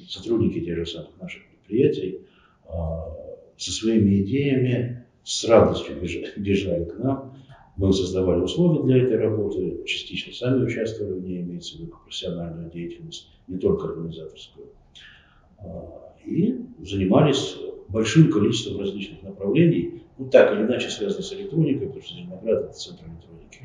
сотрудники 0.08 0.64
тех 0.64 0.76
же 0.76 0.86
самых 0.86 1.20
наших 1.20 1.42
предприятий, 1.48 2.22
а, 2.66 3.14
со 3.56 3.72
своими 3.72 4.22
идеями 4.22 5.04
с 5.22 5.44
радостью 5.44 5.96
бежали 6.36 6.84
к 6.84 6.98
нам. 6.98 7.36
Мы 7.78 7.92
создавали 7.92 8.40
условия 8.40 8.82
для 8.82 9.04
этой 9.04 9.18
работы, 9.18 9.84
частично 9.86 10.32
сами 10.32 10.64
участвовали 10.64 11.20
в 11.20 11.22
ней, 11.22 11.42
имеется 11.42 11.76
в 11.76 11.80
виду 11.80 11.92
профессиональную 11.92 12.72
деятельность, 12.72 13.30
не 13.46 13.56
только 13.56 13.86
организаторскую. 13.86 14.66
А, 15.58 16.12
и 16.26 16.56
занимались 16.80 17.56
большим 17.88 18.32
количеством 18.32 18.80
различных 18.80 19.22
направлений, 19.22 20.02
ну 20.18 20.28
так 20.28 20.52
или 20.56 20.62
иначе 20.62 20.90
связанных 20.90 21.24
с 21.24 21.32
электроникой, 21.32 21.86
потому 21.86 22.02
что 22.02 22.14
Зеленоград 22.14 22.64
это 22.64 22.72
центр 22.72 23.04
электроники. 23.04 23.60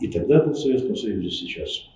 И 0.00 0.08
тогда 0.08 0.44
был 0.44 0.52
в 0.52 0.58
Советском 0.58 0.94
Союзе, 0.94 1.30
сейчас. 1.30 1.88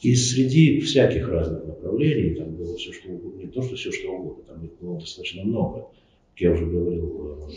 И 0.00 0.16
среди 0.16 0.80
всяких 0.80 1.28
разных 1.28 1.64
направлений, 1.64 2.34
там 2.34 2.56
было 2.56 2.76
все 2.76 2.92
что 2.92 3.10
угодно, 3.10 3.42
не 3.42 3.46
то, 3.46 3.62
что 3.62 3.76
все 3.76 3.92
что 3.92 4.10
угодно, 4.10 4.42
там 4.42 4.64
их 4.64 4.76
было 4.80 4.98
достаточно 4.98 5.44
много. 5.44 5.86
Как 6.32 6.40
я 6.40 6.50
уже 6.50 6.66
говорил, 6.66 7.48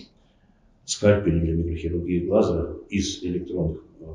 скальпели 0.86 1.40
для 1.40 1.54
микрохирургии 1.54 2.26
глаза 2.26 2.78
из 2.90 3.24
электронных 3.24 3.84
э, 4.00 4.06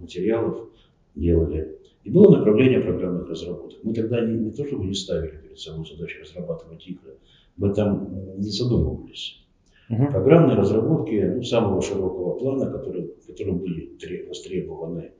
материалов 0.00 0.68
делали 1.14 1.78
и 2.04 2.10
было 2.10 2.36
направление 2.36 2.80
программных 2.80 3.28
разработок. 3.28 3.78
Мы 3.82 3.92
тогда 3.92 4.20
не, 4.24 4.38
не 4.38 4.50
то 4.50 4.64
чтобы 4.64 4.86
не 4.86 4.94
ставили 4.94 5.36
перед 5.36 5.58
собой 5.58 5.86
задачу 5.86 6.20
разрабатывать 6.22 6.86
игры, 6.86 7.18
об 7.56 7.64
этом 7.64 8.38
не 8.38 8.50
задумывались. 8.50 9.44
Угу. 9.90 10.06
Программные 10.06 10.56
разработки 10.56 11.20
ну, 11.36 11.42
самого 11.42 11.82
широкого 11.82 12.38
плана, 12.38 12.70
которые, 12.70 13.08
которые 13.26 13.56
были 13.56 14.26
востребованы 14.28 15.12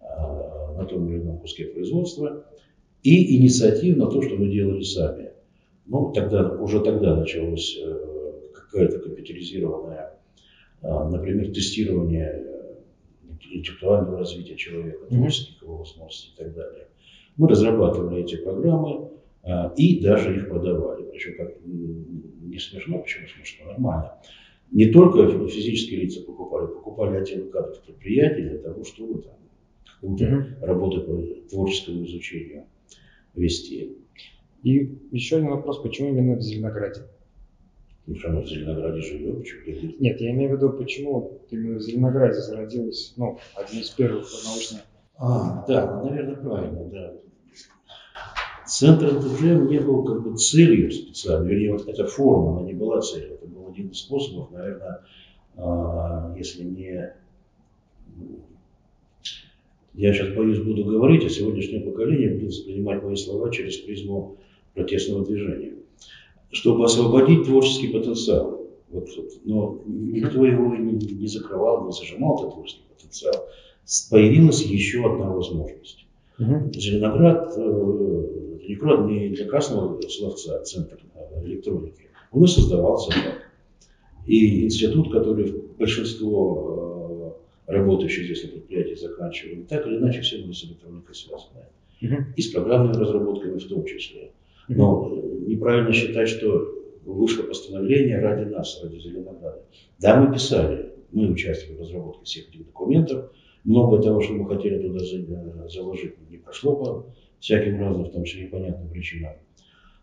э, 0.00 0.04
на 0.76 0.84
том 0.84 1.08
или 1.08 1.20
ином 1.20 1.38
куске 1.38 1.66
производства, 1.66 2.46
и 3.02 3.36
инициативно 3.36 4.06
то, 4.06 4.22
что 4.22 4.36
мы 4.36 4.48
делали 4.48 4.82
сами. 4.82 5.32
Ну, 5.86 6.12
тогда, 6.12 6.52
уже 6.52 6.80
тогда 6.80 7.16
началось 7.16 7.78
э, 7.84 8.32
какое-то 8.54 9.00
компьютеризированное, 9.00 9.98
э, 9.98 10.21
например, 10.82 11.52
тестирование 11.52 12.44
интеллектуального 13.52 14.18
развития 14.18 14.56
человека, 14.56 15.06
творческих 15.06 15.62
его 15.62 15.78
возможностей 15.78 16.32
и 16.34 16.38
так 16.38 16.54
далее. 16.54 16.88
Мы 17.36 17.48
разрабатывали 17.48 18.22
эти 18.22 18.36
программы 18.36 19.10
а, 19.42 19.72
и 19.76 20.00
даже 20.00 20.36
их 20.36 20.48
продавали. 20.48 21.04
Причем 21.10 21.36
как 21.36 21.54
не 21.64 22.58
смешно, 22.58 22.98
почему 22.98 23.26
смешно, 23.28 23.66
нормально. 23.72 24.14
Не 24.70 24.86
только 24.86 25.28
физические 25.48 26.00
лица 26.00 26.22
покупали, 26.22 26.66
покупали 26.66 27.16
отделы 27.18 27.50
кадров 27.50 27.82
предприятий 27.82 28.42
для 28.42 28.58
того, 28.58 28.84
чтобы 28.84 29.22
там 29.22 29.34
какую-то 29.84 30.24
mm-hmm. 30.24 30.64
работу 30.64 31.02
по 31.02 31.48
творческому 31.50 32.04
изучению 32.06 32.64
вести. 33.34 33.98
И 34.62 34.98
еще 35.10 35.36
один 35.36 35.50
вопрос, 35.50 35.82
почему 35.82 36.10
именно 36.10 36.36
в 36.36 36.40
Зеленограде? 36.40 37.02
Ну, 38.06 38.16
что 38.16 38.30
мы 38.30 38.42
в 38.42 38.48
Зеленограде 38.48 39.00
живем, 39.00 39.36
почему 39.36 39.94
Нет, 40.00 40.20
я 40.20 40.30
имею 40.32 40.50
в 40.50 40.56
виду, 40.56 40.70
почему 40.70 41.40
именно 41.50 41.78
в 41.78 41.82
Зеленограде 41.82 42.40
зародилась, 42.40 43.14
ну, 43.16 43.38
один 43.54 43.80
из 43.80 43.90
первых 43.90 44.26
научных... 44.44 44.82
А, 45.16 45.64
да, 45.68 46.02
наверное, 46.02 46.34
правильно, 46.34 46.84
да. 46.86 47.14
Центр 48.66 49.12
НТЖ 49.12 49.42
не 49.42 49.78
был 49.78 50.02
как 50.04 50.22
бы 50.22 50.36
целью 50.36 50.90
специально, 50.90 51.46
вернее, 51.46 51.72
вот 51.72 51.86
эта 51.88 52.06
форма, 52.06 52.58
она 52.58 52.66
не 52.66 52.74
была 52.74 53.00
целью, 53.02 53.34
это 53.34 53.46
был 53.46 53.68
один 53.68 53.88
из 53.88 53.98
способов, 53.98 54.50
наверное, 54.50 55.04
а, 55.56 56.34
если 56.36 56.64
не... 56.64 57.14
Я 59.94 60.12
сейчас 60.12 60.34
боюсь 60.34 60.58
буду 60.58 60.84
говорить, 60.84 61.24
а 61.24 61.28
сегодняшнее 61.28 61.82
поколение 61.82 62.30
будет 62.30 62.48
воспринимать 62.48 63.02
мои 63.02 63.14
слова 63.14 63.52
через 63.52 63.76
призму 63.76 64.38
протестного 64.74 65.24
движения 65.24 65.81
чтобы 66.52 66.84
освободить 66.84 67.44
творческий 67.44 67.88
потенциал. 67.88 68.60
Вот, 68.90 69.08
но 69.44 69.82
никто 69.86 70.44
его 70.44 70.76
не, 70.76 70.92
не 70.92 71.26
закрывал, 71.26 71.86
не 71.86 71.92
зажимал 71.92 72.38
этот 72.38 72.54
творческий 72.54 72.84
потенциал. 72.94 73.48
Появилась 74.10 74.62
еще 74.62 75.10
одна 75.10 75.30
возможность. 75.30 76.06
Угу. 76.38 76.72
Зеленоград, 76.74 77.54
э, 77.56 78.58
Зеленоград 78.60 79.06
не 79.06 79.30
для 79.30 79.46
красного 79.46 80.00
словца, 80.08 80.62
центр 80.62 80.98
э, 81.14 81.44
электроники, 81.46 82.10
он 82.30 82.44
и 82.44 82.46
создавался 82.46 83.10
так. 83.10 83.50
И 84.26 84.64
институт, 84.66 85.10
который 85.10 85.52
большинство 85.78 87.38
э, 87.66 87.72
работающих 87.72 88.24
здесь 88.26 88.44
на 88.44 88.50
предприятии 88.50 88.94
заканчивали, 88.94 89.62
так 89.62 89.86
или 89.86 89.96
иначе 89.96 90.20
все 90.20 90.38
были 90.42 90.52
с 90.52 90.64
электроникой 90.64 91.14
связаны. 91.14 91.66
Угу. 92.02 92.24
И 92.36 92.42
с 92.42 92.48
программными 92.48 92.96
разработками 92.96 93.58
в 93.58 93.68
том 93.68 93.84
числе. 93.86 94.32
Но 94.68 95.10
неправильно 95.46 95.92
считать, 95.92 96.28
что 96.28 96.82
вышло 97.04 97.42
постановление 97.44 98.20
ради 98.20 98.48
нас, 98.48 98.80
ради 98.82 98.98
Зеленограда. 98.98 99.62
Да, 100.00 100.20
мы 100.20 100.32
писали, 100.32 100.92
мы 101.10 101.30
участвовали 101.30 101.78
в 101.78 101.80
разработке 101.80 102.24
всех 102.24 102.48
этих 102.48 102.66
документов. 102.66 103.32
Много 103.64 104.02
того, 104.02 104.20
что 104.20 104.34
мы 104.34 104.46
хотели 104.48 104.82
туда 104.82 105.00
заложить, 105.68 106.14
не 106.30 106.38
прошло 106.38 106.76
по 106.76 107.06
всяким 107.38 107.80
разным, 107.80 108.06
в 108.06 108.12
том 108.12 108.24
числе 108.24 108.44
непонятным 108.44 108.88
причинам. 108.88 109.34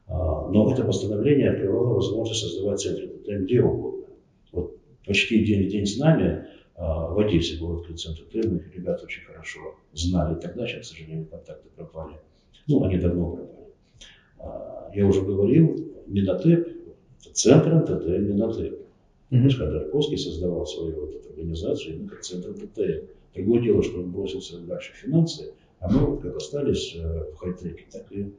А, 0.07 0.47
но 0.49 0.71
это 0.71 0.83
постановление 0.83 1.51
открывало 1.51 1.95
возможность 1.95 2.41
создавать 2.41 2.79
центры 2.79 3.07
ТТМ 3.07 3.43
где 3.43 3.61
угодно. 3.61 4.07
Вот 4.51 4.77
почти 5.05 5.43
день 5.43 5.67
в 5.67 5.71
день 5.71 5.85
с 5.85 5.97
нами 5.97 6.47
а, 6.75 7.09
в 7.09 7.19
Одессе 7.19 7.59
был 7.59 7.77
открыт 7.77 7.99
центр 7.99 8.23
ТТМ, 8.23 8.55
их 8.55 8.75
ребята 8.75 9.03
очень 9.03 9.23
хорошо 9.23 9.75
знали 9.93 10.39
тогда, 10.39 10.65
сейчас, 10.65 10.87
к 10.87 10.91
сожалению, 10.91 11.27
контакты 11.27 11.69
пропали. 11.75 12.15
Ну, 12.67 12.83
они 12.83 12.97
давно 12.97 13.31
пропали. 13.31 13.58
А, 14.39 14.89
я 14.93 15.05
уже 15.05 15.21
говорил, 15.21 15.93
Минотеп, 16.07 16.67
центр 17.33 17.73
НТТ 17.75 18.07
Минотеп. 18.07 18.79
Mm-hmm. 19.31 19.57
Когда 19.57 19.79
Рковский 19.79 20.17
создавал 20.17 20.65
свою 20.65 21.01
вот 21.01 21.15
эту 21.15 21.29
организацию 21.29 21.95
именно 21.95 22.09
как 22.09 22.21
центр 22.21 22.53
ТТ. 22.53 23.09
Другое 23.35 23.61
дело, 23.61 23.83
что 23.83 23.99
он 23.99 24.11
бросился 24.11 24.59
дальше 24.59 24.93
в 24.93 24.95
финансы, 24.95 25.53
а 25.79 25.89
мы 25.91 25.99
вот 25.99 26.21
как 26.21 26.35
остались 26.35 26.95
э, 26.95 27.31
в 27.31 27.37
хай-теке, 27.37 27.85
так 27.91 28.11
и 28.11 28.33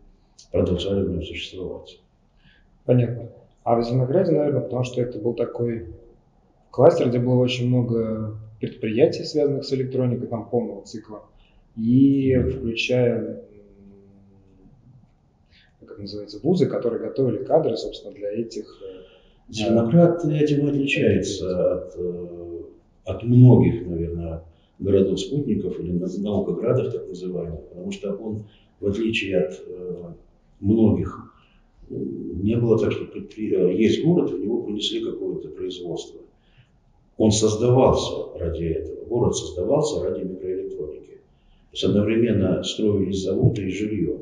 продолжали 0.51 1.07
нем 1.07 1.23
существовать. 1.23 2.01
Понятно. 2.85 3.31
А 3.63 3.79
в 3.79 3.85
Зеленограде, 3.85 4.33
наверное, 4.33 4.63
потому 4.63 4.85
что 4.85 5.01
это 5.01 5.19
был 5.19 5.35
такой 5.35 5.87
кластер, 6.71 7.09
где 7.09 7.19
было 7.19 7.37
очень 7.37 7.69
много 7.69 8.37
предприятий, 8.59 9.25
связанных 9.25 9.65
с 9.65 9.73
электроникой, 9.73 10.29
там 10.29 10.49
полного 10.49 10.85
цикла, 10.85 11.23
и 11.77 12.37
включая 12.37 13.45
как 15.91 15.99
называется, 15.99 16.39
вузы, 16.43 16.67
которые 16.67 17.01
готовили 17.01 17.45
кадры, 17.45 17.77
собственно, 17.77 18.15
для 18.15 18.31
этих... 18.31 18.65
Э, 18.83 19.01
Зеленоград 19.49 20.25
этим 20.25 20.69
отличается 20.69 21.75
от, 21.75 21.95
э, 21.97 22.61
от 23.07 23.23
многих, 23.25 23.85
наверное, 23.85 24.45
городов-спутников 24.79 25.81
или 25.81 25.91
наукоградов, 26.21 26.93
так 26.93 27.09
называемых, 27.09 27.69
потому 27.69 27.91
что 27.91 28.15
он, 28.15 28.45
в 28.79 28.87
отличие 28.87 29.39
от 29.39 29.61
э, 29.67 30.13
многих, 30.61 31.35
не 31.89 32.57
было 32.57 32.79
так, 32.79 32.93
что 32.93 33.07
есть 33.33 34.05
город, 34.05 34.31
в 34.31 34.39
него 34.39 34.63
принесли 34.63 35.05
какое-то 35.05 35.49
производство. 35.49 36.21
Он 37.17 37.33
создавался 37.33 38.39
ради 38.39 38.67
этого. 38.67 39.05
Город 39.07 39.37
создавался 39.37 40.05
ради 40.05 40.23
микроэлектроники. 40.23 41.15
То 41.15 41.73
есть 41.73 41.83
одновременно 41.83 42.63
строились 42.63 43.25
заводы 43.25 43.67
и 43.67 43.71
жилье 43.71 44.21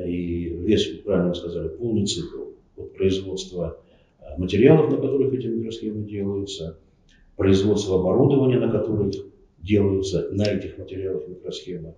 и 0.00 0.48
весь, 0.48 1.00
правильно 1.02 1.30
вы 1.30 1.34
сказали, 1.34 1.68
полный 1.68 2.06
цикл 2.06 2.44
от 2.76 2.94
производства 2.94 3.80
э, 4.20 4.38
материалов, 4.38 4.90
на 4.90 4.96
которых 4.96 5.32
эти 5.34 5.46
микросхемы 5.46 6.04
делаются, 6.08 6.78
производства 7.36 8.00
оборудования, 8.00 8.58
на 8.58 8.70
которых 8.70 9.14
делаются 9.58 10.28
на 10.32 10.44
этих 10.44 10.78
материалах 10.78 11.28
микросхемы, 11.28 11.94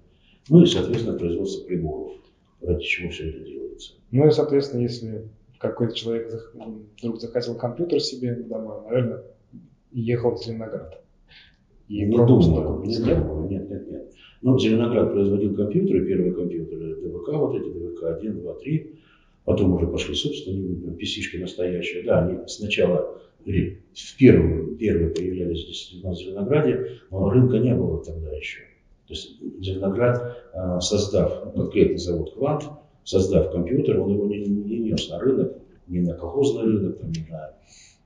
ну 0.49 0.63
и, 0.63 0.67
соответственно, 0.67 1.19
производство 1.19 1.67
приборов, 1.67 2.13
ради 2.61 2.83
чего 2.83 3.11
все 3.11 3.31
это 3.31 3.41
делается. 3.41 3.95
Ну 4.11 4.27
и, 4.27 4.31
соответственно, 4.31 4.83
если 4.83 5.29
какой-то 5.59 5.95
человек 5.95 6.53
вдруг 6.99 7.21
захотел 7.21 7.57
компьютер 7.57 8.01
себе 8.01 8.35
домой, 8.35 8.83
наверное, 8.87 9.25
ехал 9.93 10.35
в 10.35 10.43
Зеленоград. 10.43 11.03
И 11.89 12.05
не 12.05 12.17
думаю, 12.17 12.85
не 12.85 12.99
думаю, 12.99 13.49
нет, 13.49 13.71
нет, 13.71 13.91
нет. 13.91 14.13
Ну, 14.45 14.59
Зеленоград 14.59 15.11
производил 15.11 15.55
компьютеры, 15.55 16.05
первые 16.05 16.35
компьютеры, 16.35 16.97
ДВК 16.97 17.29
вот 17.33 17.57
эти, 17.57 17.67
ДВК 17.67 18.05
1, 18.19 18.41
2, 18.43 18.55
3. 18.57 18.91
Потом 19.47 19.73
уже 19.73 19.87
пошли 19.87 20.15
собственные 20.15 20.95
PC-шки 20.99 21.41
настоящие. 21.41 22.03
Да, 22.03 22.27
они 22.27 22.47
сначала 22.47 23.23
в 23.43 24.17
первые, 24.19 24.77
первые 24.77 25.11
появлялись 25.15 25.65
действительно 25.65 26.13
в 26.13 26.19
Зеленограде, 26.19 26.91
но 27.11 27.31
рынка 27.31 27.57
не 27.57 27.75
было 27.75 28.05
тогда 28.05 28.37
еще. 28.37 28.61
То 29.07 29.15
есть 29.15 29.41
Зеленоград, 29.61 30.37
а, 30.53 30.79
создав 30.79 31.55
конкретный 31.55 31.97
завод 31.97 32.35
«Квант», 32.35 32.65
создав 33.03 33.51
компьютер, 33.51 33.99
он 33.99 34.13
его 34.13 34.27
не, 34.27 34.45
не 34.45 34.79
нес 34.79 35.09
на 35.09 35.21
рынок, 35.21 35.57
не 35.87 36.01
на 36.01 36.13
колхозный 36.13 36.65
рынок, 36.65 36.99
там, 36.99 37.11
не 37.11 37.27
на 37.31 37.55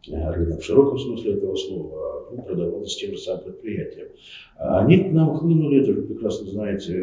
рынок 0.07 0.61
в 0.61 0.65
широком 0.65 0.99
смысле 0.99 1.35
этого 1.35 1.57
слова, 1.57 2.29
ну, 2.31 2.43
продавался 2.43 2.99
тем 2.99 3.13
же 3.13 3.19
самым 3.19 3.45
предприятием. 3.45 4.09
А 4.57 4.81
они 4.81 4.99
к 4.99 5.13
нам 5.13 5.37
хлынули, 5.37 5.83
это 5.83 5.93
вы 5.93 6.03
прекрасно 6.03 6.47
знаете, 6.51 6.95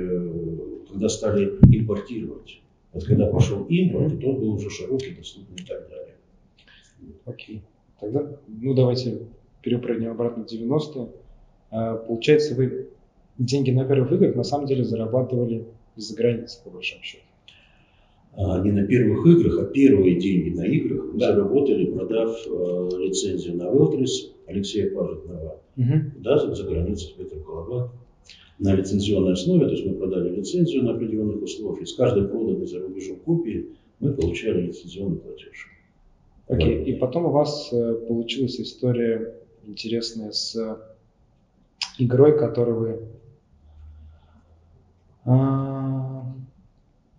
когда 0.90 1.10
стали 1.10 1.58
импортировать. 1.72 2.62
Вот 2.94 3.04
когда 3.04 3.28
пошел 3.28 3.66
импорт, 3.66 4.20
то 4.20 4.30
он 4.30 4.40
был 4.40 4.54
уже 4.54 4.70
широкий, 4.70 5.16
доступный 5.16 5.58
и 5.58 5.66
так 5.66 5.90
далее. 5.90 6.16
Окей. 7.26 7.62
Тогда, 8.00 8.40
ну 8.48 8.74
давайте 8.74 9.28
перепрыгнем 9.62 10.12
обратно 10.12 10.46
в 10.46 10.52
90-е. 10.52 11.10
Получается, 12.08 12.56
вы 12.56 12.90
деньги 13.38 13.72
на 13.72 13.84
первых 13.86 14.12
играх 14.14 14.36
на 14.36 14.44
самом 14.44 14.66
деле 14.66 14.84
зарабатывали 14.86 15.66
из-за 15.98 16.16
границы, 16.16 16.64
по 16.64 16.70
большому 16.70 17.04
счету. 17.04 17.25
А, 18.38 18.60
не 18.62 18.72
на 18.72 18.86
первых 18.86 19.26
играх, 19.26 19.60
а 19.60 19.66
первые 19.66 20.20
деньги 20.20 20.50
на 20.50 20.66
играх 20.66 21.06
мы 21.14 21.20
да. 21.20 21.34
заработали, 21.34 21.86
продав 21.86 22.38
э, 22.46 22.90
лицензию 23.00 23.56
на 23.56 23.72
Велтрис 23.72 24.34
Алексея 24.48 24.94
Пажетнова, 24.94 25.62
угу. 25.78 25.94
да, 26.20 26.54
за, 26.54 26.64
границей 26.64 27.16
Петр 27.18 27.40
Колобат, 27.40 27.92
на 28.60 28.76
лицензионной 28.76 29.34
основе, 29.34 29.66
то 29.66 29.72
есть 29.72 29.86
мы 29.86 29.94
продали 29.94 30.36
лицензию 30.36 30.84
на 30.84 30.92
определенных 30.92 31.44
условиях, 31.44 31.82
и 31.82 31.86
с 31.86 31.94
каждой 31.94 32.28
проданной 32.28 32.68
за 32.68 32.80
рубежом 32.80 33.18
копии 33.20 33.68
мы 34.00 34.14
получали 34.14 34.68
лицензионный 34.68 35.18
платеж. 35.18 35.70
Окей, 36.48 36.80
okay. 36.80 36.84
и 36.84 36.94
потом 36.94 37.26
у 37.28 37.32
вас 37.32 37.70
э, 37.72 37.96
получилась 38.08 38.60
история 38.60 39.34
интересная 39.66 40.32
с 40.32 40.78
игрой, 41.98 42.38
которую 42.38 42.80
вы 42.80 43.00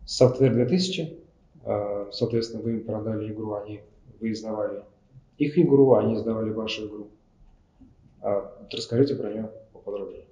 Software 0.07 0.53
2000, 0.53 1.19
а, 1.64 2.09
соответственно, 2.12 2.62
вы 2.62 2.73
им 2.73 2.85
продали 2.85 3.33
игру, 3.33 3.55
они, 3.55 3.81
вы 4.21 4.33
издавали 4.33 4.83
их 5.38 5.59
игру, 5.59 5.95
они 5.95 6.14
издавали 6.14 6.51
вашу 6.51 6.87
игру. 6.87 7.09
А, 8.21 8.57
вот 8.61 8.73
расскажите 8.73 9.14
про 9.14 9.31
нее 9.31 9.51
поподробнее. 9.73 10.25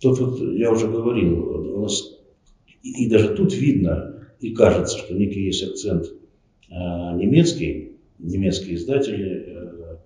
Тут 0.00 0.18
вот 0.18 0.40
я 0.40 0.70
уже 0.70 0.88
говорил, 0.90 1.78
у 1.78 1.82
нас 1.82 2.16
и, 2.82 3.04
и 3.04 3.10
даже 3.10 3.34
тут 3.34 3.54
видно 3.54 4.28
и 4.40 4.54
кажется, 4.54 4.98
что 4.98 5.14
некий 5.14 5.44
есть 5.44 5.62
акцент 5.62 6.06
а, 6.70 7.14
немецкий, 7.14 7.96
немецкие 8.18 8.74
издатели, 8.74 9.44
э, 9.46 9.96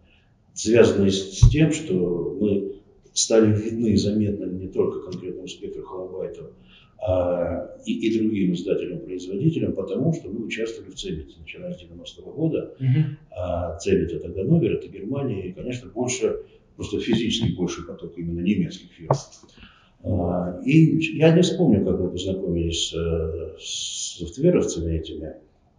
связанный 0.54 1.10
с 1.10 1.40
тем, 1.50 1.72
что 1.72 2.36
мы 2.40 2.69
стали 3.12 3.52
видны 3.54 3.92
и 3.92 3.96
заметны 3.96 4.44
не 4.46 4.68
только 4.68 5.00
конкретному 5.00 5.48
спектру 5.48 5.82
Холобайту, 5.82 6.50
а 7.02 7.76
и, 7.86 7.92
и 7.92 8.18
другим 8.18 8.52
издателям-производителям, 8.52 9.72
потому 9.72 10.12
что 10.12 10.28
мы 10.28 10.44
участвовали 10.44 10.90
в 10.90 10.94
Цебите, 10.96 11.36
начиная 11.40 11.72
с 11.72 11.82
90-го 11.82 12.30
года. 12.30 12.74
Uh-huh. 12.78 13.04
А 13.30 13.78
Цебит 13.78 14.12
это 14.12 14.28
Ганновер, 14.28 14.74
это 14.74 14.88
Германия, 14.88 15.48
и, 15.48 15.52
конечно, 15.52 15.88
больше, 15.88 16.40
просто 16.76 17.00
физически 17.00 17.52
больше 17.52 17.86
поток 17.86 18.12
именно 18.18 18.40
немецких 18.40 18.90
фирм. 18.92 19.10
А, 20.02 20.60
и 20.64 20.98
я 21.16 21.34
не 21.34 21.42
вспомню, 21.42 21.84
как 21.84 21.98
мы 22.00 22.10
познакомились 22.10 22.90
с, 22.90 22.94
с 23.58 24.18
софтверовцами 24.18 24.98
этими, 24.98 25.36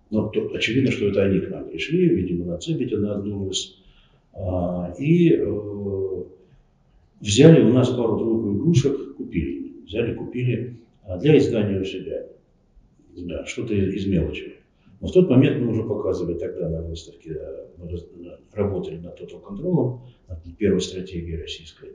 но 0.10 0.28
то, 0.30 0.52
очевидно, 0.54 0.92
что 0.92 1.08
это 1.08 1.24
они 1.24 1.40
к 1.40 1.50
нам 1.50 1.70
пришли, 1.70 2.10
видимо, 2.10 2.46
на 2.46 2.58
Цебите 2.58 2.98
на 2.98 3.24
из. 3.50 3.78
А, 4.34 4.94
и 4.98 5.34
э, 5.34 6.01
Взяли 7.22 7.62
у 7.62 7.72
нас 7.72 7.90
пару-тройку 7.90 8.58
игрушек, 8.58 9.16
купили. 9.16 9.84
Взяли, 9.86 10.16
купили 10.16 10.82
а, 11.04 11.20
для 11.20 11.38
издания 11.38 11.80
у 11.80 11.84
себя. 11.84 12.26
Да, 13.16 13.46
что-то 13.46 13.76
из 13.76 14.08
мелочи. 14.08 14.56
Но 15.00 15.08
в 15.08 15.12
тот 15.12 15.30
момент 15.30 15.62
мы 15.62 15.72
уже 15.72 15.84
показывали 15.84 16.38
тогда 16.38 16.70
на 16.70 16.82
выставке, 16.82 17.40
мы 17.78 17.88
работали 18.54 18.98
над 18.98 19.20
Total 19.20 19.44
Control, 19.44 20.00
над 20.28 20.58
первой 20.58 20.82
стратегией 20.82 21.38
российской. 21.38 21.92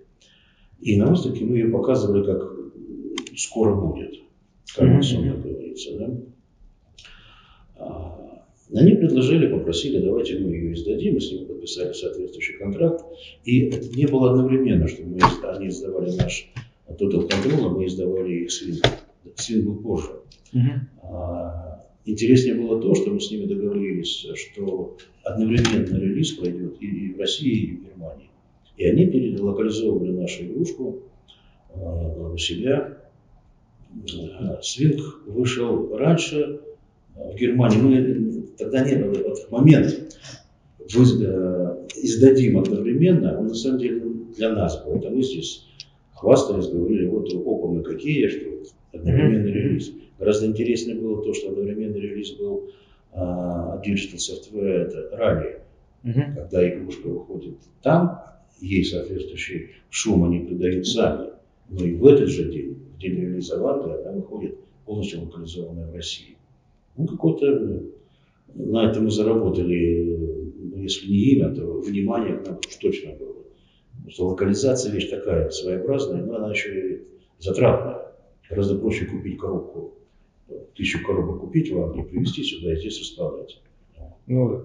И 0.80 0.96
на 0.96 1.06
выставке 1.06 1.44
мы 1.44 1.56
ее 1.56 1.68
показывали, 1.68 2.24
как 2.24 2.52
скоро 3.36 3.74
будет, 3.74 4.14
как 4.74 4.88
mm-hmm. 4.88 5.42
говорится. 5.42 5.98
Да? 5.98 6.10
А, 8.72 8.78
они 8.78 8.92
предложили, 8.92 9.48
попросили, 9.48 10.00
давайте 10.00 10.38
мы 10.38 10.50
ее 10.50 10.74
издадим, 10.74 11.14
мы 11.14 11.20
с 11.20 11.30
ними 11.30 11.44
подписали 11.44 11.92
соответствующий 11.92 12.58
контракт. 12.58 13.04
И 13.44 13.66
это 13.66 13.88
не 13.96 14.06
было 14.06 14.32
одновременно, 14.32 14.88
что 14.88 15.02
мы, 15.04 15.18
они 15.44 15.68
издавали 15.68 16.10
наш 16.16 16.50
Total 16.88 17.28
Control, 17.28 17.66
а 17.66 17.68
мы 17.70 17.86
издавали 17.86 18.44
их 18.44 18.52
Свин. 18.52 18.80
Свин 19.36 19.66
был 19.66 19.76
позже. 19.76 20.10
Uh-huh. 20.54 21.80
интереснее 22.06 22.54
было 22.54 22.80
то, 22.80 22.94
что 22.94 23.10
мы 23.10 23.20
с 23.20 23.30
ними 23.30 23.46
договорились, 23.46 24.26
что 24.34 24.96
одновременно 25.24 25.98
релиз 25.98 26.32
пройдет 26.32 26.80
и 26.80 27.12
в 27.12 27.18
России, 27.18 27.56
и 27.56 27.76
в 27.76 27.84
Германии. 27.84 28.30
И 28.76 28.84
они 28.86 29.06
перелокализовывали 29.06 30.12
нашу 30.12 30.44
игрушку 30.44 31.00
а, 31.74 32.32
у 32.32 32.38
себя. 32.38 32.96
Свинг 34.62 35.22
вышел 35.26 35.96
раньше, 35.96 36.60
в 37.16 37.34
Германии, 37.34 37.78
мы 37.78 38.35
тогда 38.58 38.84
не 38.84 38.96
было, 38.96 39.22
вот 39.28 39.50
момент 39.50 40.16
э, 40.80 41.86
издадим 41.96 42.58
одновременно, 42.58 43.38
он 43.38 43.48
на 43.48 43.54
самом 43.54 43.78
деле 43.78 44.02
для 44.36 44.50
нас 44.50 44.82
был. 44.84 44.96
Это 44.96 45.10
мы 45.10 45.22
здесь 45.22 45.66
хвастались, 46.14 46.68
говорили, 46.68 47.06
вот 47.06 47.32
опа 47.32 47.68
мы 47.68 47.82
какие, 47.82 48.28
что 48.28 48.46
одновременный 48.92 49.52
релиз. 49.52 49.92
Гораздо 50.18 50.46
интереснее 50.46 50.98
было 50.98 51.22
то, 51.22 51.34
что 51.34 51.50
одновременный 51.50 52.00
релиз 52.00 52.32
был 52.32 52.70
а, 53.12 53.82
Digital 53.84 54.16
Software, 54.16 54.86
это 54.86 55.16
ранее, 55.16 55.60
uh-huh. 56.04 56.34
когда 56.34 56.68
игрушка 56.68 57.08
выходит 57.08 57.56
там, 57.82 58.22
ей 58.60 58.84
соответствующий 58.84 59.72
шум 59.90 60.24
они 60.24 60.46
придают 60.46 60.86
сами. 60.86 61.30
Но 61.68 61.84
и 61.84 61.94
в 61.94 62.06
этот 62.06 62.28
же 62.28 62.50
день, 62.50 62.78
в 62.94 62.98
день 62.98 63.16
релиза 63.16 63.58
Ванды, 63.60 63.90
она 63.90 64.12
выходит 64.12 64.58
полностью 64.84 65.22
локализованная 65.22 65.90
в 65.90 65.94
России. 65.94 66.36
Ну, 66.96 67.06
какое-то 67.06 67.82
на 68.58 68.90
это 68.90 69.00
мы 69.00 69.10
заработали, 69.10 70.50
ну, 70.58 70.82
если 70.82 71.08
не 71.08 71.34
имя, 71.34 71.54
то 71.54 71.80
внимание 71.80 72.38
к 72.38 72.46
нам 72.46 72.58
уж 72.58 72.74
точно 72.76 73.14
было. 73.14 73.44
Потому 73.92 74.10
что 74.10 74.26
локализация 74.28 74.92
вещь 74.92 75.10
такая 75.10 75.50
своеобразная, 75.50 76.24
но 76.24 76.36
она 76.36 76.50
еще 76.50 76.94
и 76.94 77.02
затратная. 77.38 78.12
Гораздо 78.48 78.78
проще 78.78 79.06
купить 79.06 79.38
коробку, 79.38 79.94
тысячу 80.74 81.04
коробок 81.04 81.40
купить 81.40 81.70
в 81.70 81.82
Англии, 81.82 82.02
привезти 82.02 82.42
сюда 82.42 82.72
и 82.72 82.76
здесь 82.76 83.00
расставлять. 83.00 83.60
Ну 84.26 84.50
да. 84.50 84.64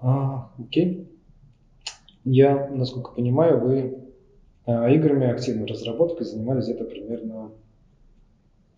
А, 0.00 0.50
окей. 0.58 1.08
Я, 2.24 2.70
насколько 2.70 3.12
понимаю, 3.12 3.60
вы 3.60 3.98
а, 4.66 4.90
играми 4.90 5.26
активной 5.26 5.66
разработкой 5.66 6.26
занимались 6.26 6.64
где-то 6.64 6.84
примерно 6.84 7.52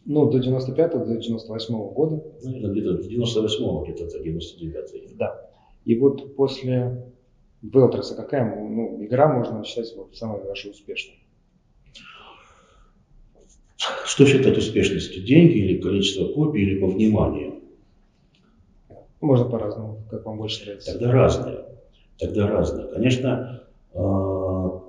ну, 0.06 0.30
до 0.30 0.38
95-го, 0.38 1.04
до 1.04 1.18
98-го 1.18 1.90
года. 1.90 2.24
Ну, 2.42 2.72
где-то 2.72 2.94
до 2.94 3.02
98-го, 3.02 3.84
где-то 3.84 4.06
до 4.06 4.22
99-го. 4.22 5.16
Да. 5.16 5.50
И 5.84 5.98
вот 5.98 6.36
после 6.36 7.12
Велтреса 7.62 8.14
какая 8.14 8.44
ну, 8.54 9.04
игра 9.04 9.32
можно 9.32 9.64
считать 9.64 9.92
вот, 9.96 10.16
самой 10.16 10.42
вашей 10.44 10.70
успешной? 10.70 11.18
Что 13.76 14.24
считать 14.26 14.56
успешностью? 14.56 15.22
Деньги 15.22 15.58
или 15.58 15.80
количество 15.80 16.32
копий, 16.32 16.62
или 16.62 16.80
по 16.80 16.86
вниманию? 16.86 17.60
Можно 19.20 19.48
по-разному, 19.48 20.02
как 20.10 20.24
вам 20.24 20.38
больше 20.38 20.64
нравится. 20.64 20.92
Тогда 20.92 21.12
разные. 21.12 21.64
Тогда 22.18 22.46
разные. 22.48 22.86
Конечно, 22.88 23.62
а, 23.92 23.98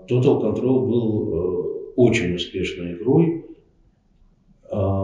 Total 0.07 0.41
Control 0.41 0.85
был 0.85 1.33
э, 1.33 1.93
очень 1.95 2.35
успешной 2.35 2.93
игрой, 2.93 3.45
а, 4.69 4.96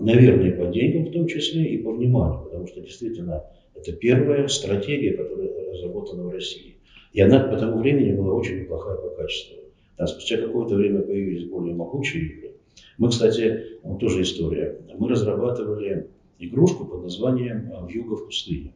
наверное, 0.00 0.52
по 0.52 0.66
деньгам 0.72 1.06
в 1.06 1.12
том 1.12 1.26
числе 1.26 1.64
и 1.66 1.78
по 1.78 1.92
вниманию, 1.92 2.44
потому 2.44 2.66
что 2.66 2.80
действительно 2.80 3.44
это 3.74 3.92
первая 3.92 4.48
стратегия, 4.48 5.12
которая 5.16 5.50
разработана 5.72 6.24
в 6.24 6.30
России. 6.30 6.76
И 7.12 7.20
она 7.20 7.40
по 7.40 7.56
тому 7.56 7.78
времени 7.78 8.14
была 8.14 8.34
очень 8.34 8.60
неплохая 8.60 8.96
по 8.96 9.08
качеству. 9.10 9.56
Там 9.96 10.06
спустя 10.06 10.36
какое-то 10.36 10.74
время 10.74 11.00
появились 11.00 11.48
более 11.48 11.74
могучие 11.74 12.24
игры. 12.24 12.52
Мы, 12.98 13.08
кстати, 13.08 13.78
вот 13.82 14.00
тоже 14.00 14.22
история. 14.22 14.78
Мы 14.98 15.08
разрабатывали 15.08 16.08
игрушку 16.38 16.84
под 16.84 17.02
названием 17.02 17.72
«Вьюга 17.86 18.16
в 18.16 18.26
пустыне». 18.26 18.72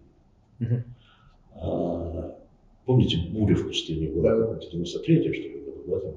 А, 1.54 2.38
помните, 2.86 3.18
буря 3.30 3.54
в 3.54 3.66
пустыне 3.66 4.08
была 4.08 4.34
да. 4.34 4.46
в 4.46 4.74
93-м, 4.74 5.34
что 5.34 5.48
ли, 5.48 5.60
году, 5.60 5.82
да, 5.86 5.98
там? 6.00 6.14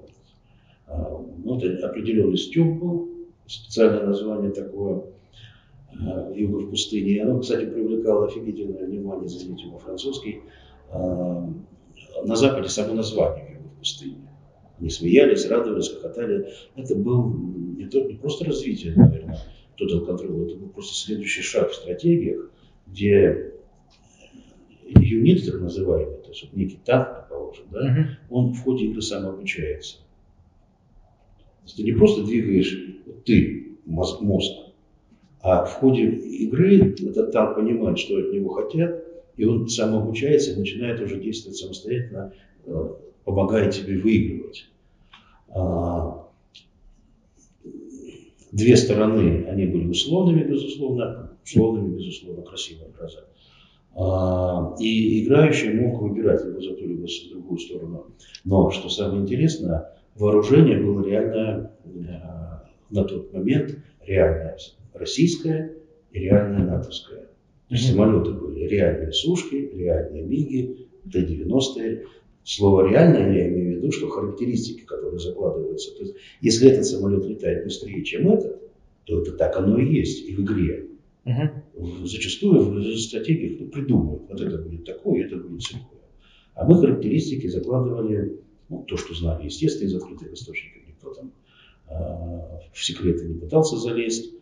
А, 0.88 1.26
ну, 1.44 1.60
это 1.60 1.90
определенный 1.90 2.38
стёб 2.38 2.80
был, 2.80 3.10
специальное 3.48 4.06
название 4.06 4.52
такое, 4.52 5.04
а, 6.00 6.32
«Вьюга 6.32 6.66
в 6.66 6.70
пустыне». 6.70 7.12
И 7.12 7.20
оно, 7.20 7.40
кстати, 7.40 7.66
привлекало 7.66 8.28
офигительное 8.28 8.86
внимание, 8.86 9.28
извините, 9.28 9.68
во 9.68 9.80
французский. 9.80 10.42
А, 10.90 11.50
на 12.24 12.36
Западе 12.36 12.70
само 12.70 12.94
название 12.94 13.48
«Вьюга 13.50 13.70
в 13.70 13.80
пустыне». 13.80 14.28
Они 14.80 14.90
смеялись, 14.90 15.48
радовались, 15.48 15.90
хохотали. 15.90 16.50
Это 16.76 16.96
был 16.96 17.34
не, 17.78 17.86
то, 17.86 18.02
не 18.02 18.16
просто 18.16 18.46
развитие, 18.46 18.96
наверное, 18.96 19.40
Total 19.80 20.06
Control, 20.06 20.46
это 20.46 20.56
был 20.58 20.70
просто 20.70 20.96
следующий 20.96 21.42
шаг 21.42 21.72
в 21.72 21.76
стратегиях, 21.76 22.52
где 22.88 23.54
юнит, 24.84 25.46
так 25.46 25.62
называемый, 25.62 26.18
то 26.18 26.30
есть 26.30 26.44
вот 26.44 26.54
некий 26.54 26.80
танк, 26.84 27.08
предположим, 27.18 27.66
да, 27.72 27.80
uh-huh. 27.80 28.06
он 28.30 28.54
в 28.54 28.64
ходе 28.64 28.86
игры 28.86 29.02
самообучается. 29.02 29.98
Ты 31.76 31.84
не 31.84 31.94
просто 31.94 32.24
двигаешь 32.24 32.78
ты, 33.26 33.78
мозг, 33.86 34.22
мозг, 34.22 34.52
а 35.42 35.66
в 35.66 35.74
ходе 35.74 36.04
игры 36.10 36.96
этот 37.00 37.32
танк 37.32 37.56
понимает, 37.56 38.00
что 38.00 38.18
от 38.18 38.32
него 38.32 38.50
хотят, 38.50 39.04
и 39.36 39.46
он 39.46 39.68
самообучается 39.68 40.52
и 40.52 40.56
начинает 40.56 41.02
уже 41.02 41.20
действовать 41.20 41.58
самостоятельно, 41.58 42.34
э, 42.66 42.90
помогая 43.26 43.72
тебе 43.72 44.00
выигрывать. 44.00 44.70
А, 45.50 46.28
две 48.52 48.76
стороны, 48.78 49.46
они 49.50 49.66
были 49.66 49.88
условными, 49.88 50.44
безусловно, 50.44 51.32
условными, 51.44 51.98
безусловно, 51.98 52.44
красивая 52.44 52.90
фраза. 52.92 53.26
И 54.80 55.24
играющий 55.24 55.74
мог 55.74 56.02
выбирать 56.02 56.44
либо 56.46 56.62
за 56.62 56.74
ту, 56.74 56.88
либо 56.88 57.08
за 57.08 57.30
другую 57.30 57.60
сторону. 57.60 58.08
Но, 58.44 58.72
что 58.72 58.90
самое 58.90 59.22
интересное, 59.22 59.94
вооружение 60.16 60.80
было 60.80 61.06
реально 61.06 61.72
э, 61.86 61.90
на 62.90 63.04
тот 63.04 63.34
момент 63.34 63.78
реальное 64.06 64.58
российское 64.94 65.74
и 66.12 66.20
реальное 66.20 66.66
натовское. 66.66 67.24
То 67.70 67.76
есть 67.76 67.90
самолеты 67.90 68.32
были 68.32 68.68
реальные 68.68 69.14
сушки, 69.14 69.56
реальные 69.56 70.24
миги, 70.24 70.88
Т-90. 71.12 72.04
Слово 72.44 72.90
«реальное» 72.90 73.34
я 73.34 73.48
имею 73.48 73.76
в 73.76 73.78
виду, 73.78 73.92
что 73.92 74.10
характеристики, 74.10 74.82
которые 74.82 75.18
закладываются. 75.18 75.96
То 75.96 76.04
есть, 76.04 76.16
если 76.42 76.70
этот 76.70 76.86
самолет 76.86 77.26
летает 77.26 77.64
быстрее, 77.64 78.04
чем 78.04 78.30
этот, 78.30 78.62
то 79.06 79.22
это 79.22 79.32
так 79.32 79.56
оно 79.58 79.78
и 79.80 79.86
есть 79.86 80.28
и 80.28 80.36
в 80.36 80.42
игре. 80.42 80.88
Угу. 81.26 82.06
Зачастую 82.06 82.60
в 82.60 82.98
стратегиях 82.98 83.60
ну, 83.60 83.68
придумывают, 83.68 84.24
вот 84.30 84.42
это 84.42 84.58
будет 84.58 84.84
такое, 84.86 85.26
это 85.26 85.38
будет 85.38 85.64
такое. 85.64 86.02
А 86.54 86.66
мы 86.66 86.80
характеристики 86.80 87.48
закладывали, 87.48 88.40
ну, 88.74 88.84
то, 88.88 88.98
что 88.98 89.14
знали, 89.14 89.46
естественно, 89.46 89.88
из 89.88 89.96
открытых 89.96 90.34
источников. 90.34 90.82
Никто 90.88 91.14
там 91.14 91.32
э, 91.90 91.94
в 92.74 92.84
секреты 92.84 93.26
не 93.26 93.40
пытался 93.40 93.78
залезть. 93.78 94.34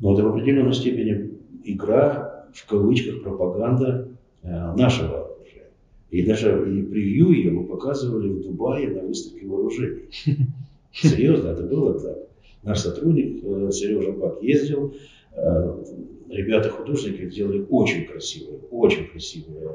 Но 0.00 0.14
это 0.14 0.22
в 0.22 0.28
определенной 0.28 0.74
степени 0.74 1.38
игра, 1.64 2.46
в 2.52 2.66
кавычках, 2.66 3.22
пропаганда 3.22 4.08
э, 4.42 4.48
нашего 4.48 5.26
оружия. 5.26 5.70
И 6.10 6.24
даже 6.24 6.50
и 6.50 6.82
превью 6.82 7.30
ее 7.30 7.50
мы 7.52 7.64
показывали 7.64 8.28
в 8.28 8.42
Дубае 8.42 8.88
на 8.88 9.02
выставке 9.02 9.46
вооружений. 9.46 10.08
Серьезно, 10.92 11.48
это 11.48 11.62
было 11.62 11.98
так. 12.00 12.18
Наш 12.64 12.80
сотрудник 12.80 13.44
э, 13.44 13.70
Сережа 13.70 14.12
Бак 14.12 14.42
ездил, 14.42 14.94
э, 15.34 15.84
ребята-художники 16.30 17.30
сделали 17.30 17.64
очень 17.70 18.06
красивые, 18.06 18.58
очень 18.70 19.06
красивые. 19.06 19.70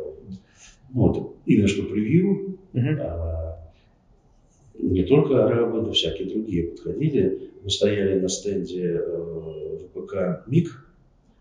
Ну, 0.93 1.07
вот, 1.07 1.35
именно 1.45 1.67
что 1.67 1.83
превью. 1.83 2.57
Uh-huh. 2.73 3.52
Не 4.77 5.03
только 5.03 5.45
арабы, 5.45 5.81
но 5.81 5.91
всякие 5.91 6.29
другие 6.29 6.69
подходили. 6.69 7.51
Мы 7.63 7.69
стояли 7.69 8.19
на 8.19 8.27
стенде 8.27 9.01
э, 9.01 9.77
ВПК 9.93 10.47
МИГ, 10.47 10.69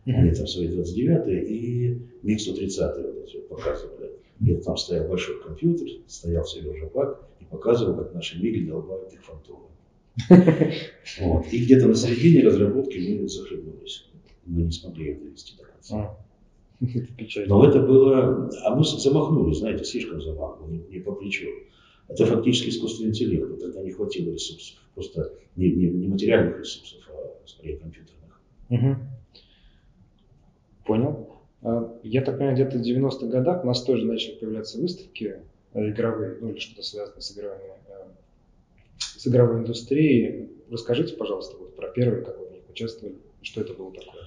они 0.05 0.33
там 0.33 0.47
свои 0.47 0.69
29 0.69 1.49
и 1.49 1.99
МиГ-130 2.23 3.03
вот 3.03 3.25
эти 3.25 3.37
вот 3.37 3.49
показывали. 3.49 4.13
И 4.41 4.55
там 4.57 4.77
стоял 4.77 5.09
большой 5.09 5.41
компьютер, 5.43 5.89
стоял 6.07 6.45
Сережа 6.45 6.87
Пак 6.87 7.29
и 7.41 7.45
показывал, 7.45 7.97
как 7.97 8.15
наши 8.15 8.41
МиГи 8.43 8.67
долбают 8.67 9.13
их 9.13 9.23
фантомы. 9.25 9.67
Вот. 11.21 11.47
И 11.53 11.65
где-то 11.65 11.89
на 11.89 11.95
середине 11.95 12.45
разработки 12.45 12.99
мы 12.99 13.29
захлебнулись 13.29 14.07
мы 14.47 14.63
не 14.63 14.73
смогли 14.73 15.07
ее 15.07 15.15
довести 15.17 15.57
до 15.57 15.65
конца. 15.65 15.97
А, 15.97 16.17
Но 17.47 17.69
это 17.69 17.81
было, 17.81 18.51
а 18.65 18.75
мы 18.75 18.85
замахнули, 18.85 19.55
знаете, 19.55 19.85
слишком 19.85 20.21
замахнули, 20.21 20.85
не 20.91 20.99
по 20.99 21.13
плечу. 21.13 21.47
Это 22.09 22.27
фактически 22.27 22.69
искусственный 22.69 23.11
интеллект, 23.11 23.49
но 23.49 23.57
тогда 23.57 23.83
не 23.83 23.91
хватило 23.91 24.31
ресурсов, 24.33 24.79
просто 24.95 25.33
не, 25.57 25.71
не, 25.71 25.89
не 25.89 26.09
материальных 26.09 26.61
ресурсов, 26.61 27.01
а 27.11 27.47
скорее 27.47 27.79
компьютерных. 27.79 28.41
Угу. 28.69 28.97
Понял. 30.87 31.29
А, 31.63 31.99
я 32.03 32.23
так 32.23 32.37
понимаю, 32.37 32.57
где-то 32.57 32.79
в 32.79 32.83
90-х 32.83 33.27
годах 33.27 33.65
у 33.65 33.67
нас 33.67 33.83
тоже 33.83 34.05
начали 34.07 34.35
появляться 34.35 34.81
выставки 34.81 35.41
э, 35.73 35.91
игровые, 35.91 36.39
ну 36.41 36.51
или 36.51 36.59
что-то 36.59 36.83
связанное 36.83 37.21
с 37.21 37.37
игровыми, 37.37 37.73
э, 37.89 38.05
с 38.99 39.27
игровой 39.27 39.61
индустрией. 39.61 40.51
Расскажите, 40.71 41.15
пожалуйста, 41.17 41.57
вот 41.57 41.77
про 41.77 41.89
первые, 41.89 42.25
как 42.25 42.39
вы 42.39 42.47
в 42.47 42.53
них 42.53 42.63
участвовали, 42.69 43.17
что 43.43 43.61
это 43.61 43.75
было 43.75 43.93
такое? 43.93 44.23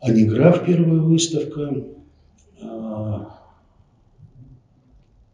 Аниграф 0.00 0.66
первая 0.66 1.00
выставка. 1.00 1.84
А, 2.62 3.38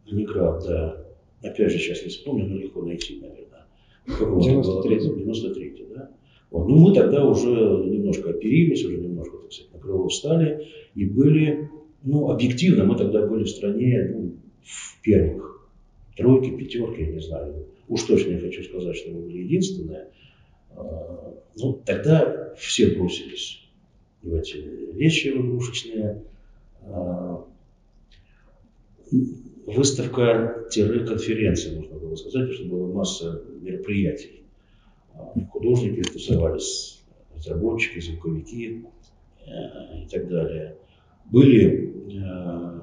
Аниграф, 0.09 0.63
да. 0.63 1.06
Опять 1.47 1.71
же, 1.71 1.79
сейчас 1.79 2.03
не 2.03 2.09
вспомню, 2.09 2.47
но 2.47 2.57
легко 2.57 2.81
найти, 2.81 3.19
наверное. 3.21 3.65
93 4.07 4.99
93 4.99 5.85
да? 5.95 6.11
Вот. 6.49 6.67
Ну, 6.67 6.77
мы 6.77 6.93
тогда 6.93 7.25
уже 7.25 7.49
немножко 7.49 8.29
оперились, 8.29 8.85
уже 8.85 8.97
немножко, 8.97 9.37
так 9.37 9.51
сказать, 9.51 9.73
на 9.73 9.79
крыло 9.79 10.07
встали 10.07 10.67
и 10.95 11.05
были, 11.05 11.69
ну, 12.03 12.29
объективно, 12.29 12.85
мы 12.85 12.95
тогда 12.95 13.25
были 13.25 13.43
в 13.43 13.49
стране, 13.49 14.11
ну, 14.13 14.33
в 14.63 15.01
первых 15.01 15.69
тройке, 16.15 16.51
пятерке, 16.51 17.05
я 17.05 17.11
не 17.11 17.19
знаю. 17.19 17.65
Уж 17.87 18.03
точно 18.03 18.31
не 18.31 18.39
хочу 18.39 18.63
сказать, 18.63 18.95
что 18.95 19.11
мы 19.11 19.21
были 19.21 19.37
единственные. 19.43 20.07
А, 20.75 21.33
ну, 21.57 21.79
тогда 21.85 22.53
все 22.57 22.95
бросились 22.95 23.63
в 24.23 24.33
эти 24.33 24.57
вещи 24.93 25.29
игрушечные. 25.29 26.23
Выставка-конференция, 29.67 31.75
можно 31.75 31.97
было 31.97 32.15
сказать, 32.15 32.49
потому 32.49 32.53
что 32.53 32.65
была 32.69 32.87
масса 32.87 33.43
мероприятий. 33.59 34.43
А, 35.13 35.33
художники 35.51 36.01
тусовались, 36.09 37.03
разработчики, 37.35 37.99
звуковики 37.99 38.85
э, 39.45 40.03
и 40.03 40.07
так 40.07 40.29
далее. 40.29 40.77
Были 41.25 41.93
э, 42.13 42.79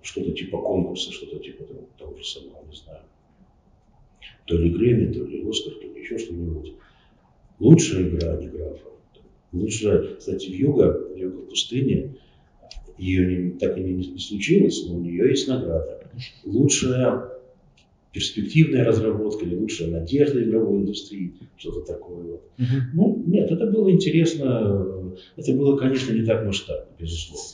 что-то 0.00 0.30
типа 0.30 0.58
конкурса, 0.58 1.10
что-то 1.10 1.40
типа 1.40 1.64
того, 1.64 1.88
того 1.98 2.16
же 2.16 2.24
самого, 2.24 2.64
не 2.70 2.76
знаю. 2.76 3.02
То 4.44 4.56
ли 4.56 4.70
Грэмми, 4.70 5.12
то 5.12 5.24
ли 5.24 5.44
Оскар, 5.44 5.74
то 5.74 5.88
ли 5.88 6.02
еще 6.02 6.18
что-нибудь. 6.18 6.74
Лучшая 7.58 8.08
игра 8.08 8.36
не 8.36 8.46
графа 8.46 8.90
Лучше, 9.50 10.18
кстати, 10.20 10.46
в 10.46 10.54
юга, 10.54 11.08
в 11.12 11.16
юго 11.16 11.46
пустыне, 11.46 12.14
ее 13.02 13.50
так 13.52 13.76
и 13.76 13.80
не, 13.80 14.06
не 14.06 14.18
случилось, 14.18 14.84
но 14.86 14.96
у 14.96 15.00
нее 15.00 15.30
есть 15.30 15.48
награда. 15.48 16.00
Лучшая 16.44 17.32
перспективная 18.12 18.84
разработка 18.84 19.44
или 19.44 19.56
лучшая 19.56 19.90
надежда 19.90 20.42
игровой 20.42 20.80
индустрии, 20.80 21.32
что-то 21.56 21.80
такое. 21.80 22.22
Вот. 22.22 22.42
Uh-huh. 22.58 22.80
Ну, 22.92 23.22
нет, 23.26 23.50
это 23.50 23.66
было 23.66 23.90
интересно. 23.90 25.16
Это 25.36 25.52
было, 25.52 25.76
конечно, 25.76 26.12
не 26.12 26.24
так 26.24 26.44
масштабно, 26.44 26.86
безусловно. 26.98 27.48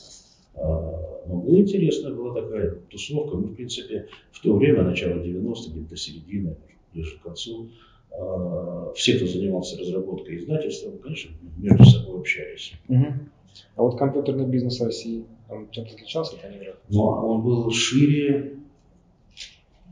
А, 0.55 1.23
но 1.27 1.37
было 1.37 1.61
интересно, 1.61 2.11
была 2.11 2.41
такая 2.41 2.75
тусовка. 2.89 3.37
Мы, 3.37 3.47
в 3.47 3.55
принципе, 3.55 4.07
в 4.31 4.41
то 4.41 4.55
время, 4.55 4.83
начало 4.83 5.21
90-х, 5.21 5.71
где-то 5.71 5.89
до 5.89 5.95
середины, 5.95 6.57
ближе 6.93 7.17
к 7.17 7.21
концу, 7.21 7.69
а, 8.11 8.91
все, 8.95 9.15
кто 9.15 9.27
занимался 9.27 9.79
разработкой 9.79 10.39
издательства, 10.39 10.91
конечно, 10.91 11.31
между 11.57 11.85
собой 11.85 12.19
общались. 12.19 12.73
Угу. 12.89 13.05
А 13.75 13.83
вот 13.83 13.97
компьютерный 13.97 14.45
бизнес 14.45 14.81
России, 14.81 15.25
он 15.49 15.69
чем-то 15.69 15.93
отличался 15.93 16.35
от 16.35 16.43
Ленинграда? 16.43 16.77
Ну, 16.89 17.01
он 17.01 17.41
был 17.41 17.71
шире, 17.71 18.57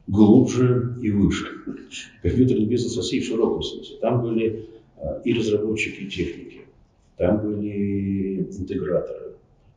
глубже 0.08 0.98
и 1.02 1.12
выше. 1.12 1.48
Компьютерный 2.22 2.66
бизнес 2.66 2.98
России 2.98 3.20
в 3.20 3.26
широком 3.26 3.62
смысле. 3.62 3.98
Там 3.98 4.22
были 4.22 4.70
а, 4.98 5.22
и 5.24 5.34
разработчики, 5.34 6.02
и 6.02 6.10
техники. 6.10 6.62
Там 7.18 7.42
были 7.42 8.42
интеграторы. 8.42 9.36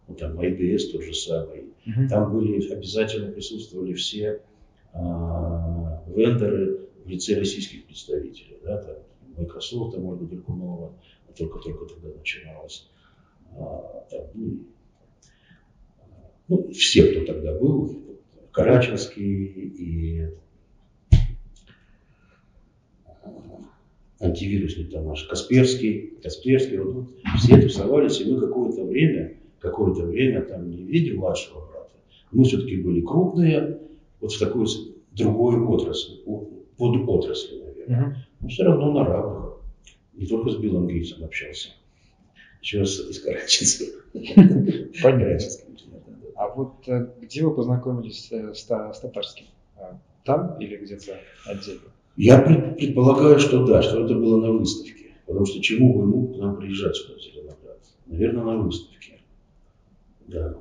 Ну, 0.09 0.14
там 0.14 0.38
IBS 0.38 0.93
тот 0.93 1.03
же 1.03 1.14
самый. 1.14 1.64
Угу. 1.86 2.09
Там 2.09 2.32
были, 2.32 2.72
обязательно 2.72 3.32
присутствовали 3.32 3.95
все 3.95 4.41
а, 4.93 6.03
вендоры, 6.14 6.80
в 7.05 7.09
лице 7.09 7.38
российских 7.38 7.86
представителей. 7.86 8.59
Да, 8.62 8.78
там, 8.82 8.97
Microsoft, 9.36 9.97
Ольга 9.97 10.26
Делькунова, 10.26 10.93
только-только 11.36 11.86
тогда 11.86 12.09
начиналась. 12.16 12.88
А, 13.57 14.07
там, 14.11 14.20
ну, 14.34 14.59
ну, 16.48 16.70
все, 16.72 17.05
кто 17.05 17.24
тогда 17.24 17.59
был, 17.59 17.96
Караченский 18.53 19.44
и 19.44 20.28
антивирусник 24.20 24.90
там 24.90 25.07
наш 25.07 25.24
Касперский, 25.24 26.18
Касперский, 26.22 26.78
вот, 26.78 27.09
все 27.38 27.61
тусовались, 27.61 28.20
и 28.20 28.30
мы 28.30 28.40
какое-то 28.40 28.84
время, 28.84 29.36
какое-то 29.61 30.03
время 30.03 30.42
там 30.42 30.68
не 30.68 30.82
виде 30.82 31.14
младшего 31.14 31.66
брата, 31.66 31.94
мы 32.32 32.44
все-таки 32.44 32.76
были 32.76 33.01
крупные, 33.01 33.80
вот 34.20 34.32
в 34.32 34.38
такой 34.38 34.66
другой 35.12 35.61
отрасли, 35.61 36.16
под 36.24 37.09
отрасли, 37.09 37.61
наверное. 37.61 38.26
Но 38.40 38.48
все 38.48 38.64
равно 38.64 38.92
на 38.92 39.05
равных. 39.05 39.61
Не 40.14 40.26
только 40.26 40.51
с 40.51 40.57
Биллом 40.57 40.86
Гейтсом 40.88 41.24
общался. 41.24 41.70
Еще 42.63 42.83
из 42.83 43.21
Караченцева. 43.21 44.01
Понятно. 45.03 45.47
А 46.37 46.49
вот 46.49 46.89
э, 46.89 47.07
где 47.21 47.45
вы 47.45 47.55
познакомились 47.55 48.29
э, 48.33 48.55
с, 48.55 48.61
с 48.61 49.01
татарским? 49.01 49.47
А, 49.77 49.99
там 50.25 50.57
или 50.59 50.77
где-то 50.77 51.19
отдельно? 51.47 51.83
Я 52.17 52.41
предполагаю, 52.41 53.39
что 53.39 53.67
да, 53.67 53.83
что 53.83 54.05
это 54.05 54.15
было 54.15 54.41
на 54.41 54.53
выставке. 54.53 55.11
Потому 55.27 55.47
что 55.47 55.61
чему 55.61 55.95
бы 55.95 56.03
ему 56.03 56.27
к 56.29 56.39
нам 56.39 56.57
приезжать 56.57 56.97
сюда, 56.97 57.15
в 57.15 57.21
Зеленоград? 57.23 57.79
Наверное, 58.07 58.45
на 58.45 58.57
выставке. 58.59 59.21
Да. 60.27 60.57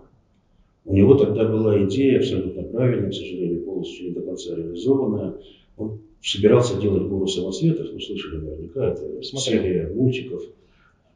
У 0.85 0.93
него 0.93 1.15
тогда 1.15 1.45
была 1.45 1.83
идея 1.85 2.19
абсолютно 2.19 2.63
правильная, 2.63 3.09
к 3.09 3.13
сожалению, 3.13 3.63
полностью 3.63 4.07
не 4.07 4.11
до 4.11 4.21
конца 4.21 4.55
реализованная. 4.55 5.37
Он 5.77 6.01
собирался 6.21 6.79
делать 6.79 7.03
гору 7.03 7.27
самоцветов, 7.27 7.91
вы 7.91 8.01
слышали 8.01 8.37
наверняка, 8.37 8.91
это 8.91 9.21
Смотрели. 9.23 9.61
серия 9.61 9.87
мультиков. 9.93 10.43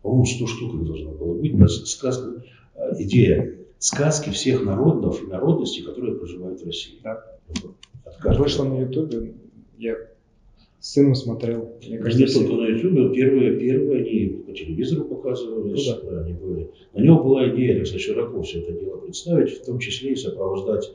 По-моему, 0.04 0.26
100 0.26 0.47
штук 0.47 0.76
их 0.76 0.84
должно 0.86 1.12
было 1.12 1.34
быть. 1.34 1.58
Про 1.58 1.68
сказку, 1.68 2.43
а, 2.76 3.01
идея 3.01 3.58
сказки 3.80 4.30
всех 4.30 4.64
народов 4.64 5.24
и 5.24 5.28
народностей, 5.28 5.82
которые 5.82 6.16
проживают 6.16 6.62
в 6.62 6.66
России. 6.66 6.99
Да. 7.04 7.24
Вышло 8.38 8.66
на 8.66 8.82
Ютубе, 8.82 9.34
я 9.78 9.95
с 10.80 10.91
сыном 10.91 11.16
смотрел. 11.16 11.78
Мне 11.88 11.97
кажется, 11.97 12.39
не 12.39 12.47
только 12.47 12.62
на 12.62 12.68
Ютубе, 12.68 13.14
первые, 13.14 13.58
первые 13.58 14.04
они 14.04 14.43
по 14.43 14.51
телевизору 14.51 15.06
показывались, 15.06 15.88
ну, 15.88 16.10
да. 16.10 16.22
они 16.22 16.34
были. 16.34 16.70
На 16.93 16.99
него 16.99 17.24
была 17.24 17.49
идея, 17.49 17.84
сказать, 17.86 18.01
широко 18.01 18.41
все 18.41 18.60
это 18.60 18.74
дело 18.74 18.97
представить, 18.97 19.58
в 19.58 19.66
том 19.66 19.80
числе 19.80 20.12
и 20.12 20.16
сопровождать 20.16 20.91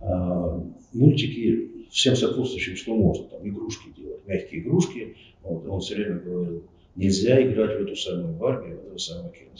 а, 0.00 0.62
мультики 0.92 1.70
всем 1.90 2.14
сопутствующим, 2.14 2.76
что 2.76 2.94
можно. 2.94 3.24
Там 3.24 3.46
игрушки 3.48 3.88
делать, 3.96 4.20
мягкие 4.26 4.60
игрушки. 4.60 5.16
Вот, 5.42 5.66
он 5.66 5.80
все 5.80 5.94
время 5.94 6.20
говорил, 6.20 6.62
нельзя 6.96 7.42
играть 7.42 7.78
в 7.78 7.82
эту 7.82 7.96
самую 7.96 8.34
Барби, 8.34 8.74
в 8.74 8.86
этого 8.86 8.98
самого 8.98 9.30
Кена. 9.30 9.50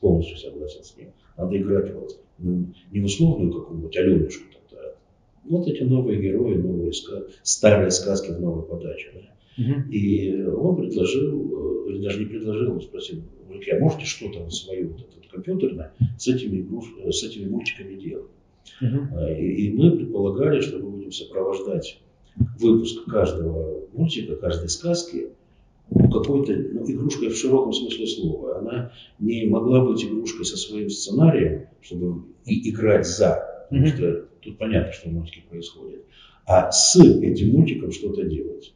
Полностью 0.00 0.38
согласен 0.38 0.84
с 0.84 0.96
ним. 0.96 1.12
Надо 1.36 1.56
играть 1.56 1.92
вот, 1.94 2.18
ну, 2.38 2.66
не 2.92 3.00
в 3.00 3.04
условную 3.04 3.52
какую-нибудь 3.52 3.96
Аленушку, 3.96 4.44
вот 5.48 5.68
эти 5.68 5.82
новые 5.82 6.20
герои, 6.20 6.56
новые 6.56 6.92
сказки, 6.92 7.32
старые 7.42 7.90
сказки 7.90 8.30
в 8.30 8.40
новой 8.40 8.62
подаче. 8.62 9.12
Да? 9.14 9.62
Угу. 9.62 9.90
И 9.90 10.42
он 10.42 10.76
предложил, 10.76 11.86
э, 11.86 11.90
или 11.90 12.02
даже 12.02 12.18
не 12.20 12.26
предложил, 12.26 12.72
он 12.72 12.82
спросил, 12.82 13.22
а 13.48 13.78
можете 13.78 14.04
что-то 14.04 14.48
свое 14.50 14.86
вот 14.86 15.00
это 15.00 15.28
компьютерное 15.30 15.92
с 16.18 16.28
этими, 16.28 16.60
игруш, 16.60 16.86
с 17.10 17.22
этими 17.22 17.48
мультиками 17.48 17.94
делать? 17.94 18.30
Угу. 18.80 19.26
И, 19.38 19.66
и 19.66 19.72
мы 19.72 19.92
предполагали, 19.92 20.60
что 20.60 20.78
мы 20.78 20.90
будем 20.90 21.12
сопровождать 21.12 22.00
выпуск 22.58 23.04
каждого 23.06 23.86
мультика, 23.92 24.36
каждой 24.36 24.68
сказки 24.68 25.28
ну, 25.90 26.10
какой-то 26.10 26.52
ну, 26.52 26.90
игрушкой 26.90 27.28
в 27.28 27.36
широком 27.36 27.72
смысле 27.72 28.06
слова. 28.06 28.58
Она 28.58 28.92
не 29.18 29.46
могла 29.46 29.84
быть 29.84 30.04
игрушкой 30.04 30.44
со 30.44 30.56
своим 30.56 30.90
сценарием, 30.90 31.66
чтобы 31.80 32.24
и 32.44 32.70
играть 32.70 33.06
за 33.06 33.56
потому 33.68 33.86
что 33.86 34.26
тут 34.40 34.58
понятно, 34.58 34.92
что 34.92 35.08
в 35.08 35.12
мультике 35.12 35.42
происходит, 35.48 36.04
а 36.46 36.70
с 36.70 36.96
этим 36.96 37.52
мультиком 37.52 37.92
что-то 37.92 38.24
делать. 38.24 38.74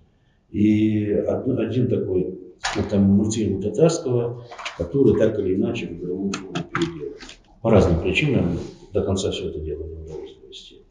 И 0.51 1.13
один 1.13 1.89
такой 1.89 2.39
вот 2.77 2.89
там 2.89 3.03
мультфильм 3.03 3.63
татарского, 3.63 4.45
который 4.77 5.19
так 5.19 5.39
или 5.39 5.55
иначе 5.55 5.87
в 5.87 5.93
игровую 5.93 6.33
форму 6.33 6.53
переделан. 6.53 7.15
По 7.63 7.71
разным 7.71 8.01
причинам 8.01 8.59
до 8.93 9.03
конца 9.03 9.31
все 9.31 9.49
это 9.49 9.61
дело 9.61 9.85
не 9.85 9.95
удалось 9.95 10.37
довести. 10.43 10.83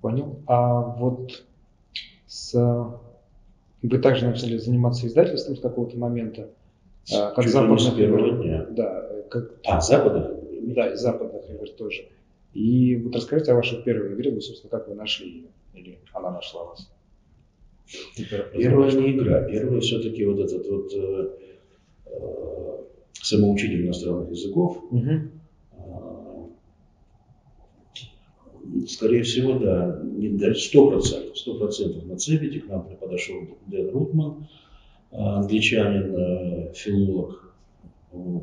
Понял. 0.00 0.38
А 0.46 0.80
вот 0.80 1.44
с... 2.26 2.54
вы 3.88 3.98
также 3.98 4.26
начали 4.26 4.56
заниматься 4.56 5.06
издательством 5.06 5.56
с 5.56 5.60
какого-то 5.60 5.98
момента? 5.98 6.50
А, 7.12 7.32
как 7.32 7.48
западных 7.48 7.98
игр. 7.98 8.66
Да, 8.70 9.08
как... 9.28 9.54
А, 9.64 9.80
западных 9.80 10.30
Да, 10.74 10.92
и 10.92 10.96
западных 10.96 11.50
игр 11.50 11.68
тоже. 11.70 12.08
И 12.54 12.96
вот 12.96 13.14
расскажите 13.14 13.52
о 13.52 13.56
вашей 13.56 13.82
первой 13.82 14.14
игре, 14.14 14.30
вы, 14.30 14.40
собственно, 14.40 14.70
как 14.70 14.88
вы 14.88 14.94
нашли 14.94 15.28
ее, 15.28 15.46
или 15.74 15.98
она 16.12 16.30
нашла 16.30 16.64
вас? 16.64 16.90
Первая 18.16 18.92
не 18.92 19.12
игра, 19.12 19.42
первая 19.42 19.80
все-таки 19.80 20.24
вот 20.24 20.38
этот 20.38 20.66
вот 20.68 20.92
э, 20.94 21.30
э, 22.06 22.82
самоучитель 23.14 23.86
иностранных 23.86 24.30
языков. 24.30 24.82
Угу. 24.90 25.10
Скорее 28.86 29.22
всего, 29.22 29.58
да, 29.58 30.00
не 30.04 30.54
сто 30.54 30.90
процентов, 30.90 31.38
сто 31.38 31.54
процентов 31.58 32.04
на 32.04 32.16
Цепите 32.16 32.60
к 32.60 32.68
нам 32.68 32.96
подошел 32.96 33.36
Дэн 33.66 33.90
Рутман, 33.90 34.48
англичанин, 35.10 36.14
э, 36.14 36.72
филолог, 36.74 37.54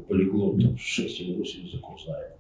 полиглот, 0.08 0.62
там 0.62 0.78
6 0.78 1.22
или 1.22 1.34
8 1.34 1.66
языков 1.66 2.02
знает. 2.02 2.32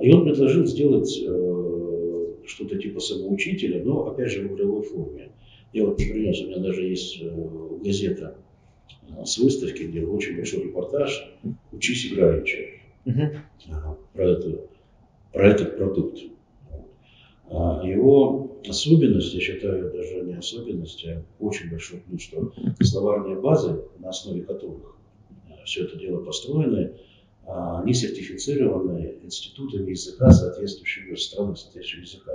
И 0.00 0.12
он 0.12 0.24
предложил 0.24 0.66
сделать 0.66 1.18
э, 1.24 2.26
что-то 2.46 2.78
типа 2.78 3.00
самоучителя, 3.00 3.82
но 3.84 4.08
опять 4.08 4.30
же 4.30 4.42
в 4.42 4.54
игровой 4.54 4.82
форме. 4.82 5.30
Я 5.72 5.84
вот 5.84 5.96
принес, 5.96 6.40
у 6.40 6.46
меня 6.46 6.58
даже 6.58 6.82
есть 6.82 7.18
э, 7.20 7.78
газета 7.84 8.36
э, 9.08 9.24
с 9.24 9.38
выставки, 9.38 9.84
где 9.84 10.04
очень 10.04 10.36
большой 10.36 10.64
репортаж 10.64 11.30
«Учись 11.72 12.12
играючи» 12.12 12.80
uh-huh. 13.04 13.96
про, 14.14 14.30
эту, 14.30 14.68
про 15.32 15.50
этот 15.50 15.76
продукт. 15.76 16.18
А 17.50 17.82
его 17.86 18.60
особенность, 18.68 19.32
я 19.34 19.40
считаю, 19.40 19.92
даже 19.92 20.22
не 20.22 20.34
особенность, 20.34 21.04
а 21.06 21.22
очень 21.38 21.70
большой 21.70 22.00
плюс, 22.00 22.22
что 22.22 22.52
словарные 22.80 23.40
базы, 23.40 23.84
на 23.98 24.10
основе 24.10 24.42
которых 24.42 24.96
все 25.64 25.84
это 25.84 25.98
дело 25.98 26.24
построено, 26.24 26.92
а, 27.46 27.80
они 27.82 27.94
сертифицированы 27.94 29.18
институтами 29.22 29.90
языка 29.90 30.30
соответствующего 30.30 31.14
страны, 31.16 31.56
соответствующего 31.56 32.02
языка. 32.02 32.32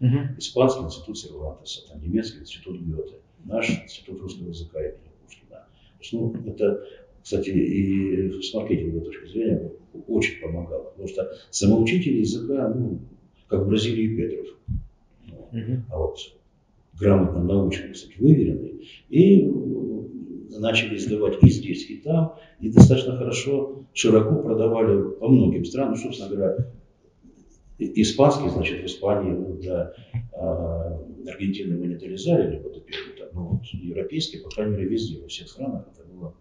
Угу. 0.00 0.38
Испанский 0.38 0.84
институт 0.84 1.18
Сервантеса, 1.18 1.88
там, 1.88 2.02
немецкий 2.02 2.40
институт 2.40 2.80
Гёте, 2.80 3.14
наш 3.44 3.70
институт 3.70 4.20
русского 4.20 4.48
языка 4.48 4.80
имени 4.80 5.12
Пушкина. 5.24 5.66
Ну, 6.12 6.50
это, 6.50 6.84
кстати, 7.22 7.50
и 7.50 8.42
с 8.42 8.52
маркетинговой 8.54 9.04
точки 9.04 9.26
зрения 9.28 9.72
очень 10.08 10.40
помогало, 10.40 10.90
потому 10.90 11.08
что 11.08 11.32
самоучитель 11.50 12.18
языка, 12.18 12.68
ну, 12.74 13.00
как 13.48 13.62
в 13.62 13.68
Бразилии 13.68 14.16
Петров. 14.16 14.46
Угу. 15.52 15.82
А 15.90 15.98
вот 15.98 16.18
грамотно 16.98 17.42
научный, 17.42 17.92
кстати, 17.92 18.14
выверенный. 18.18 18.86
И 19.08 19.50
начали 20.58 20.96
издавать 20.96 21.42
и 21.42 21.48
здесь, 21.48 21.88
и 21.90 21.96
там, 21.98 22.34
и 22.60 22.70
достаточно 22.70 23.16
хорошо, 23.16 23.84
широко 23.92 24.42
продавали 24.42 25.10
по 25.14 25.28
многим 25.28 25.64
странам, 25.64 25.92
ну, 25.92 25.96
собственно 25.96 26.30
говоря, 26.30 26.56
испанский, 27.78 28.48
значит, 28.48 28.82
в 28.82 28.86
Испании, 28.86 29.32
ну, 29.32 29.58
э, 29.62 29.92
Аргентины 31.28 31.76
мы 31.76 31.86
не 31.88 31.96
долезали, 31.96 32.56
Перу, 32.56 33.18
там, 33.18 33.28
но 33.34 33.48
вот 33.48 33.64
европейский, 33.66 34.38
по 34.38 34.48
крайней 34.48 34.76
мере, 34.76 34.88
везде, 34.88 35.20
во 35.20 35.28
всех 35.28 35.48
странах 35.48 35.86
это 35.92 36.06
было. 36.08 36.34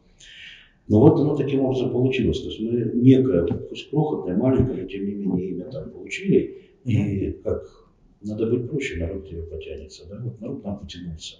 Но 0.87 0.99
вот 0.99 1.19
оно 1.19 1.35
таким 1.35 1.61
образом 1.61 1.91
получилось. 1.91 2.41
То 2.41 2.49
есть 2.49 2.59
мы 2.59 2.91
некое, 3.01 3.45
пусть 3.47 3.89
крохотное, 3.89 4.37
маленькое, 4.37 4.83
но 4.83 4.87
тем 4.87 5.05
не 5.05 5.13
менее 5.13 5.49
имя 5.49 5.65
там 5.71 5.89
получили. 5.89 6.64
И 6.85 7.31
как 7.43 7.89
надо 8.21 8.47
быть 8.47 8.69
проще, 8.69 8.97
народ 8.97 9.27
тебе 9.27 9.41
потянется. 9.43 10.07
Да? 10.07 10.19
Вот 10.23 10.39
народ 10.39 10.63
нам 10.63 10.79
потянулся. 10.79 11.37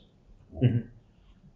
Uh-huh 0.52 0.84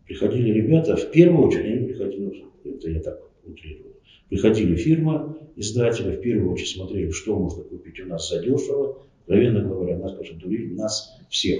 приходили 0.10 0.52
ребята, 0.52 0.96
в 0.96 1.12
первую 1.12 1.48
очередь 1.48 1.78
они 1.78 1.88
приходили, 1.88 2.46
это 2.66 2.90
я 2.90 3.00
так 3.00 3.22
утрирую, 3.46 3.94
приходили 4.28 4.76
фирма, 4.76 5.38
издатели, 5.56 6.16
в 6.16 6.22
первую 6.22 6.52
очередь 6.52 6.70
смотрели, 6.70 7.12
что 7.12 7.38
можно 7.38 7.64
купить 7.64 8.00
у 8.00 8.08
нас 8.08 8.28
задешево, 8.28 8.98
откровенно 9.22 9.62
говоря, 9.62 10.00
нас, 10.00 10.16
конечно, 10.16 10.40
дурили, 10.40 10.74
нас 10.74 11.16
всех, 11.30 11.60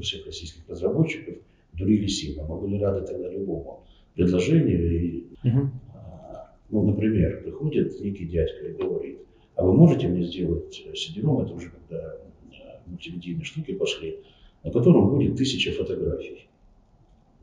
всех 0.00 0.24
российских 0.24 0.66
разработчиков 0.66 1.34
дурили 1.74 2.06
сильно. 2.06 2.44
Мы 2.44 2.58
были 2.58 2.80
рады 2.80 3.06
тогда 3.06 3.30
любому 3.30 3.84
предложению. 4.14 5.02
И, 5.02 5.24
угу. 5.44 5.68
ну, 6.70 6.86
например, 6.86 7.42
приходит 7.42 8.00
некий 8.00 8.24
дядька 8.24 8.66
и 8.66 8.72
говорит, 8.72 9.18
а 9.56 9.64
вы 9.64 9.72
можете 9.72 10.08
мне 10.08 10.24
сделать 10.24 10.74
сидером, 10.94 11.40
это 11.40 11.54
уже 11.54 11.70
когда 11.70 12.18
мультимедийные 12.86 13.44
штуки 13.44 13.72
пошли, 13.74 14.18
на 14.62 14.70
котором 14.70 15.10
будет 15.10 15.36
тысяча 15.36 15.72
фотографий 15.72 16.48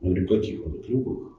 Я 0.00 0.10
говорю, 0.10 0.28
каких? 0.28 0.64
Он 0.64 0.72
говорит, 0.72 0.88
любых. 0.88 1.38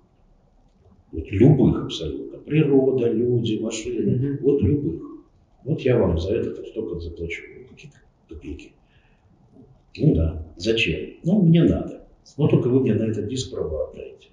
Вот 1.11 1.31
любых 1.31 1.83
абсолютно. 1.83 2.39
Природа, 2.39 3.11
люди, 3.11 3.59
машины. 3.59 4.09
Mm-hmm. 4.09 4.37
Вот 4.41 4.61
любых. 4.61 5.03
Вот 5.63 5.81
я 5.81 5.97
вам 5.97 6.17
за 6.17 6.33
это 6.35 6.63
столько 6.65 6.99
заплачу. 6.99 7.43
Какие-то 7.69 7.97
копейки. 8.27 8.73
Ну 9.97 10.15
да. 10.15 10.45
Зачем? 10.57 11.17
Ну, 11.23 11.41
мне 11.41 11.63
надо. 11.63 12.07
Но 12.37 12.47
только 12.47 12.67
вы 12.67 12.79
мне 12.79 12.95
на 12.95 13.03
этот 13.03 13.27
диск 13.27 13.51
права 13.51 13.89
отдаете. 13.89 14.29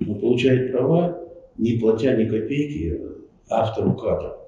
Он 0.00 0.18
получает 0.18 0.72
права, 0.72 1.20
не 1.58 1.78
платя 1.78 2.16
ни 2.16 2.24
копейки 2.24 3.00
автору 3.48 3.94
кадра. 3.94 4.38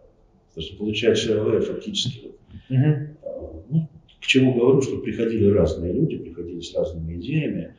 То 0.58 0.62
есть 0.62 0.76
получает 0.76 1.16
ШРВ 1.16 1.66
фактически. 1.66 2.32
Угу. 2.68 3.66
Ну, 3.70 3.88
к 4.20 4.26
чему 4.26 4.54
говорю, 4.54 4.82
что 4.82 4.98
приходили 4.98 5.48
разные 5.50 5.92
люди, 5.92 6.16
приходили 6.16 6.58
с 6.58 6.74
разными 6.74 7.14
идеями. 7.14 7.76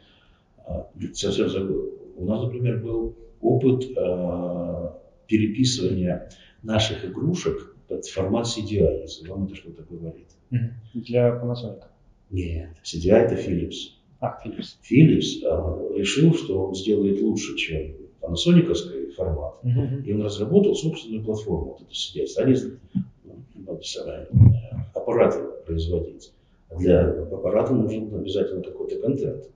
А, 0.65 0.89
совсем 1.11 1.49
забыл. 1.49 1.93
У 2.15 2.23
нас, 2.23 2.41
например, 2.41 2.81
был 2.81 3.17
опыт 3.41 3.83
э, 3.83 4.89
переписывания 5.27 6.29
наших 6.63 7.03
игрушек 7.03 7.75
под 7.89 8.05
формат 8.05 8.45
CDI, 8.45 9.01
если 9.01 9.27
вам 9.27 9.47
это 9.47 9.55
что-то 9.55 9.83
говорит. 9.83 10.29
Для 10.93 11.31
Panasonic? 11.31 11.83
Нет, 12.29 12.69
CDI 12.85 13.11
это 13.11 13.35
Philips. 13.35 13.97
А, 14.21 14.39
Philips. 14.41 14.77
Philips 14.89 15.97
решил, 15.97 16.33
что 16.33 16.67
он 16.67 16.75
сделает 16.75 17.19
лучше, 17.19 17.57
чем 17.57 17.97
Panasonic 18.21 18.71
формат. 19.19 19.55
Uh-huh. 19.63 20.03
И 20.03 20.13
он 20.13 20.23
разработал 20.23 20.73
собственную 20.75 21.23
платформу. 21.23 21.77
Вот 21.77 21.81
это 21.81 21.91
CDI. 21.91 22.27
Стали 22.27 22.57
ну, 24.31 24.53
аппараты 24.95 25.39
производить. 25.65 26.33
Для 26.77 27.09
аппарата 27.09 27.73
нужен 27.73 28.13
обязательно 28.13 28.61
какой-то 28.61 28.99
контент. 28.99 29.49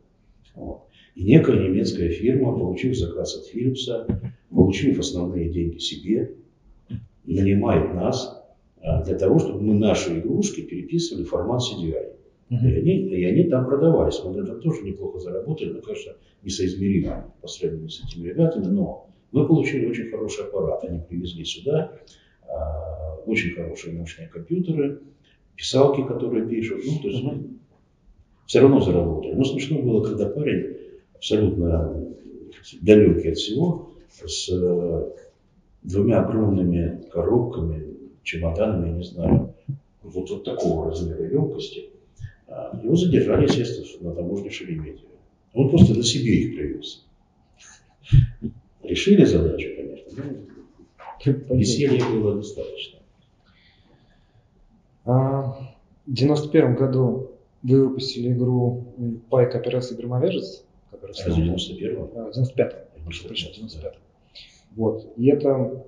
Вот. 0.56 0.84
И 1.16 1.24
некая 1.24 1.60
немецкая 1.60 2.10
фирма, 2.10 2.58
получив 2.58 2.98
заказ 2.98 3.38
от 3.38 3.56
Philips, 3.56 4.32
получив 4.50 5.00
основные 5.00 5.50
деньги 5.50 5.78
себе, 5.78 6.36
нанимает 7.26 7.94
нас 7.94 8.44
а, 8.82 9.04
для 9.04 9.18
того, 9.18 9.40
чтобы 9.40 9.62
мы 9.62 9.76
наши 9.76 10.20
игрушки 10.20 10.62
переписывали 10.62 11.24
в 11.24 11.30
формат 11.30 11.62
CDI. 11.62 12.14
Uh-huh. 12.50 12.70
И, 12.70 12.80
они, 12.80 12.98
и 13.10 13.26
они 13.26 13.44
там 13.46 13.66
продавались. 13.66 14.22
Мы 14.24 14.34
на 14.34 14.44
этом 14.44 14.60
тоже 14.62 14.84
неплохо 14.84 15.20
заработали, 15.20 15.70
но, 15.70 15.82
конечно, 15.82 16.14
несоизмеримо 16.44 17.34
по 17.42 17.48
сравнению 17.48 17.90
с 17.90 18.04
этими 18.04 18.28
ребятами, 18.28 18.66
но 18.66 19.10
мы 19.34 19.48
получили 19.48 19.88
очень 19.88 20.10
хороший 20.10 20.46
аппарат. 20.46 20.84
Они 20.86 21.00
привезли 21.00 21.44
сюда 21.44 21.92
э, 22.44 22.54
очень 23.26 23.56
хорошие 23.56 23.98
мощные 23.98 24.30
компьютеры, 24.30 25.02
писалки, 25.56 26.04
которые 26.04 26.48
пишут. 26.48 26.82
Ну, 26.86 27.00
то 27.02 27.08
есть 27.08 27.24
uh-huh. 27.24 27.58
все 28.46 28.62
равно 28.62 28.80
заработали. 28.80 29.34
Но 29.34 29.44
смешно 29.44 29.82
было, 29.82 30.04
когда 30.04 30.30
парень 30.30 30.78
абсолютно 31.16 32.14
далекий 32.82 33.30
от 33.30 33.38
всего, 33.38 33.94
с 34.24 34.50
э, 34.50 35.12
двумя 35.82 36.22
огромными 36.22 37.04
коробками, 37.12 37.88
чемоданами, 38.22 38.90
я 38.90 38.96
не 38.98 39.04
знаю, 39.04 39.56
вот, 40.04 40.30
вот 40.30 40.44
такого 40.44 40.90
размера 40.90 41.28
емкости, 41.28 41.90
а, 42.48 42.80
его 42.82 42.96
задержали, 42.96 43.44
естественно, 43.44 44.10
на 44.12 44.16
таможне 44.16 44.52
Шереметьево. 44.52 45.10
Он 45.54 45.70
просто 45.70 45.96
на 45.96 46.04
себе 46.04 46.36
их 46.36 46.56
привез. 46.56 47.06
Решили 48.94 49.26
задачу, 49.26 49.70
конечно, 49.76 50.24
но 51.48 51.56
веселья 51.56 52.06
было 52.06 52.36
достаточно. 52.36 53.00
А, 55.06 55.58
в 56.06 56.14
91 56.14 56.76
году 56.76 57.32
вы 57.62 57.88
выпустили 57.88 58.32
игру 58.32 58.94
Пайк 59.30 59.56
Операции 59.56 59.96
Громовержец. 59.96 60.66
Которая 60.92 61.16
а 61.26 61.30
в 61.30 61.38
91-м? 61.38 62.08
В 62.08 62.38
95-м. 62.38 63.04
Прошу 63.04 63.28
прощения, 63.28 63.56
95 63.56 64.00
Вот. 64.76 65.14
И 65.18 65.28
это, 65.30 65.86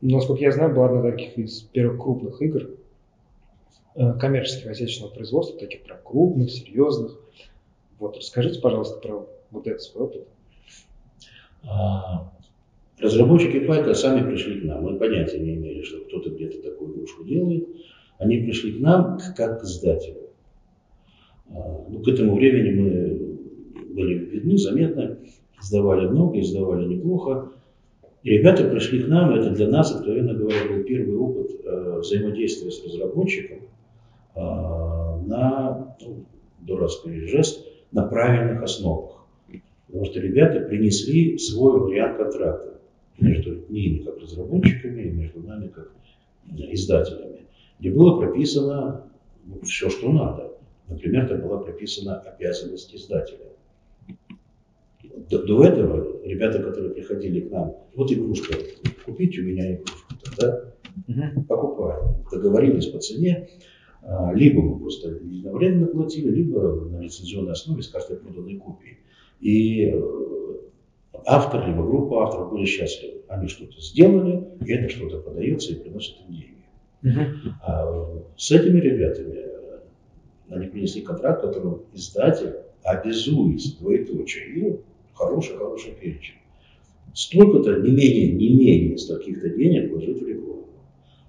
насколько 0.00 0.42
я 0.42 0.52
знаю, 0.52 0.74
была 0.74 0.86
одна 0.86 1.08
из 1.08 1.14
таких 1.14 1.38
из 1.38 1.60
первых 1.62 2.00
крупных 2.00 2.40
игр, 2.42 2.70
Э, 3.94 4.14
коммерческих 4.14 4.70
отечественного 4.70 5.12
производства, 5.12 5.58
таких 5.58 5.82
прям 5.82 5.98
крупных, 6.02 6.50
серьезных. 6.50 7.18
Вот, 7.98 8.16
расскажите, 8.16 8.58
пожалуйста, 8.60 8.98
про 9.00 9.28
вот 9.50 9.66
этот 9.66 9.82
свой 9.82 10.04
опыт. 10.04 10.26
А, 11.64 12.32
разработчики 12.98 13.60
Пайка 13.60 13.94
сами 13.94 14.28
пришли 14.28 14.60
к 14.60 14.64
нам. 14.64 14.84
Мы 14.84 14.98
понятия 14.98 15.38
не 15.38 15.54
имели, 15.54 15.82
что 15.82 16.00
кто-то 16.04 16.30
где-то 16.30 16.62
такую 16.62 16.94
игрушку 16.94 17.24
делает. 17.24 17.68
Они 18.18 18.38
пришли 18.38 18.72
к 18.72 18.80
нам 18.80 19.18
как 19.36 19.60
к 19.60 19.64
издателю. 19.64 20.30
А, 21.50 21.84
ну, 21.88 22.02
к 22.02 22.08
этому 22.08 22.36
времени 22.36 22.70
мы 22.70 23.94
были 23.94 24.14
видны, 24.14 24.56
заметны, 24.56 25.18
издавали 25.60 26.06
много, 26.08 26.40
издавали 26.40 26.86
неплохо. 26.86 27.52
И 28.22 28.30
ребята 28.30 28.64
пришли 28.68 29.02
к 29.02 29.08
нам, 29.08 29.34
это 29.34 29.50
для 29.50 29.68
нас, 29.68 29.92
откровенно 29.92 30.34
говоря, 30.34 30.68
был 30.68 30.84
первый 30.84 31.16
опыт 31.16 31.50
э, 31.64 31.98
взаимодействия 31.98 32.70
с 32.70 32.84
разработчиком, 32.84 33.58
а, 34.36 35.20
на, 35.26 35.96
ну, 36.00 36.24
дурацкий 36.60 37.26
жест, 37.26 37.66
на 37.90 38.04
правильных 38.04 38.62
основах. 38.62 39.11
Потому 39.92 40.06
что 40.06 40.20
ребята 40.20 40.60
принесли 40.60 41.36
свой 41.36 41.78
вариант 41.78 42.16
контракта 42.16 42.80
между 43.20 43.62
ними 43.68 43.98
как 43.98 44.16
разработчиками 44.22 45.02
и 45.02 45.10
между 45.10 45.42
нами 45.42 45.68
как 45.68 45.92
издателями, 46.50 47.42
где 47.78 47.90
было 47.90 48.18
прописано 48.18 49.04
ну, 49.44 49.60
все, 49.60 49.90
что 49.90 50.10
надо. 50.10 50.54
Например, 50.88 51.28
там 51.28 51.42
была 51.42 51.58
прописана 51.58 52.20
обязанность 52.20 52.94
издателя. 52.94 53.52
До, 55.28 55.42
до 55.42 55.62
этого 55.62 56.24
ребята, 56.24 56.62
которые 56.62 56.94
приходили 56.94 57.40
к 57.40 57.50
нам, 57.50 57.76
вот 57.94 58.10
игрушка, 58.10 58.54
купите 59.04 59.42
у 59.42 59.44
меня 59.44 59.74
игрушку, 59.74 60.14
тогда 60.24 60.72
угу. 61.06 61.44
покупаем. 61.44 62.16
Договорились 62.32 62.86
по 62.86 62.98
цене, 62.98 63.50
а, 64.00 64.32
либо 64.32 64.62
мы 64.62 64.78
просто 64.78 65.10
единовременно 65.10 65.86
платили, 65.86 66.30
либо 66.30 66.86
на 66.86 67.00
лицензионной 67.02 67.52
основе 67.52 67.82
с 67.82 67.88
каждой 67.88 68.16
проданной 68.16 68.56
копии. 68.56 68.96
И 69.42 69.86
э, 69.86 70.00
автор, 71.26 71.66
либо 71.66 71.82
группа 71.82 72.24
авторов 72.24 72.52
были 72.52 72.64
счастливы. 72.64 73.22
Они 73.28 73.48
что-то 73.48 73.78
сделали, 73.80 74.44
и 74.64 74.72
это 74.72 74.88
что-то 74.88 75.18
подается 75.18 75.72
и 75.72 75.76
приносит 75.76 76.16
им 76.20 76.34
деньги. 76.34 76.56
А 77.62 78.22
с 78.36 78.50
этими 78.50 78.80
ребятами 78.80 79.34
э, 79.34 79.80
они 80.48 80.68
принесли 80.68 81.02
контракт, 81.02 81.42
которым 81.42 81.82
издатель 81.92 82.54
обязует 82.82 83.60
двоеточие 83.80 84.44
и 84.46 84.76
хороший-хороший 85.14 85.92
перечень. 85.92 86.36
Столько-то, 87.12 87.80
не 87.80 87.90
менее, 87.90 88.32
не 88.32 88.54
менее 88.54 88.96
стольких-то 88.96 89.50
денег 89.50 89.90
вложить 89.90 90.22
в 90.22 90.26
рекламу 90.26 90.52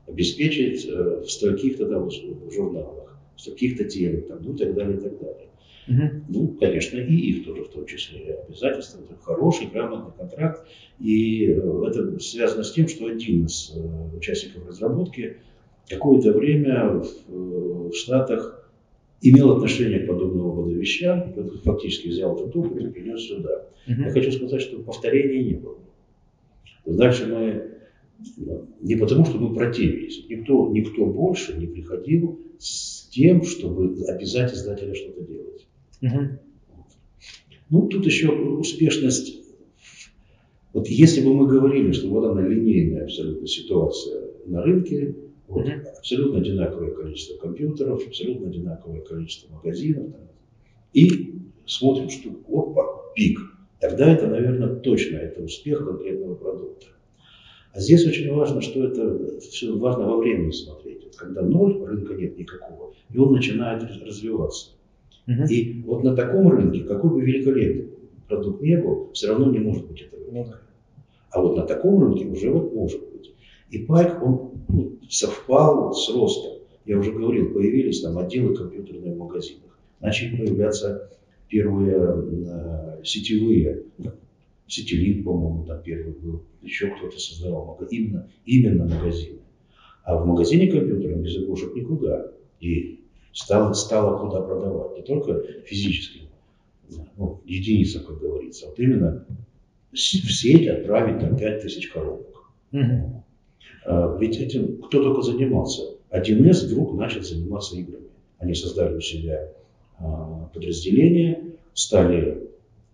обеспечить 0.07 0.85
э, 0.87 1.21
в 1.21 1.29
стольких-то 1.29 1.87
там 1.87 2.09
журналах, 2.51 3.17
в 3.35 3.41
стольких-то 3.41 3.85
телек, 3.85 4.27
там, 4.27 4.39
ну 4.41 4.53
и 4.53 4.57
так 4.57 4.73
далее, 4.75 4.97
и 4.97 5.01
так 5.01 5.19
далее. 5.19 5.47
Угу. 5.87 6.09
Ну, 6.29 6.47
конечно, 6.59 6.97
и 6.97 7.15
их 7.15 7.45
тоже 7.45 7.63
в 7.63 7.69
том 7.69 7.85
числе 7.85 8.39
обязательства. 8.47 9.01
Это 9.01 9.15
хороший, 9.21 9.67
грамотный 9.67 10.13
контракт. 10.17 10.65
И 10.99 11.47
э, 11.47 11.83
это 11.87 12.19
связано 12.19 12.63
с 12.63 12.71
тем, 12.71 12.87
что 12.87 13.07
один 13.07 13.45
из 13.45 13.73
э, 13.75 14.15
участников 14.15 14.67
разработки 14.67 15.37
какое-то 15.89 16.31
время 16.31 17.01
в, 17.27 17.89
в 17.89 17.93
Штатах 17.93 18.69
имел 19.21 19.51
отношение 19.51 19.99
к 19.99 20.07
подобного 20.07 20.55
рода 20.55 20.73
вещам, 20.73 21.33
фактически 21.63 22.09
взял 22.09 22.35
этот 22.35 22.55
опыт 22.55 22.83
и 22.83 22.89
принес 22.89 23.21
сюда. 23.21 23.67
Угу. 23.87 24.01
Я 24.01 24.11
хочу 24.11 24.31
сказать, 24.31 24.61
что 24.61 24.79
повторения 24.79 25.43
не 25.43 25.53
было. 25.55 25.77
Дальше 26.85 27.25
мы 27.27 27.73
не 28.81 28.95
потому, 28.95 29.25
что 29.25 29.37
мы 29.37 29.53
противились. 29.53 30.25
Никто, 30.29 30.69
никто 30.69 31.05
больше 31.05 31.57
не 31.57 31.67
приходил 31.67 32.39
с 32.59 33.07
тем, 33.09 33.43
чтобы 33.43 34.03
обязать 34.07 34.53
издателя 34.53 34.93
что-то 34.93 35.21
делать. 35.21 35.67
Угу. 36.03 36.19
Ну, 37.69 37.87
тут 37.87 38.05
еще 38.05 38.29
успешность. 38.29 39.41
Вот 40.73 40.87
если 40.87 41.21
бы 41.21 41.33
мы 41.33 41.47
говорили, 41.47 41.91
что 41.91 42.09
вот 42.09 42.25
она 42.25 42.45
линейная 42.45 43.05
абсолютно 43.05 43.47
ситуация 43.47 44.31
на 44.45 44.63
рынке, 44.63 45.15
вот, 45.47 45.65
угу. 45.65 45.71
абсолютно 45.97 46.39
одинаковое 46.39 46.91
количество 46.91 47.37
компьютеров, 47.37 48.05
абсолютно 48.05 48.47
одинаковое 48.47 49.01
количество 49.01 49.53
магазинов, 49.53 50.11
там, 50.11 50.27
и 50.93 51.35
смотрим, 51.65 52.09
что 52.09 52.29
опа, 52.49 53.13
пик, 53.15 53.39
тогда 53.79 54.13
это, 54.13 54.27
наверное, 54.27 54.75
точно 54.75 55.17
это 55.17 55.41
успех 55.41 55.85
конкретного 55.85 56.35
продукта. 56.35 56.87
А 57.71 57.79
здесь 57.79 58.05
очень 58.05 58.31
важно, 58.31 58.61
что 58.61 58.83
это 58.83 59.39
все 59.39 59.75
важно 59.75 60.07
во 60.07 60.17
времени 60.17 60.51
смотреть. 60.51 61.03
Вот 61.05 61.15
когда 61.15 61.41
ноль, 61.41 61.81
рынка 61.83 62.13
нет 62.13 62.37
никакого, 62.37 62.93
и 63.11 63.17
он 63.17 63.33
начинает 63.33 63.83
развиваться. 63.83 64.71
Угу. 65.27 65.43
И 65.49 65.81
вот 65.83 66.03
на 66.03 66.15
таком 66.15 66.49
рынке, 66.49 66.83
какой 66.83 67.11
бы 67.11 67.21
великолепный 67.21 67.89
продукт 68.27 68.61
не 68.61 68.77
был, 68.77 69.11
все 69.13 69.27
равно 69.27 69.51
не 69.51 69.59
может 69.59 69.87
быть 69.87 70.01
этого 70.01 70.31
рынка. 70.31 70.61
А 71.31 71.41
вот 71.41 71.55
на 71.55 71.63
таком 71.63 72.01
рынке 72.01 72.25
уже 72.25 72.51
вот 72.51 72.73
может 72.73 72.99
быть. 73.11 73.33
И 73.69 73.79
Пайк, 73.79 74.21
он 74.21 74.51
ну, 74.67 74.97
совпал 75.09 75.93
с 75.93 76.13
ростом. 76.13 76.59
Я 76.85 76.99
уже 76.99 77.11
говорил, 77.11 77.53
появились 77.53 78.01
там 78.01 78.17
отделы 78.17 78.55
компьютерных 78.55 79.15
в 79.15 79.17
магазинах. 79.17 79.79
Начали 79.99 80.35
появляться 80.35 81.09
первые 81.47 81.95
э, 81.95 83.01
сетевые, 83.03 83.83
сетелит, 84.67 85.23
по-моему, 85.23 85.65
там 85.65 85.81
первый 85.81 86.13
был, 86.13 86.43
еще 86.61 86.87
кто-то 86.87 87.17
создавал 87.19 87.79
именно, 87.89 88.29
именно 88.45 88.85
магазины. 88.85 89.39
А 90.03 90.17
в 90.17 90.25
магазине 90.25 90.69
компьютера 90.69 91.15
без 91.15 91.37
игрушек 91.37 91.75
никуда. 91.75 92.31
И 92.59 93.02
стало, 93.33 93.73
стало 93.73 94.17
куда 94.19 94.41
продавать. 94.41 94.97
Не 94.97 95.03
только 95.03 95.41
физически, 95.65 96.21
ну, 97.17 97.41
единицам, 97.45 98.05
как 98.05 98.19
говорится, 98.19 98.67
а 98.67 98.69
вот 98.69 98.79
именно 98.79 99.25
в 99.91 99.97
сеть 99.97 100.67
отправить 100.67 101.19
там 101.19 101.37
5000 101.37 101.87
коробок. 101.89 102.51
Угу. 102.71 103.23
А, 103.85 104.17
ведь 104.19 104.37
этим 104.37 104.81
кто 104.81 105.03
только 105.03 105.21
занимался. 105.21 105.81
1С 106.11 106.67
вдруг 106.67 106.93
начал 106.93 107.21
заниматься 107.21 107.75
играми. 107.75 108.07
Они 108.37 108.53
создали 108.53 108.95
у 108.95 109.01
себя 109.01 109.49
а, 109.97 110.49
подразделение, 110.53 111.53
стали 111.73 112.49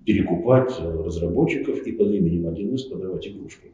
перекупать 0.06 0.74
э, 0.80 1.04
разработчиков 1.04 1.86
и 1.86 1.92
под 1.92 2.12
именем 2.12 2.48
1С 2.48 2.90
продавать 2.90 3.28
игрушки. 3.28 3.68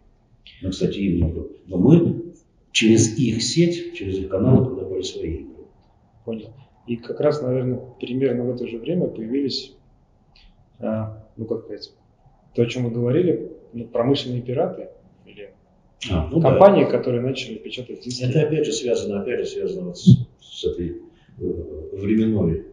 Ну, 0.62 0.72
кстати, 0.72 0.98
именно. 0.98 1.46
Но 1.68 1.78
мы 1.78 2.24
через 2.72 3.18
их 3.18 3.42
сеть, 3.42 3.94
через 3.94 4.18
их 4.18 4.30
каналы 4.30 4.66
продавали 4.66 5.04
свои 5.04 5.36
игры. 5.36 5.55
Понял. 6.26 6.54
И 6.88 6.98
как 6.98 7.20
раз, 7.20 7.42
наверное, 7.42 7.80
примерно 8.00 8.44
в 8.44 8.56
это 8.56 8.68
же 8.68 8.78
время 8.78 9.08
появились, 9.08 9.76
а, 10.80 11.24
ну 11.38 11.46
как 11.46 11.64
сказать, 11.64 11.94
то, 12.54 12.62
о 12.62 12.66
чем 12.66 12.84
мы 12.84 12.92
говорили, 12.92 13.52
ну, 13.74 13.86
промышленные 13.86 14.42
пираты 14.42 14.90
или 15.26 15.52
а, 16.12 16.30
ну 16.32 16.42
компании, 16.42 16.84
да. 16.84 16.92
которые 16.92 17.22
начали 17.22 17.56
печатать 17.56 18.02
диски. 18.02 18.24
Это 18.24 18.42
опять 18.42 18.66
же 18.66 18.72
связано, 18.72 19.22
опять 19.22 19.42
же 19.42 19.46
связано 19.46 19.88
вот 19.88 19.98
с, 19.98 20.28
с 20.42 20.66
этой 20.66 21.02
э, 21.40 21.44
временной 21.94 22.66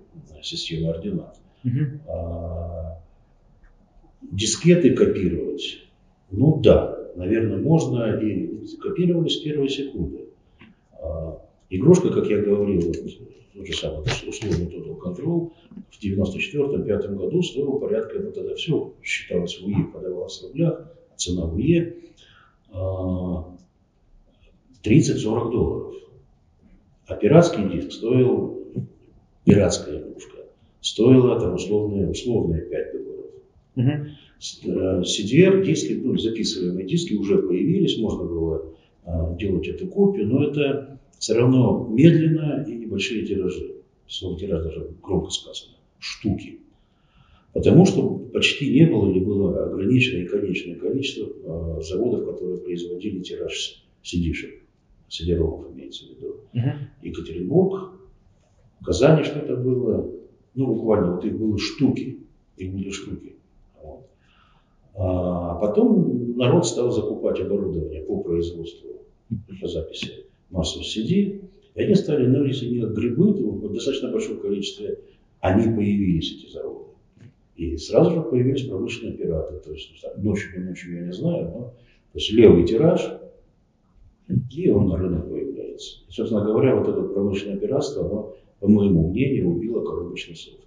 системой 0.42 0.90
ординат. 0.90 1.38
Угу. 1.64 2.10
А, 2.10 2.98
дискеты 4.22 4.94
копировать, 4.94 5.78
ну 6.30 6.60
да, 6.60 6.98
наверное, 7.16 7.58
можно 7.58 8.18
и 8.20 8.66
копировали 8.76 9.28
с 9.28 9.36
первой 9.38 9.68
секунды. 9.68 10.26
А, 11.00 11.40
игрушка, 11.76 12.10
как 12.10 12.28
я 12.28 12.38
говорил, 12.38 12.80
вот, 12.86 12.96
тот 13.54 13.66
же 13.66 13.72
самый 13.74 14.04
условный 14.26 14.66
Total 14.66 14.98
Control 14.98 15.52
в 15.90 16.02
94-5 16.02 17.14
году 17.14 17.42
стоил 17.42 17.78
порядка, 17.78 18.18
ну 18.18 18.32
тогда 18.32 18.54
все 18.54 18.92
считалось 19.02 19.60
в 19.60 19.66
УЕ, 19.66 19.84
подавалось 19.92 20.40
в 20.40 20.48
рублях, 20.48 20.92
цена 21.16 21.46
в 21.46 21.54
УЕ 21.54 21.96
30-40 24.84 25.50
долларов. 25.50 25.94
А 27.06 27.16
пиратский 27.16 27.68
диск 27.68 27.92
стоил, 27.92 28.66
пиратская 29.44 30.00
игрушка, 30.00 30.38
стоила 30.80 31.38
там 31.40 31.54
условные, 31.54 32.08
условные 32.08 32.62
5 32.62 32.92
долларов. 32.92 33.30
Угу. 33.76 33.90
CDR 35.02 35.64
диски, 35.64 36.00
ну, 36.02 36.16
записываемые 36.16 36.86
диски 36.86 37.14
уже 37.14 37.38
появились, 37.38 37.98
можно 37.98 38.24
было 38.24 38.56
а, 38.56 38.71
делать 39.38 39.66
эту 39.68 39.86
копию, 39.86 40.28
но 40.28 40.44
это 40.44 41.00
все 41.18 41.34
равно 41.34 41.88
медленно 41.90 42.64
и 42.66 42.76
небольшие 42.76 43.24
тиражи. 43.26 43.76
Слово 44.08 44.38
тираж 44.38 44.64
даже 44.64 44.90
громко 45.02 45.30
сказано. 45.30 45.76
Штуки. 45.98 46.58
Потому 47.52 47.84
что 47.84 48.08
почти 48.32 48.72
не 48.72 48.86
было 48.86 49.10
или 49.10 49.20
было 49.20 49.66
ограниченное 49.66 50.24
и 50.24 50.26
конечное 50.26 50.76
количество 50.76 51.26
э, 51.26 51.82
заводов, 51.82 52.26
которые 52.26 52.58
производили 52.58 53.20
тираж 53.20 53.84
сидишек, 54.02 54.62
сидеромов 55.08 55.70
имеется 55.72 56.06
в 56.06 56.10
виду. 56.10 56.36
Uh-huh. 56.54 56.74
Екатеринбург, 57.02 57.92
Казани 58.84 59.22
что-то 59.22 59.56
было, 59.56 60.10
ну 60.54 60.66
буквально 60.66 61.14
вот 61.14 61.24
их 61.24 61.38
было 61.38 61.58
штуки, 61.58 62.18
их 62.56 62.72
были 62.72 62.90
штуки. 62.90 63.36
А 64.94 65.54
потом 65.56 66.36
народ 66.36 66.66
стал 66.66 66.90
закупать 66.90 67.40
оборудование 67.40 68.02
по 68.02 68.20
производству, 68.20 69.06
записи 69.62 70.26
массовых 70.50 70.86
CD, 70.86 71.40
и 71.74 71.82
они 71.82 71.94
стали, 71.94 72.26
ну 72.26 72.44
если 72.44 72.66
не 72.68 72.80
грибы, 72.80 73.34
то 73.34 73.50
в 73.50 73.72
достаточно 73.72 74.10
большом 74.10 74.40
количестве 74.40 74.98
они 75.40 75.74
появились, 75.74 76.32
эти 76.32 76.52
заводы. 76.52 76.90
И 77.56 77.76
сразу 77.76 78.10
же 78.10 78.22
появились 78.22 78.68
промышленные 78.68 79.16
пираты. 79.16 79.56
То 79.60 79.72
есть 79.72 79.90
ночью 80.18 80.58
не 80.58 80.68
ночью 80.68 80.94
я 80.96 81.06
не 81.06 81.12
знаю, 81.12 81.44
но 81.44 81.74
то 82.12 82.18
есть 82.18 82.30
левый 82.32 82.66
тираж, 82.66 83.00
и 84.50 84.70
он 84.70 84.88
на 84.88 84.96
рынок 84.98 85.30
появляется. 85.30 86.00
И, 86.08 86.12
собственно 86.12 86.44
говоря, 86.44 86.76
вот 86.76 86.88
это 86.88 87.02
промышленное 87.02 87.58
пиратство, 87.58 88.04
оно, 88.04 88.36
по 88.60 88.68
моему 88.68 89.08
мнению, 89.08 89.48
убило 89.48 89.82
коробочный 89.84 90.36
софт. 90.36 90.58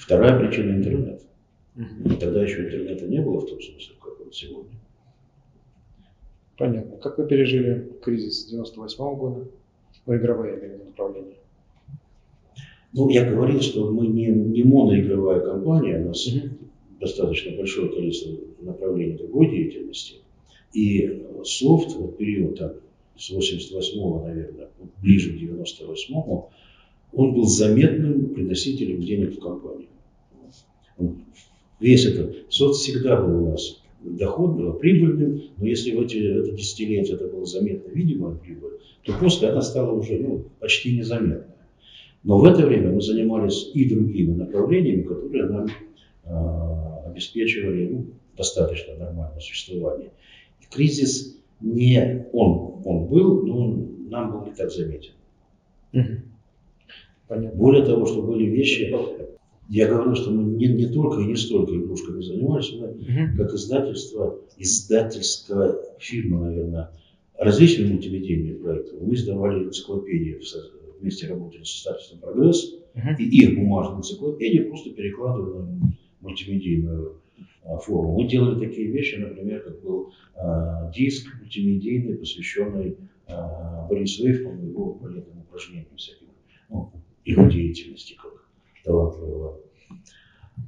Вторая 0.00 0.38
причина– 0.40 0.72
интернет. 0.76 1.22
И 1.78 2.16
тогда 2.16 2.42
еще 2.42 2.64
интернета 2.64 3.06
не 3.06 3.20
было 3.20 3.40
в 3.40 3.46
том 3.46 3.60
смысле, 3.60 3.94
как 4.00 4.20
он 4.20 4.32
сегодня. 4.32 4.78
Понятно. 6.56 6.96
Как 6.96 7.18
вы 7.18 7.26
пережили 7.28 7.92
кризис 8.02 8.46
98 8.46 9.04
-го 9.04 9.16
года? 9.16 9.48
Ну, 10.06 10.16
игровое, 10.16 10.58
я 10.60 10.66
имею. 10.66 10.78
Ну, 12.94 13.10
я 13.10 13.30
говорил, 13.30 13.60
что 13.60 13.90
мы 13.92 14.08
не, 14.08 14.26
не 14.26 14.64
моноигровая 14.64 15.40
компания, 15.40 16.00
у 16.00 16.08
нас 16.08 16.26
mm-hmm. 16.26 16.50
достаточно 17.00 17.56
большое 17.56 17.90
количество 17.90 18.34
направлений 18.60 19.16
другой 19.16 19.50
деятельности. 19.50 20.16
И 20.72 21.26
софт, 21.44 21.94
вот 21.94 22.16
период 22.16 22.58
там, 22.58 22.72
с 23.16 23.30
88-го, 23.30 24.24
наверное, 24.24 24.68
ближе 25.00 25.32
к 25.32 25.40
98-му, 25.40 26.50
он 27.12 27.34
был 27.34 27.44
заметным 27.44 28.34
приносителем 28.34 29.00
денег 29.00 29.36
в 29.36 29.40
компанию. 29.40 29.88
Весь 31.80 32.06
этот 32.06 32.52
софт 32.52 32.80
всегда 32.80 33.20
был 33.20 33.44
у 33.44 33.50
нас 33.50 33.82
доходным, 34.02 34.78
прибыльным, 34.78 35.42
но 35.56 35.66
если 35.66 35.94
в 35.94 36.00
эти, 36.00 36.16
это 36.18 36.52
десятилетие 36.52 37.16
это 37.16 37.28
было 37.28 37.44
заметно 37.44 37.90
видимая 37.90 38.34
прибыль, 38.34 38.72
то 39.04 39.12
после 39.18 39.48
она 39.48 39.62
стала 39.62 39.92
уже 39.92 40.18
ну, 40.18 40.44
почти 40.60 40.96
незаметной. 40.96 41.54
Но 42.24 42.38
в 42.38 42.44
это 42.44 42.66
время 42.66 42.90
мы 42.92 43.00
занимались 43.00 43.70
и 43.74 43.88
другими 43.88 44.34
направлениями, 44.34 45.02
которые 45.02 45.44
нам 45.46 45.66
э, 46.24 47.08
обеспечивали 47.10 47.88
ну, 47.88 48.06
достаточно 48.36 48.94
нормальное 48.96 49.40
существование. 49.40 50.10
И 50.60 50.74
кризис 50.74 51.38
не 51.60 52.26
он, 52.32 52.82
он 52.84 53.06
был, 53.06 53.46
но 53.46 53.58
он 53.58 54.08
нам 54.08 54.32
был 54.32 54.46
не 54.46 54.52
так 54.52 54.70
заметен. 54.70 55.12
Понятно. 57.28 57.58
Более 57.58 57.84
того, 57.84 58.06
что 58.06 58.22
были 58.22 58.44
вещи, 58.44 58.94
я 59.68 59.86
говорю, 59.86 60.14
что 60.14 60.30
мы 60.30 60.44
не, 60.44 60.66
не 60.66 60.86
только 60.86 61.20
и 61.20 61.26
не 61.26 61.36
столько 61.36 61.76
игрушками 61.76 62.22
занимались, 62.22 62.72
мы 62.72 62.88
угу. 62.88 63.36
как 63.36 63.52
издательство, 63.52 64.40
издательская 64.56 65.76
фирма, 65.98 66.46
наверное, 66.46 66.90
различные 67.36 67.92
мультимедийные 67.92 68.54
проекты. 68.54 68.96
Мы 69.00 69.14
издавали 69.14 69.64
энциклопедии 69.64 70.40
вместе 71.00 71.28
работали 71.28 71.62
с 71.62 71.80
издательством 71.80 72.18
«Прогресс», 72.20 72.74
uh-huh. 72.94 73.16
и 73.18 73.24
их 73.24 73.56
бумажные 73.56 73.98
энциклопедии 73.98 74.60
просто 74.60 74.90
перекладывали 74.90 75.62
на 75.62 75.92
мультимедийную 76.20 77.20
а, 77.62 77.78
форму. 77.78 78.20
Мы 78.20 78.28
делали 78.28 78.66
такие 78.66 78.90
вещи, 78.90 79.16
например, 79.16 79.62
как 79.62 79.80
был 79.82 80.12
а, 80.34 80.90
диск 80.92 81.28
мультимедийный, 81.38 82.16
посвященный 82.16 82.96
а, 83.26 83.86
Борису 83.88 84.26
Эйфману 84.26 84.64
и 84.64 84.68
его 84.70 84.94
балетным 84.94 85.40
упражнениям 85.40 85.94
всяким, 85.96 86.26
ну, 86.68 86.90
его 87.24 87.44
деятельности 87.44 88.16
как 88.20 88.37
талантливого 88.88 89.60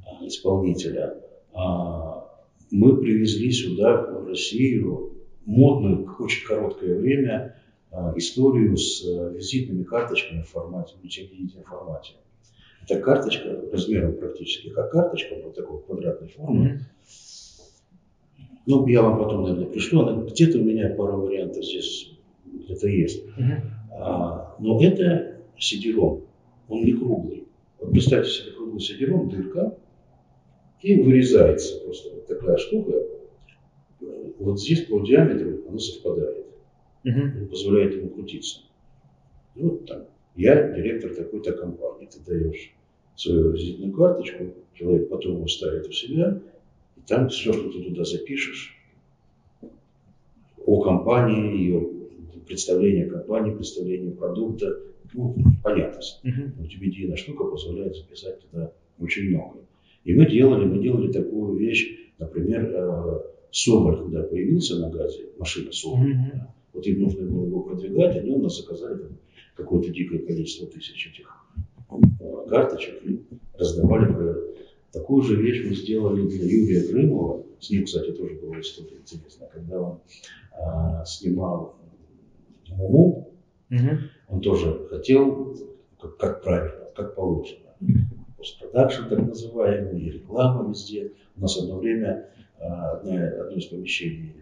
а, 0.07 0.27
исполнителя. 0.27 1.16
А, 1.55 2.29
мы 2.71 2.97
привезли 2.99 3.51
сюда, 3.51 4.03
в 4.03 4.29
Россию, 4.29 5.14
модную, 5.47 6.09
очень 6.18 6.47
короткое 6.47 6.99
время, 6.99 7.57
а, 7.91 8.12
историю 8.16 8.77
с 8.77 9.05
э, 9.05 9.33
визитными 9.35 9.83
карточками 9.83 10.43
в 10.43 10.49
формате, 10.49 10.95
в 10.97 11.03
мультимедийном 11.03 11.64
формате. 11.64 12.12
Это 12.85 13.01
карточка 13.01 13.61
размером 13.73 14.14
практически 14.14 14.71
как 14.71 14.93
карточка, 14.93 15.35
вот 15.43 15.57
такой 15.57 15.83
квадратной 15.83 16.29
формы. 16.29 16.81
Ну, 18.66 18.87
я 18.87 19.03
вам 19.03 19.18
потом, 19.18 19.43
наверное, 19.43 19.66
пришлю. 19.66 20.01
Она, 20.01 20.23
где-то 20.23 20.59
у 20.59 20.62
меня 20.62 20.91
пара 20.91 21.16
вариантов 21.16 21.64
здесь 21.64 22.12
где-то 22.45 22.87
есть. 22.87 23.25
А, 23.93 24.55
но 24.61 24.81
это 24.81 25.41
сидером. 25.59 26.23
Он 26.68 26.85
не 26.85 26.93
круглый. 26.93 27.41
Вот 27.81 27.93
представьте 27.93 28.31
себе 28.31 28.53
круглый 28.53 28.81
сидером, 28.81 29.28
дырка, 29.28 29.76
и 30.83 31.01
вырезается 31.01 31.81
просто 31.81 32.14
вот 32.14 32.26
такая 32.26 32.57
штука. 32.57 33.07
Вот 34.39 34.61
здесь 34.61 34.87
по 34.87 35.01
диаметру 35.01 35.68
она 35.68 35.78
совпадает 35.78 36.41
угу. 37.05 37.47
позволяет 37.51 37.95
ему 37.95 38.11
крутиться. 38.11 38.61
И 39.55 39.62
вот 39.62 39.87
там, 39.87 40.05
я 40.37 40.72
директор 40.72 41.14
такой-то 41.14 41.53
компании, 41.53 42.09
ты 42.11 42.20
даешь 42.20 42.74
свою 43.16 43.51
визитную 43.51 43.93
карточку, 43.93 44.55
человек 44.74 45.09
потом 45.09 45.37
его 45.37 45.47
ставит 45.47 45.87
у 45.87 45.93
себя, 45.93 46.41
и 46.97 47.01
там 47.07 47.28
все, 47.28 47.53
что 47.53 47.70
ты 47.70 47.83
туда 47.83 48.05
запишешь, 48.05 48.76
о 50.64 50.81
компании, 50.81 51.59
ее 51.59 51.89
представление 52.47 53.07
компании, 53.07 53.55
представление 53.55 54.12
продукта, 54.12 54.78
ну, 55.13 55.37
понятно. 55.63 56.01
Uh-huh. 56.25 56.59
Мультимедийная 56.59 57.17
штука 57.17 57.45
позволяет 57.45 57.97
записать 57.97 58.41
туда 58.41 58.73
очень 58.99 59.31
много. 59.31 59.59
И 60.05 60.15
мы 60.15 60.27
делали, 60.27 60.65
мы 60.65 60.83
делали 60.83 61.13
такую 61.13 61.57
вещь, 61.59 62.11
например, 62.19 62.71
э, 62.75 63.21
Соболь, 63.53 63.99
когда 63.99 64.23
появился 64.23 64.79
на 64.79 64.91
газе, 64.91 65.27
машина 65.39 65.73
Соболь, 65.73 66.13
mm-hmm. 66.13 66.33
да, 66.33 66.55
вот 66.73 66.87
им 66.87 67.01
нужно 67.01 67.27
было 67.27 67.47
его 67.47 67.63
продвигать, 67.63 68.17
они 68.17 68.31
у 68.31 68.41
нас 68.41 68.59
заказали 68.59 69.09
какое-то 69.57 69.91
дикое 69.91 70.21
количество 70.21 70.69
тысяч 70.69 71.09
этих 71.09 71.35
э, 71.91 72.49
карточек 72.49 73.03
и 73.05 73.21
раздавали. 73.55 74.51
Такую 74.93 75.23
же 75.23 75.41
вещь 75.41 75.65
мы 75.67 75.75
сделали 75.75 76.29
для 76.29 76.45
Юрия 76.45 76.87
Грымова. 76.89 77.45
С 77.61 77.71
ним, 77.71 77.85
кстати, 77.85 78.11
тоже 78.13 78.35
была 78.37 78.61
история 78.61 78.97
интересная. 78.97 79.49
Когда 79.49 79.81
он 79.81 80.01
а, 80.53 81.05
снимал 81.05 81.77
Муму, 82.71 83.33
угу. 83.71 83.79
Он 84.31 84.41
тоже 84.41 84.87
хотел, 84.89 85.57
как, 86.01 86.16
как 86.16 86.43
правильно, 86.43 86.87
как 86.95 87.14
положено. 87.14 87.74
Постпродакшн, 88.37 89.09
так 89.09 89.18
называемый, 89.26 90.01
и 90.01 90.11
реклама 90.11 90.68
везде. 90.70 91.12
У 91.37 91.41
нас 91.41 91.59
одно 91.59 91.78
время 91.78 92.31
а, 92.59 92.93
одна, 92.93 93.26
одно 93.26 93.57
из 93.57 93.66
помещений 93.66 94.35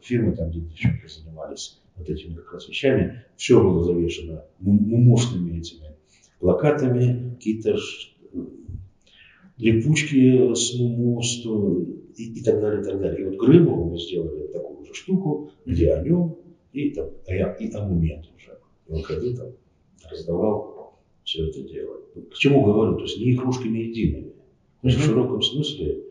фирмы, 0.00 0.34
там, 0.34 0.50
где 0.50 0.60
девчонки 0.60 1.06
занимались 1.06 1.80
вот 1.96 2.08
этими 2.08 2.34
как 2.34 2.54
раз 2.54 2.68
вещами, 2.68 3.24
все 3.36 3.62
было 3.62 3.84
завешено 3.84 4.44
мумушными 4.60 5.58
этими 5.58 5.94
плакатами, 6.38 7.34
какие-то 7.34 7.76
липучки 9.58 10.54
с 10.54 10.78
мумосту 10.78 11.82
и, 12.16 12.40
и 12.40 12.42
так 12.42 12.60
далее, 12.60 12.82
и 12.82 12.84
так 12.84 13.00
далее. 13.00 13.20
И 13.20 13.24
вот 13.24 13.36
Грымову 13.36 13.90
мы 13.90 13.98
сделали 13.98 14.46
такую 14.48 14.84
же 14.84 14.94
штуку, 14.94 15.50
где 15.66 15.92
о 15.92 16.02
нем 16.02 16.38
и, 16.72 16.90
там, 16.90 17.10
и 17.28 17.70
о 17.72 17.86
муме 17.86 18.22
тоже. 18.22 18.58
И 18.92 18.96
он 18.96 19.02
ходил 19.02 19.36
там, 19.36 19.48
раздавал 20.10 20.98
все 21.24 21.48
это 21.48 21.62
дело. 21.62 21.96
К 22.30 22.34
чему 22.34 22.64
говорю? 22.64 22.96
То 22.96 23.04
есть 23.04 23.18
не 23.18 23.32
игрушками 23.32 23.78
едиными. 23.78 24.32
То 24.82 24.88
есть 24.88 24.98
в 24.98 25.04
широком 25.04 25.42
смысле, 25.42 26.04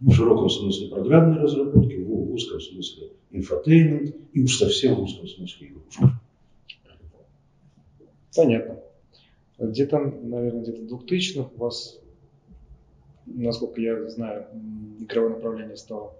в 0.00 0.12
широком 0.12 0.50
смысле 0.50 0.88
программной 0.88 1.40
разработки, 1.40 1.94
в, 1.94 2.32
узком 2.32 2.60
смысле 2.60 3.12
infotainment 3.30 4.14
и 4.34 4.42
уж 4.42 4.56
совсем 4.56 4.96
в 4.96 5.02
узком 5.02 5.26
смысле 5.26 5.68
игрушка. 5.68 6.20
Понятно. 8.34 8.80
Где-то, 9.58 9.98
наверное, 9.98 10.62
где-то 10.62 10.82
в 10.82 11.04
2000-х 11.04 11.50
у 11.56 11.58
вас 11.58 11.98
насколько 13.26 13.80
я 13.80 14.08
знаю, 14.08 14.46
игровое 15.00 15.34
направление 15.34 15.76
стало 15.76 16.14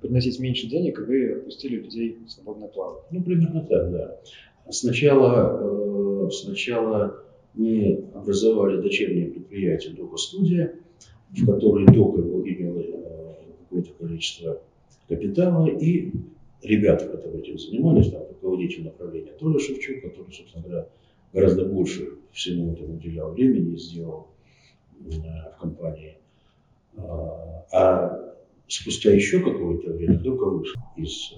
приносить 0.00 0.38
меньше 0.38 0.68
денег, 0.68 0.98
и 0.98 1.02
вы 1.02 1.32
отпустили 1.32 1.76
людей 1.76 2.18
в 2.24 2.30
свободное 2.30 2.68
плавание. 2.68 3.04
Ну, 3.10 3.22
примерно 3.22 3.62
так, 3.62 3.90
да. 3.90 4.20
Сначала, 4.70 6.26
э, 6.26 6.30
сначала 6.30 7.22
мы 7.54 8.04
образовали 8.14 8.80
дочернее 8.80 9.30
предприятие 9.30 9.94
Дока 9.94 10.16
Студия, 10.16 10.74
в 11.30 11.46
которой 11.46 11.86
Дока 11.86 12.20
имела 12.20 12.80
э, 12.80 13.34
какое-то 13.60 13.92
количество 13.92 14.60
капитала, 15.08 15.66
и 15.66 16.12
ребята, 16.62 17.06
которые 17.06 17.42
этим 17.42 17.58
занимались, 17.58 18.10
там 18.10 18.22
руководитель 18.28 18.84
направления 18.84 19.32
Толя 19.32 19.58
Шевчук, 19.58 20.02
который, 20.02 20.32
собственно 20.32 20.64
говоря, 20.64 20.88
гораздо 21.32 21.64
больше 21.64 22.14
всему 22.32 22.72
этому 22.72 22.94
уделял 22.94 23.32
времени 23.32 23.74
и 23.74 23.78
сделал 23.78 24.28
в 24.98 25.60
компании. 25.60 26.18
А, 26.96 27.66
а 27.72 28.34
спустя 28.66 29.12
еще 29.12 29.40
какое-то 29.40 29.92
время 29.92 30.18
Дока 30.18 30.44
вышел 30.44 30.80
из 30.96 31.34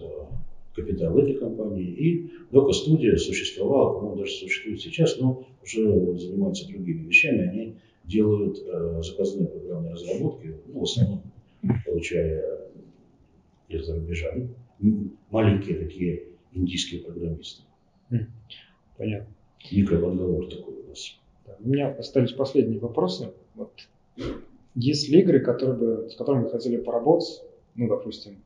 капитала 0.82 1.20
этой 1.20 1.34
компании, 1.34 1.86
и 1.86 2.30
Дока 2.50 2.72
студия 2.72 3.16
существовала, 3.16 3.94
по-моему, 3.94 4.16
даже 4.20 4.32
существует 4.32 4.80
сейчас, 4.80 5.18
но 5.18 5.44
уже 5.62 5.82
занимаются 6.18 6.66
другими 6.66 7.06
вещами. 7.06 7.48
Они 7.48 7.76
делают 8.04 8.58
э, 8.64 9.02
заказные 9.02 9.48
программные 9.48 9.92
разработки, 9.92 10.54
ну, 10.66 10.80
в 10.80 10.82
основном 10.84 11.22
получая 11.84 12.70
из-за 13.68 13.94
рубежа. 13.94 14.34
Ну, 14.78 15.10
маленькие 15.30 15.76
такие 15.76 16.24
индийские 16.52 17.02
программисты. 17.02 17.62
Понятно. 18.96 19.34
Микробангалор 19.70 20.48
такой 20.48 20.74
у 20.74 20.88
нас. 20.88 21.18
У 21.60 21.68
меня 21.68 21.90
остались 21.90 22.32
последние 22.32 22.78
вопросы. 22.78 23.32
Вот. 23.54 23.72
Есть 24.74 25.08
ли 25.08 25.20
игры, 25.20 25.40
которые 25.40 25.76
бы, 25.76 26.10
с 26.10 26.16
которыми 26.16 26.44
вы 26.44 26.50
хотели 26.50 26.76
поработать, 26.76 27.42
ну, 27.74 27.88
допустим, 27.88 28.42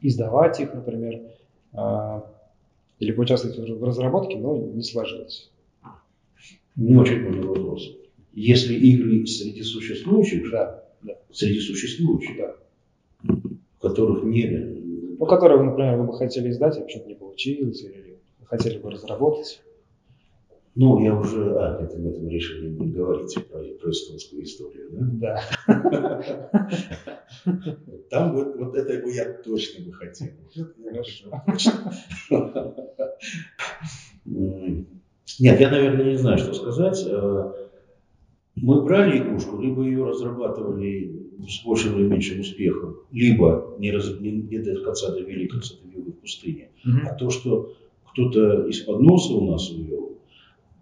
издавать 0.00 0.60
их, 0.60 0.74
например, 0.74 1.20
э, 1.72 2.20
или 2.98 3.12
поучаствовать 3.12 3.58
в 3.58 3.84
разработке, 3.84 4.36
но 4.38 4.56
не 4.56 4.82
сложилось? 4.82 5.50
Не 6.76 6.96
очень 6.96 7.24
понял 7.24 7.48
вопрос. 7.48 7.96
Если 8.32 8.74
игры 8.74 9.26
среди 9.26 9.62
существующих, 9.62 10.50
да, 10.50 10.84
да. 11.02 11.14
среди 11.32 11.60
существующих, 11.60 12.36
да. 12.36 12.56
которых 13.80 14.24
не... 14.24 14.46
Ну, 15.18 15.26
которые, 15.26 15.62
например, 15.62 15.98
вы 15.98 16.04
бы 16.04 16.16
хотели 16.16 16.50
издать, 16.50 16.78
а 16.78 16.80
почему-то 16.82 17.08
не 17.08 17.14
получилось, 17.14 17.82
или 17.82 18.18
хотели 18.44 18.78
бы 18.78 18.90
разработать. 18.90 19.60
Ну, 20.76 21.00
я 21.04 21.14
уже 21.14 21.52
а, 21.56 21.82
это, 21.82 21.96
об 21.96 22.06
этом 22.06 22.28
решили 22.28 22.68
не 22.68 22.92
говорить 22.92 23.34
про, 23.50 23.58
про 23.58 23.90
эстонскую 23.90 24.44
историю. 24.44 24.88
Да. 24.92 25.42
Там 28.10 28.34
вот, 28.34 28.56
вот 28.56 28.76
это 28.76 29.04
бы 29.04 29.10
я 29.12 29.32
точно 29.42 29.84
бы 29.84 29.92
хотел. 29.92 30.28
Хорошо. 30.84 31.30
Нет, 34.24 35.60
я, 35.60 35.70
наверное, 35.70 36.04
не 36.04 36.18
знаю, 36.18 36.38
что 36.38 36.54
сказать. 36.54 37.04
Э, 37.06 37.52
мы 38.56 38.82
брали 38.82 39.18
игрушку, 39.18 39.60
либо 39.60 39.82
ее 39.82 40.04
разрабатывали 40.04 41.30
с 41.48 41.64
большим 41.64 41.98
или 41.98 42.06
меньшим 42.06 42.40
успехом, 42.40 42.98
либо 43.10 43.74
не, 43.78 43.90
раз, 43.90 44.20
не, 44.20 44.32
не 44.32 44.58
до 44.58 44.80
конца 44.82 45.12
довели 45.12 45.48
к 45.48 45.54
в 45.54 46.12
пустыне. 46.20 46.70
Mm-hmm. 46.86 47.06
А 47.06 47.14
то, 47.14 47.30
что 47.30 47.72
кто-то 48.10 48.66
из-под 48.68 49.00
носа 49.00 49.32
у 49.34 49.50
нас 49.50 49.70
увел, 49.70 50.09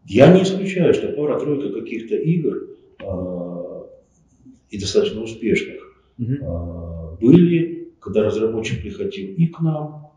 я 0.08 0.32
не 0.32 0.42
исключаю, 0.42 0.94
что 0.94 1.12
пара-тройка 1.12 1.80
каких-то 1.80 2.16
игр 2.16 2.76
э, 3.02 3.84
и 4.70 4.80
достаточно 4.80 5.22
успешных 5.22 6.02
э, 6.18 7.16
были, 7.20 7.92
когда 8.00 8.24
разработчик 8.24 8.80
приходил 8.80 9.34
и 9.34 9.46
к 9.46 9.60
нам, 9.60 10.12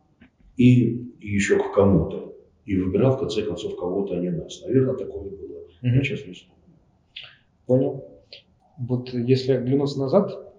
и, 0.55 1.11
и 1.19 1.27
еще 1.27 1.57
к 1.57 1.73
кому-то. 1.73 2.35
И 2.65 2.77
выбирал, 2.77 3.17
в 3.17 3.19
конце 3.19 3.41
концов, 3.41 3.75
кого-то, 3.75 4.15
а 4.15 4.19
не 4.19 4.29
нас. 4.29 4.61
Наверное, 4.65 4.95
такое 4.95 5.23
было. 5.23 5.57
Угу. 5.57 5.67
Я 5.81 6.03
сейчас 6.03 6.25
не 6.25 6.33
вспомню. 6.33 6.63
Понял. 7.65 8.05
Вот 8.77 9.13
если 9.13 9.51
оглянуться 9.51 9.99
назад, 9.99 10.55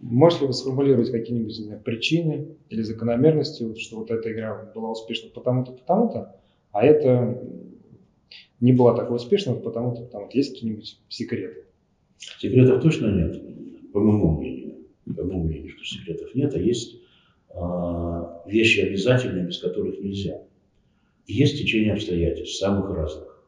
можете 0.00 0.42
ли 0.42 0.46
вы 0.46 0.52
сформулировать 0.52 1.10
какие-нибудь 1.10 1.54
знаю, 1.54 1.80
причины 1.80 2.48
или 2.68 2.82
закономерности, 2.82 3.74
что 3.78 3.96
вот 3.96 4.10
эта 4.12 4.32
игра 4.32 4.70
была 4.74 4.92
успешна 4.92 5.30
потому-то, 5.34 5.72
потому-то, 5.72 6.36
а 6.70 6.84
это 6.84 7.42
не 8.60 8.72
была 8.72 8.94
такой 8.94 9.16
успешной, 9.16 9.56
потому 9.56 9.94
что 9.94 10.04
там 10.06 10.24
вот 10.24 10.34
есть 10.34 10.54
какие-нибудь 10.54 10.98
секреты? 11.08 11.64
Секретов 12.18 12.82
точно 12.82 13.06
нет, 13.06 13.92
по 13.92 14.00
моему 14.00 14.38
мнению. 14.38 14.74
По 15.06 15.22
моему 15.22 15.44
мнению, 15.44 15.70
что 15.70 15.84
секретов 15.84 16.34
нет, 16.34 16.54
а 16.54 16.58
есть 16.58 16.96
а, 17.50 18.42
вещи 18.46 18.80
обязательные, 18.80 19.46
без 19.46 19.58
которых 19.58 20.00
нельзя. 20.00 20.42
Есть 21.26 21.58
течение 21.58 21.92
обстоятельств, 21.92 22.58
самых 22.58 22.90
разных. 22.90 23.44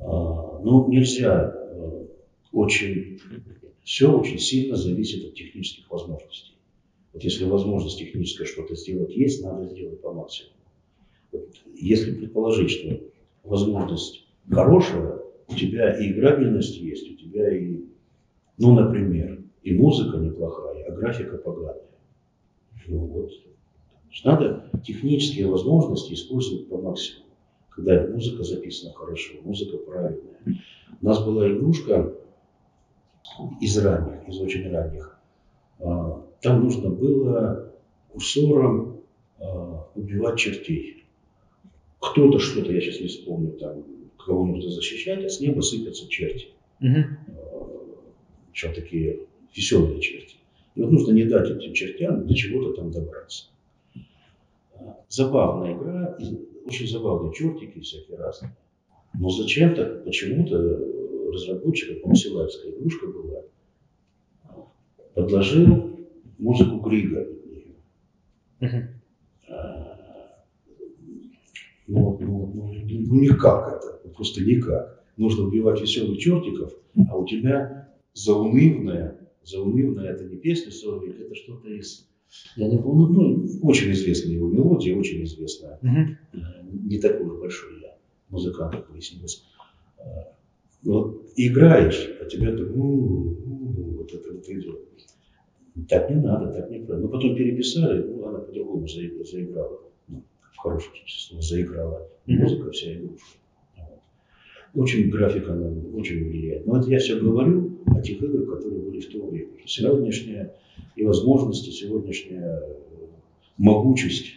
А, 0.00 0.60
ну, 0.62 0.88
нельзя 0.88 1.50
а, 1.50 2.06
очень, 2.52 3.20
все 3.82 4.10
очень 4.12 4.38
сильно 4.38 4.76
зависит 4.76 5.26
от 5.26 5.34
технических 5.34 5.90
возможностей. 5.90 6.54
Вот 7.12 7.22
если 7.22 7.44
возможность 7.44 7.98
техническая 7.98 8.46
что-то 8.46 8.74
сделать 8.74 9.14
есть, 9.14 9.42
надо 9.44 9.68
сделать 9.68 10.00
по 10.00 10.12
максимуму. 10.12 10.54
Вот, 11.30 11.48
если 11.74 12.12
предположить, 12.12 12.70
что 12.70 13.00
возможность 13.44 14.26
хорошая, 14.50 15.20
у 15.48 15.54
тебя 15.54 15.96
и 15.98 16.10
играбельность 16.10 16.76
есть, 16.78 17.10
у 17.10 17.16
тебя 17.16 17.56
и, 17.56 17.84
ну, 18.58 18.74
например, 18.74 19.42
и 19.62 19.76
музыка 19.76 20.18
неплохая, 20.18 20.84
а 20.86 20.92
графика 20.92 21.36
поганая. 21.36 21.82
Ну 22.86 22.98
вот. 22.98 23.30
Надо 24.24 24.70
технические 24.84 25.48
возможности 25.48 26.14
использовать 26.14 26.68
по 26.68 26.78
максимуму. 26.78 27.24
Когда 27.70 28.06
музыка 28.06 28.44
записана 28.44 28.94
хорошо, 28.94 29.34
музыка 29.42 29.78
правильная. 29.78 30.38
У 31.00 31.04
нас 31.04 31.24
была 31.24 31.50
игрушка 31.50 32.14
из 33.60 33.76
ранних, 33.78 34.28
из 34.28 34.40
очень 34.40 34.70
ранних. 34.70 35.18
А, 35.80 36.24
там 36.40 36.62
нужно 36.62 36.90
было 36.90 37.72
курсором 38.12 39.00
а, 39.38 39.88
убивать 39.96 40.38
чертей 40.38 41.03
кто-то 42.04 42.38
что-то, 42.38 42.72
я 42.72 42.80
сейчас 42.80 43.00
не 43.00 43.06
вспомню, 43.06 43.52
там, 43.52 43.84
кого 44.18 44.46
нужно 44.46 44.70
защищать, 44.70 45.24
а 45.24 45.28
с 45.28 45.40
неба 45.40 45.60
сыпятся 45.60 46.08
черти. 46.08 46.48
Угу. 46.80 47.04
Причем 48.52 48.74
такие 48.74 49.20
веселые 49.54 50.00
черти. 50.00 50.36
И 50.74 50.82
вот 50.82 50.90
нужно 50.90 51.12
не 51.12 51.24
дать 51.24 51.50
этим 51.50 51.72
чертям 51.72 52.26
до 52.26 52.34
чего-то 52.34 52.74
там 52.74 52.90
добраться. 52.90 53.46
Забавная 55.08 55.74
игра, 55.74 56.18
очень 56.66 56.88
забавные 56.88 57.32
чертики 57.32 57.80
всякие 57.80 58.16
разные. 58.16 58.56
Но 59.18 59.28
зачем-то, 59.30 60.02
почему-то 60.04 60.56
разработчика, 61.32 61.94
по-моему, 62.00 62.48
игрушка 62.78 63.06
была, 63.06 63.42
подложил 65.14 65.96
музыку 66.38 66.78
Грига. 66.78 67.28
А, 69.48 69.83
ну, 71.86 72.18
ну, 72.20 72.52
ну, 72.54 72.72
ну, 72.72 73.20
никак 73.20 73.82
это, 73.82 74.08
просто 74.14 74.42
никак. 74.42 75.04
Нужно 75.16 75.44
убивать 75.44 75.80
веселых 75.80 76.18
чертиков, 76.18 76.72
а 77.08 77.16
у 77.16 77.26
тебя 77.26 77.88
заунывная, 78.14 79.18
заунывная, 79.44 80.10
это 80.10 80.24
не 80.24 80.36
песня 80.36 80.72
Сорвик, 80.72 81.20
это 81.20 81.34
что-то 81.34 81.68
из 81.68 82.08
я 82.56 82.68
не 82.68 82.78
помню, 82.78 83.06
ну, 83.06 83.46
очень 83.62 83.92
известная 83.92 84.34
его 84.34 84.48
мелодия, 84.48 84.96
очень 84.96 85.22
известная. 85.24 85.78
Угу. 85.82 86.40
Не 86.88 86.98
такой 86.98 87.26
уж 87.26 87.38
большой 87.38 87.80
я 87.80 87.96
музыкант, 88.28 88.72
как 88.72 88.90
выяснилось. 88.90 89.44
А, 89.98 90.32
вот 90.82 91.30
играешь, 91.36 92.10
а 92.20 92.24
тебя 92.26 92.50
так, 92.52 92.74
ну, 92.74 93.36
ну, 93.44 93.96
вот 93.98 94.12
это 94.12 94.32
вот 94.32 94.48
идет. 94.48 94.80
Так 95.88 96.10
не 96.10 96.16
надо, 96.16 96.52
так 96.52 96.70
не 96.70 96.80
правильно. 96.80 97.06
Мы 97.06 97.12
потом 97.12 97.36
переписали, 97.36 98.02
ну, 98.02 98.26
она 98.26 98.38
по-другому 98.40 98.86
заиграла. 98.88 99.80
Ну, 100.64 100.70
хорошем 100.70 100.92
смысле 101.06 101.42
заиграла. 101.42 102.08
Музыка 102.26 102.70
вся 102.70 102.94
игрушка. 102.94 103.38
Очень 104.74 105.10
графика 105.10 105.52
она 105.52 105.68
очень 105.94 106.24
влияет. 106.24 106.66
Но 106.66 106.78
это 106.80 106.90
я 106.90 106.98
все 106.98 107.20
говорю 107.20 107.78
о 107.86 108.00
тех 108.00 108.20
играх, 108.22 108.48
которые 108.48 108.80
были 108.80 109.00
в 109.00 109.12
то 109.12 109.26
время. 109.26 109.52
Сегодняшняя 109.66 110.54
и 110.96 111.04
возможности, 111.04 111.70
сегодняшняя 111.70 112.62
могучесть 113.58 114.34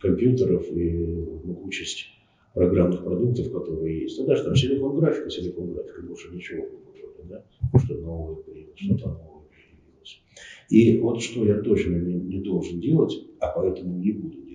компьютеров 0.00 0.66
и 0.72 1.28
могучесть 1.44 2.06
программных 2.52 3.04
продуктов, 3.04 3.52
которые 3.52 4.02
есть. 4.02 4.18
Тогда 4.18 4.42
там 4.42 4.56
силикон 4.56 4.98
графика, 4.98 5.30
силикон 5.30 5.72
графика, 5.72 6.02
больше 6.02 6.34
ничего 6.34 6.66
не 6.66 7.28
да? 7.28 7.44
Что 7.78 7.94
новое 7.94 8.36
появилось, 8.36 8.78
что-то 8.78 9.08
новое 9.08 9.46
появилось. 9.48 10.22
И 10.68 10.98
вот 10.98 11.22
что 11.22 11.46
я 11.46 11.60
точно 11.60 11.96
не, 11.96 12.14
не 12.14 12.40
должен 12.40 12.80
делать, 12.80 13.14
а 13.38 13.48
поэтому 13.48 13.96
не 13.96 14.12
буду 14.12 14.42
делать, 14.42 14.49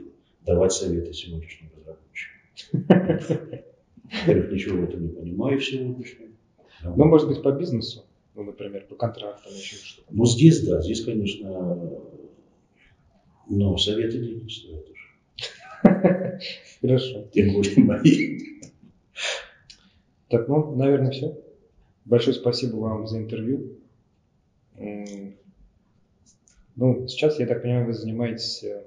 давать 0.46 0.72
советы 0.72 1.14
сегодняшним 1.14 1.72
разработчикам. 1.76 2.86
Во-первых, 4.12 4.52
ничего 4.52 4.78
в 4.78 4.84
этом 4.84 5.02
не 5.04 5.10
понимаю 5.10 5.60
сегодняшнем. 5.60 6.36
Ну, 6.84 7.06
может 7.06 7.28
быть, 7.28 7.42
по 7.42 7.52
бизнесу, 7.52 8.06
ну, 8.36 8.44
например, 8.44 8.86
по 8.88 8.96
контрактам, 8.96 9.52
еще 9.52 9.76
что-то. 9.78 10.08
Ну, 10.12 10.26
здесь, 10.26 10.66
да, 10.66 10.82
здесь, 10.82 11.04
конечно, 11.04 12.04
но 13.48 13.78
советы 13.78 14.20
денег 14.20 14.52
стоят 14.52 14.86
уже. 14.90 15.06
Хорошо. 16.82 17.28
Тем 17.34 17.54
более 17.54 17.80
мои. 17.80 18.40
Так, 20.30 20.48
ну, 20.48 20.76
наверное, 20.76 21.12
все. 21.12 21.38
Большое 22.06 22.36
спасибо 22.36 22.78
вам 22.78 23.08
за 23.08 23.20
интервью. 23.20 23.78
Ну, 26.76 27.08
сейчас, 27.08 27.40
я 27.40 27.48
так 27.48 27.62
понимаю, 27.62 27.86
вы 27.86 27.94
занимаетесь 27.94 28.64
э, 28.64 28.84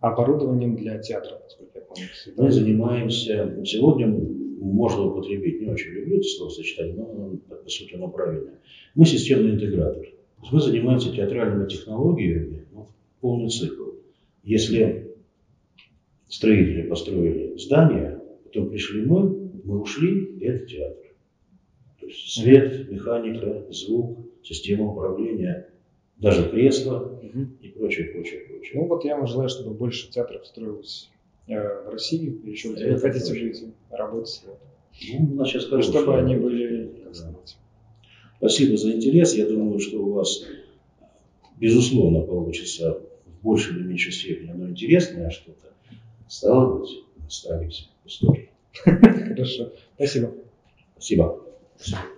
оборудованием 0.00 0.76
для 0.76 0.98
театра, 0.98 1.40
насколько 1.42 1.78
я 1.78 1.84
помню. 1.84 2.06
Мы 2.36 2.50
занимаемся, 2.50 3.64
сегодня 3.64 4.08
можно 4.08 5.04
употребить, 5.06 5.60
не 5.60 5.68
очень 5.68 5.92
люблю 5.92 6.18
это 6.18 6.28
словосочетание, 6.28 6.94
но 6.94 7.36
по 7.48 7.68
сути 7.68 7.94
оно 7.94 8.08
правильное. 8.08 8.60
Мы 8.94 9.06
системный 9.06 9.52
интегратор. 9.52 10.06
Мы 10.50 10.60
занимаемся 10.60 11.12
театральными 11.12 11.68
технологиями, 11.68 12.66
ну, 12.72 12.88
полный 13.20 13.48
цикл. 13.48 13.90
Если 14.42 15.16
строители 16.28 16.82
построили 16.82 17.56
здание, 17.56 18.20
потом 18.44 18.68
пришли 18.68 19.04
мы, 19.04 19.50
мы 19.64 19.80
ушли, 19.80 20.36
и 20.38 20.44
это 20.44 20.66
театр. 20.66 21.04
То 22.00 22.06
есть 22.06 22.34
свет, 22.34 22.90
механика, 22.90 23.66
звук, 23.70 24.26
система 24.42 24.92
управления, 24.92 25.68
даже 26.16 26.48
кресло 26.48 27.20
угу. 27.22 27.46
и 27.60 27.68
прочее, 27.68 28.06
прочее, 28.06 28.40
прочее. 28.40 28.80
Ну 28.80 28.86
вот 28.86 29.04
я 29.04 29.16
вам 29.16 29.26
желаю, 29.26 29.48
чтобы 29.48 29.74
больше 29.74 30.10
театров 30.10 30.46
строилось 30.46 31.10
э, 31.46 31.54
в 31.54 31.90
России, 31.90 32.40
еще 32.48 32.72
где 32.72 32.92
вы 32.92 32.98
хотите 32.98 33.26
точно. 33.26 33.34
жить, 33.36 33.64
работать. 33.90 34.42
Ну, 35.12 35.32
у 35.32 35.34
нас 35.34 35.48
сейчас 35.48 35.66
хорошо. 35.66 35.90
Чтобы 35.90 36.18
они 36.18 36.36
были, 36.36 37.02
как 37.04 37.14
сказать. 37.14 37.58
Спасибо 38.38 38.76
за 38.76 38.92
интерес. 38.92 39.34
Я 39.34 39.46
думаю, 39.46 39.78
что 39.78 39.98
у 39.98 40.12
вас, 40.12 40.44
безусловно, 41.58 42.22
получится 42.22 43.00
в 43.26 43.42
большей 43.42 43.76
или 43.76 43.82
меньшей 43.82 44.12
степени 44.12 44.50
оно 44.50 44.68
интересное 44.68 45.30
что-то. 45.30 45.72
Стало 46.28 46.78
быть, 46.78 47.04
останемся 47.26 47.84
в 48.04 48.08
истории. 48.08 48.50
Хорошо. 48.72 49.72
Спасибо. 49.96 50.34
Спасибо. 50.96 51.40
Спасибо. 51.76 52.15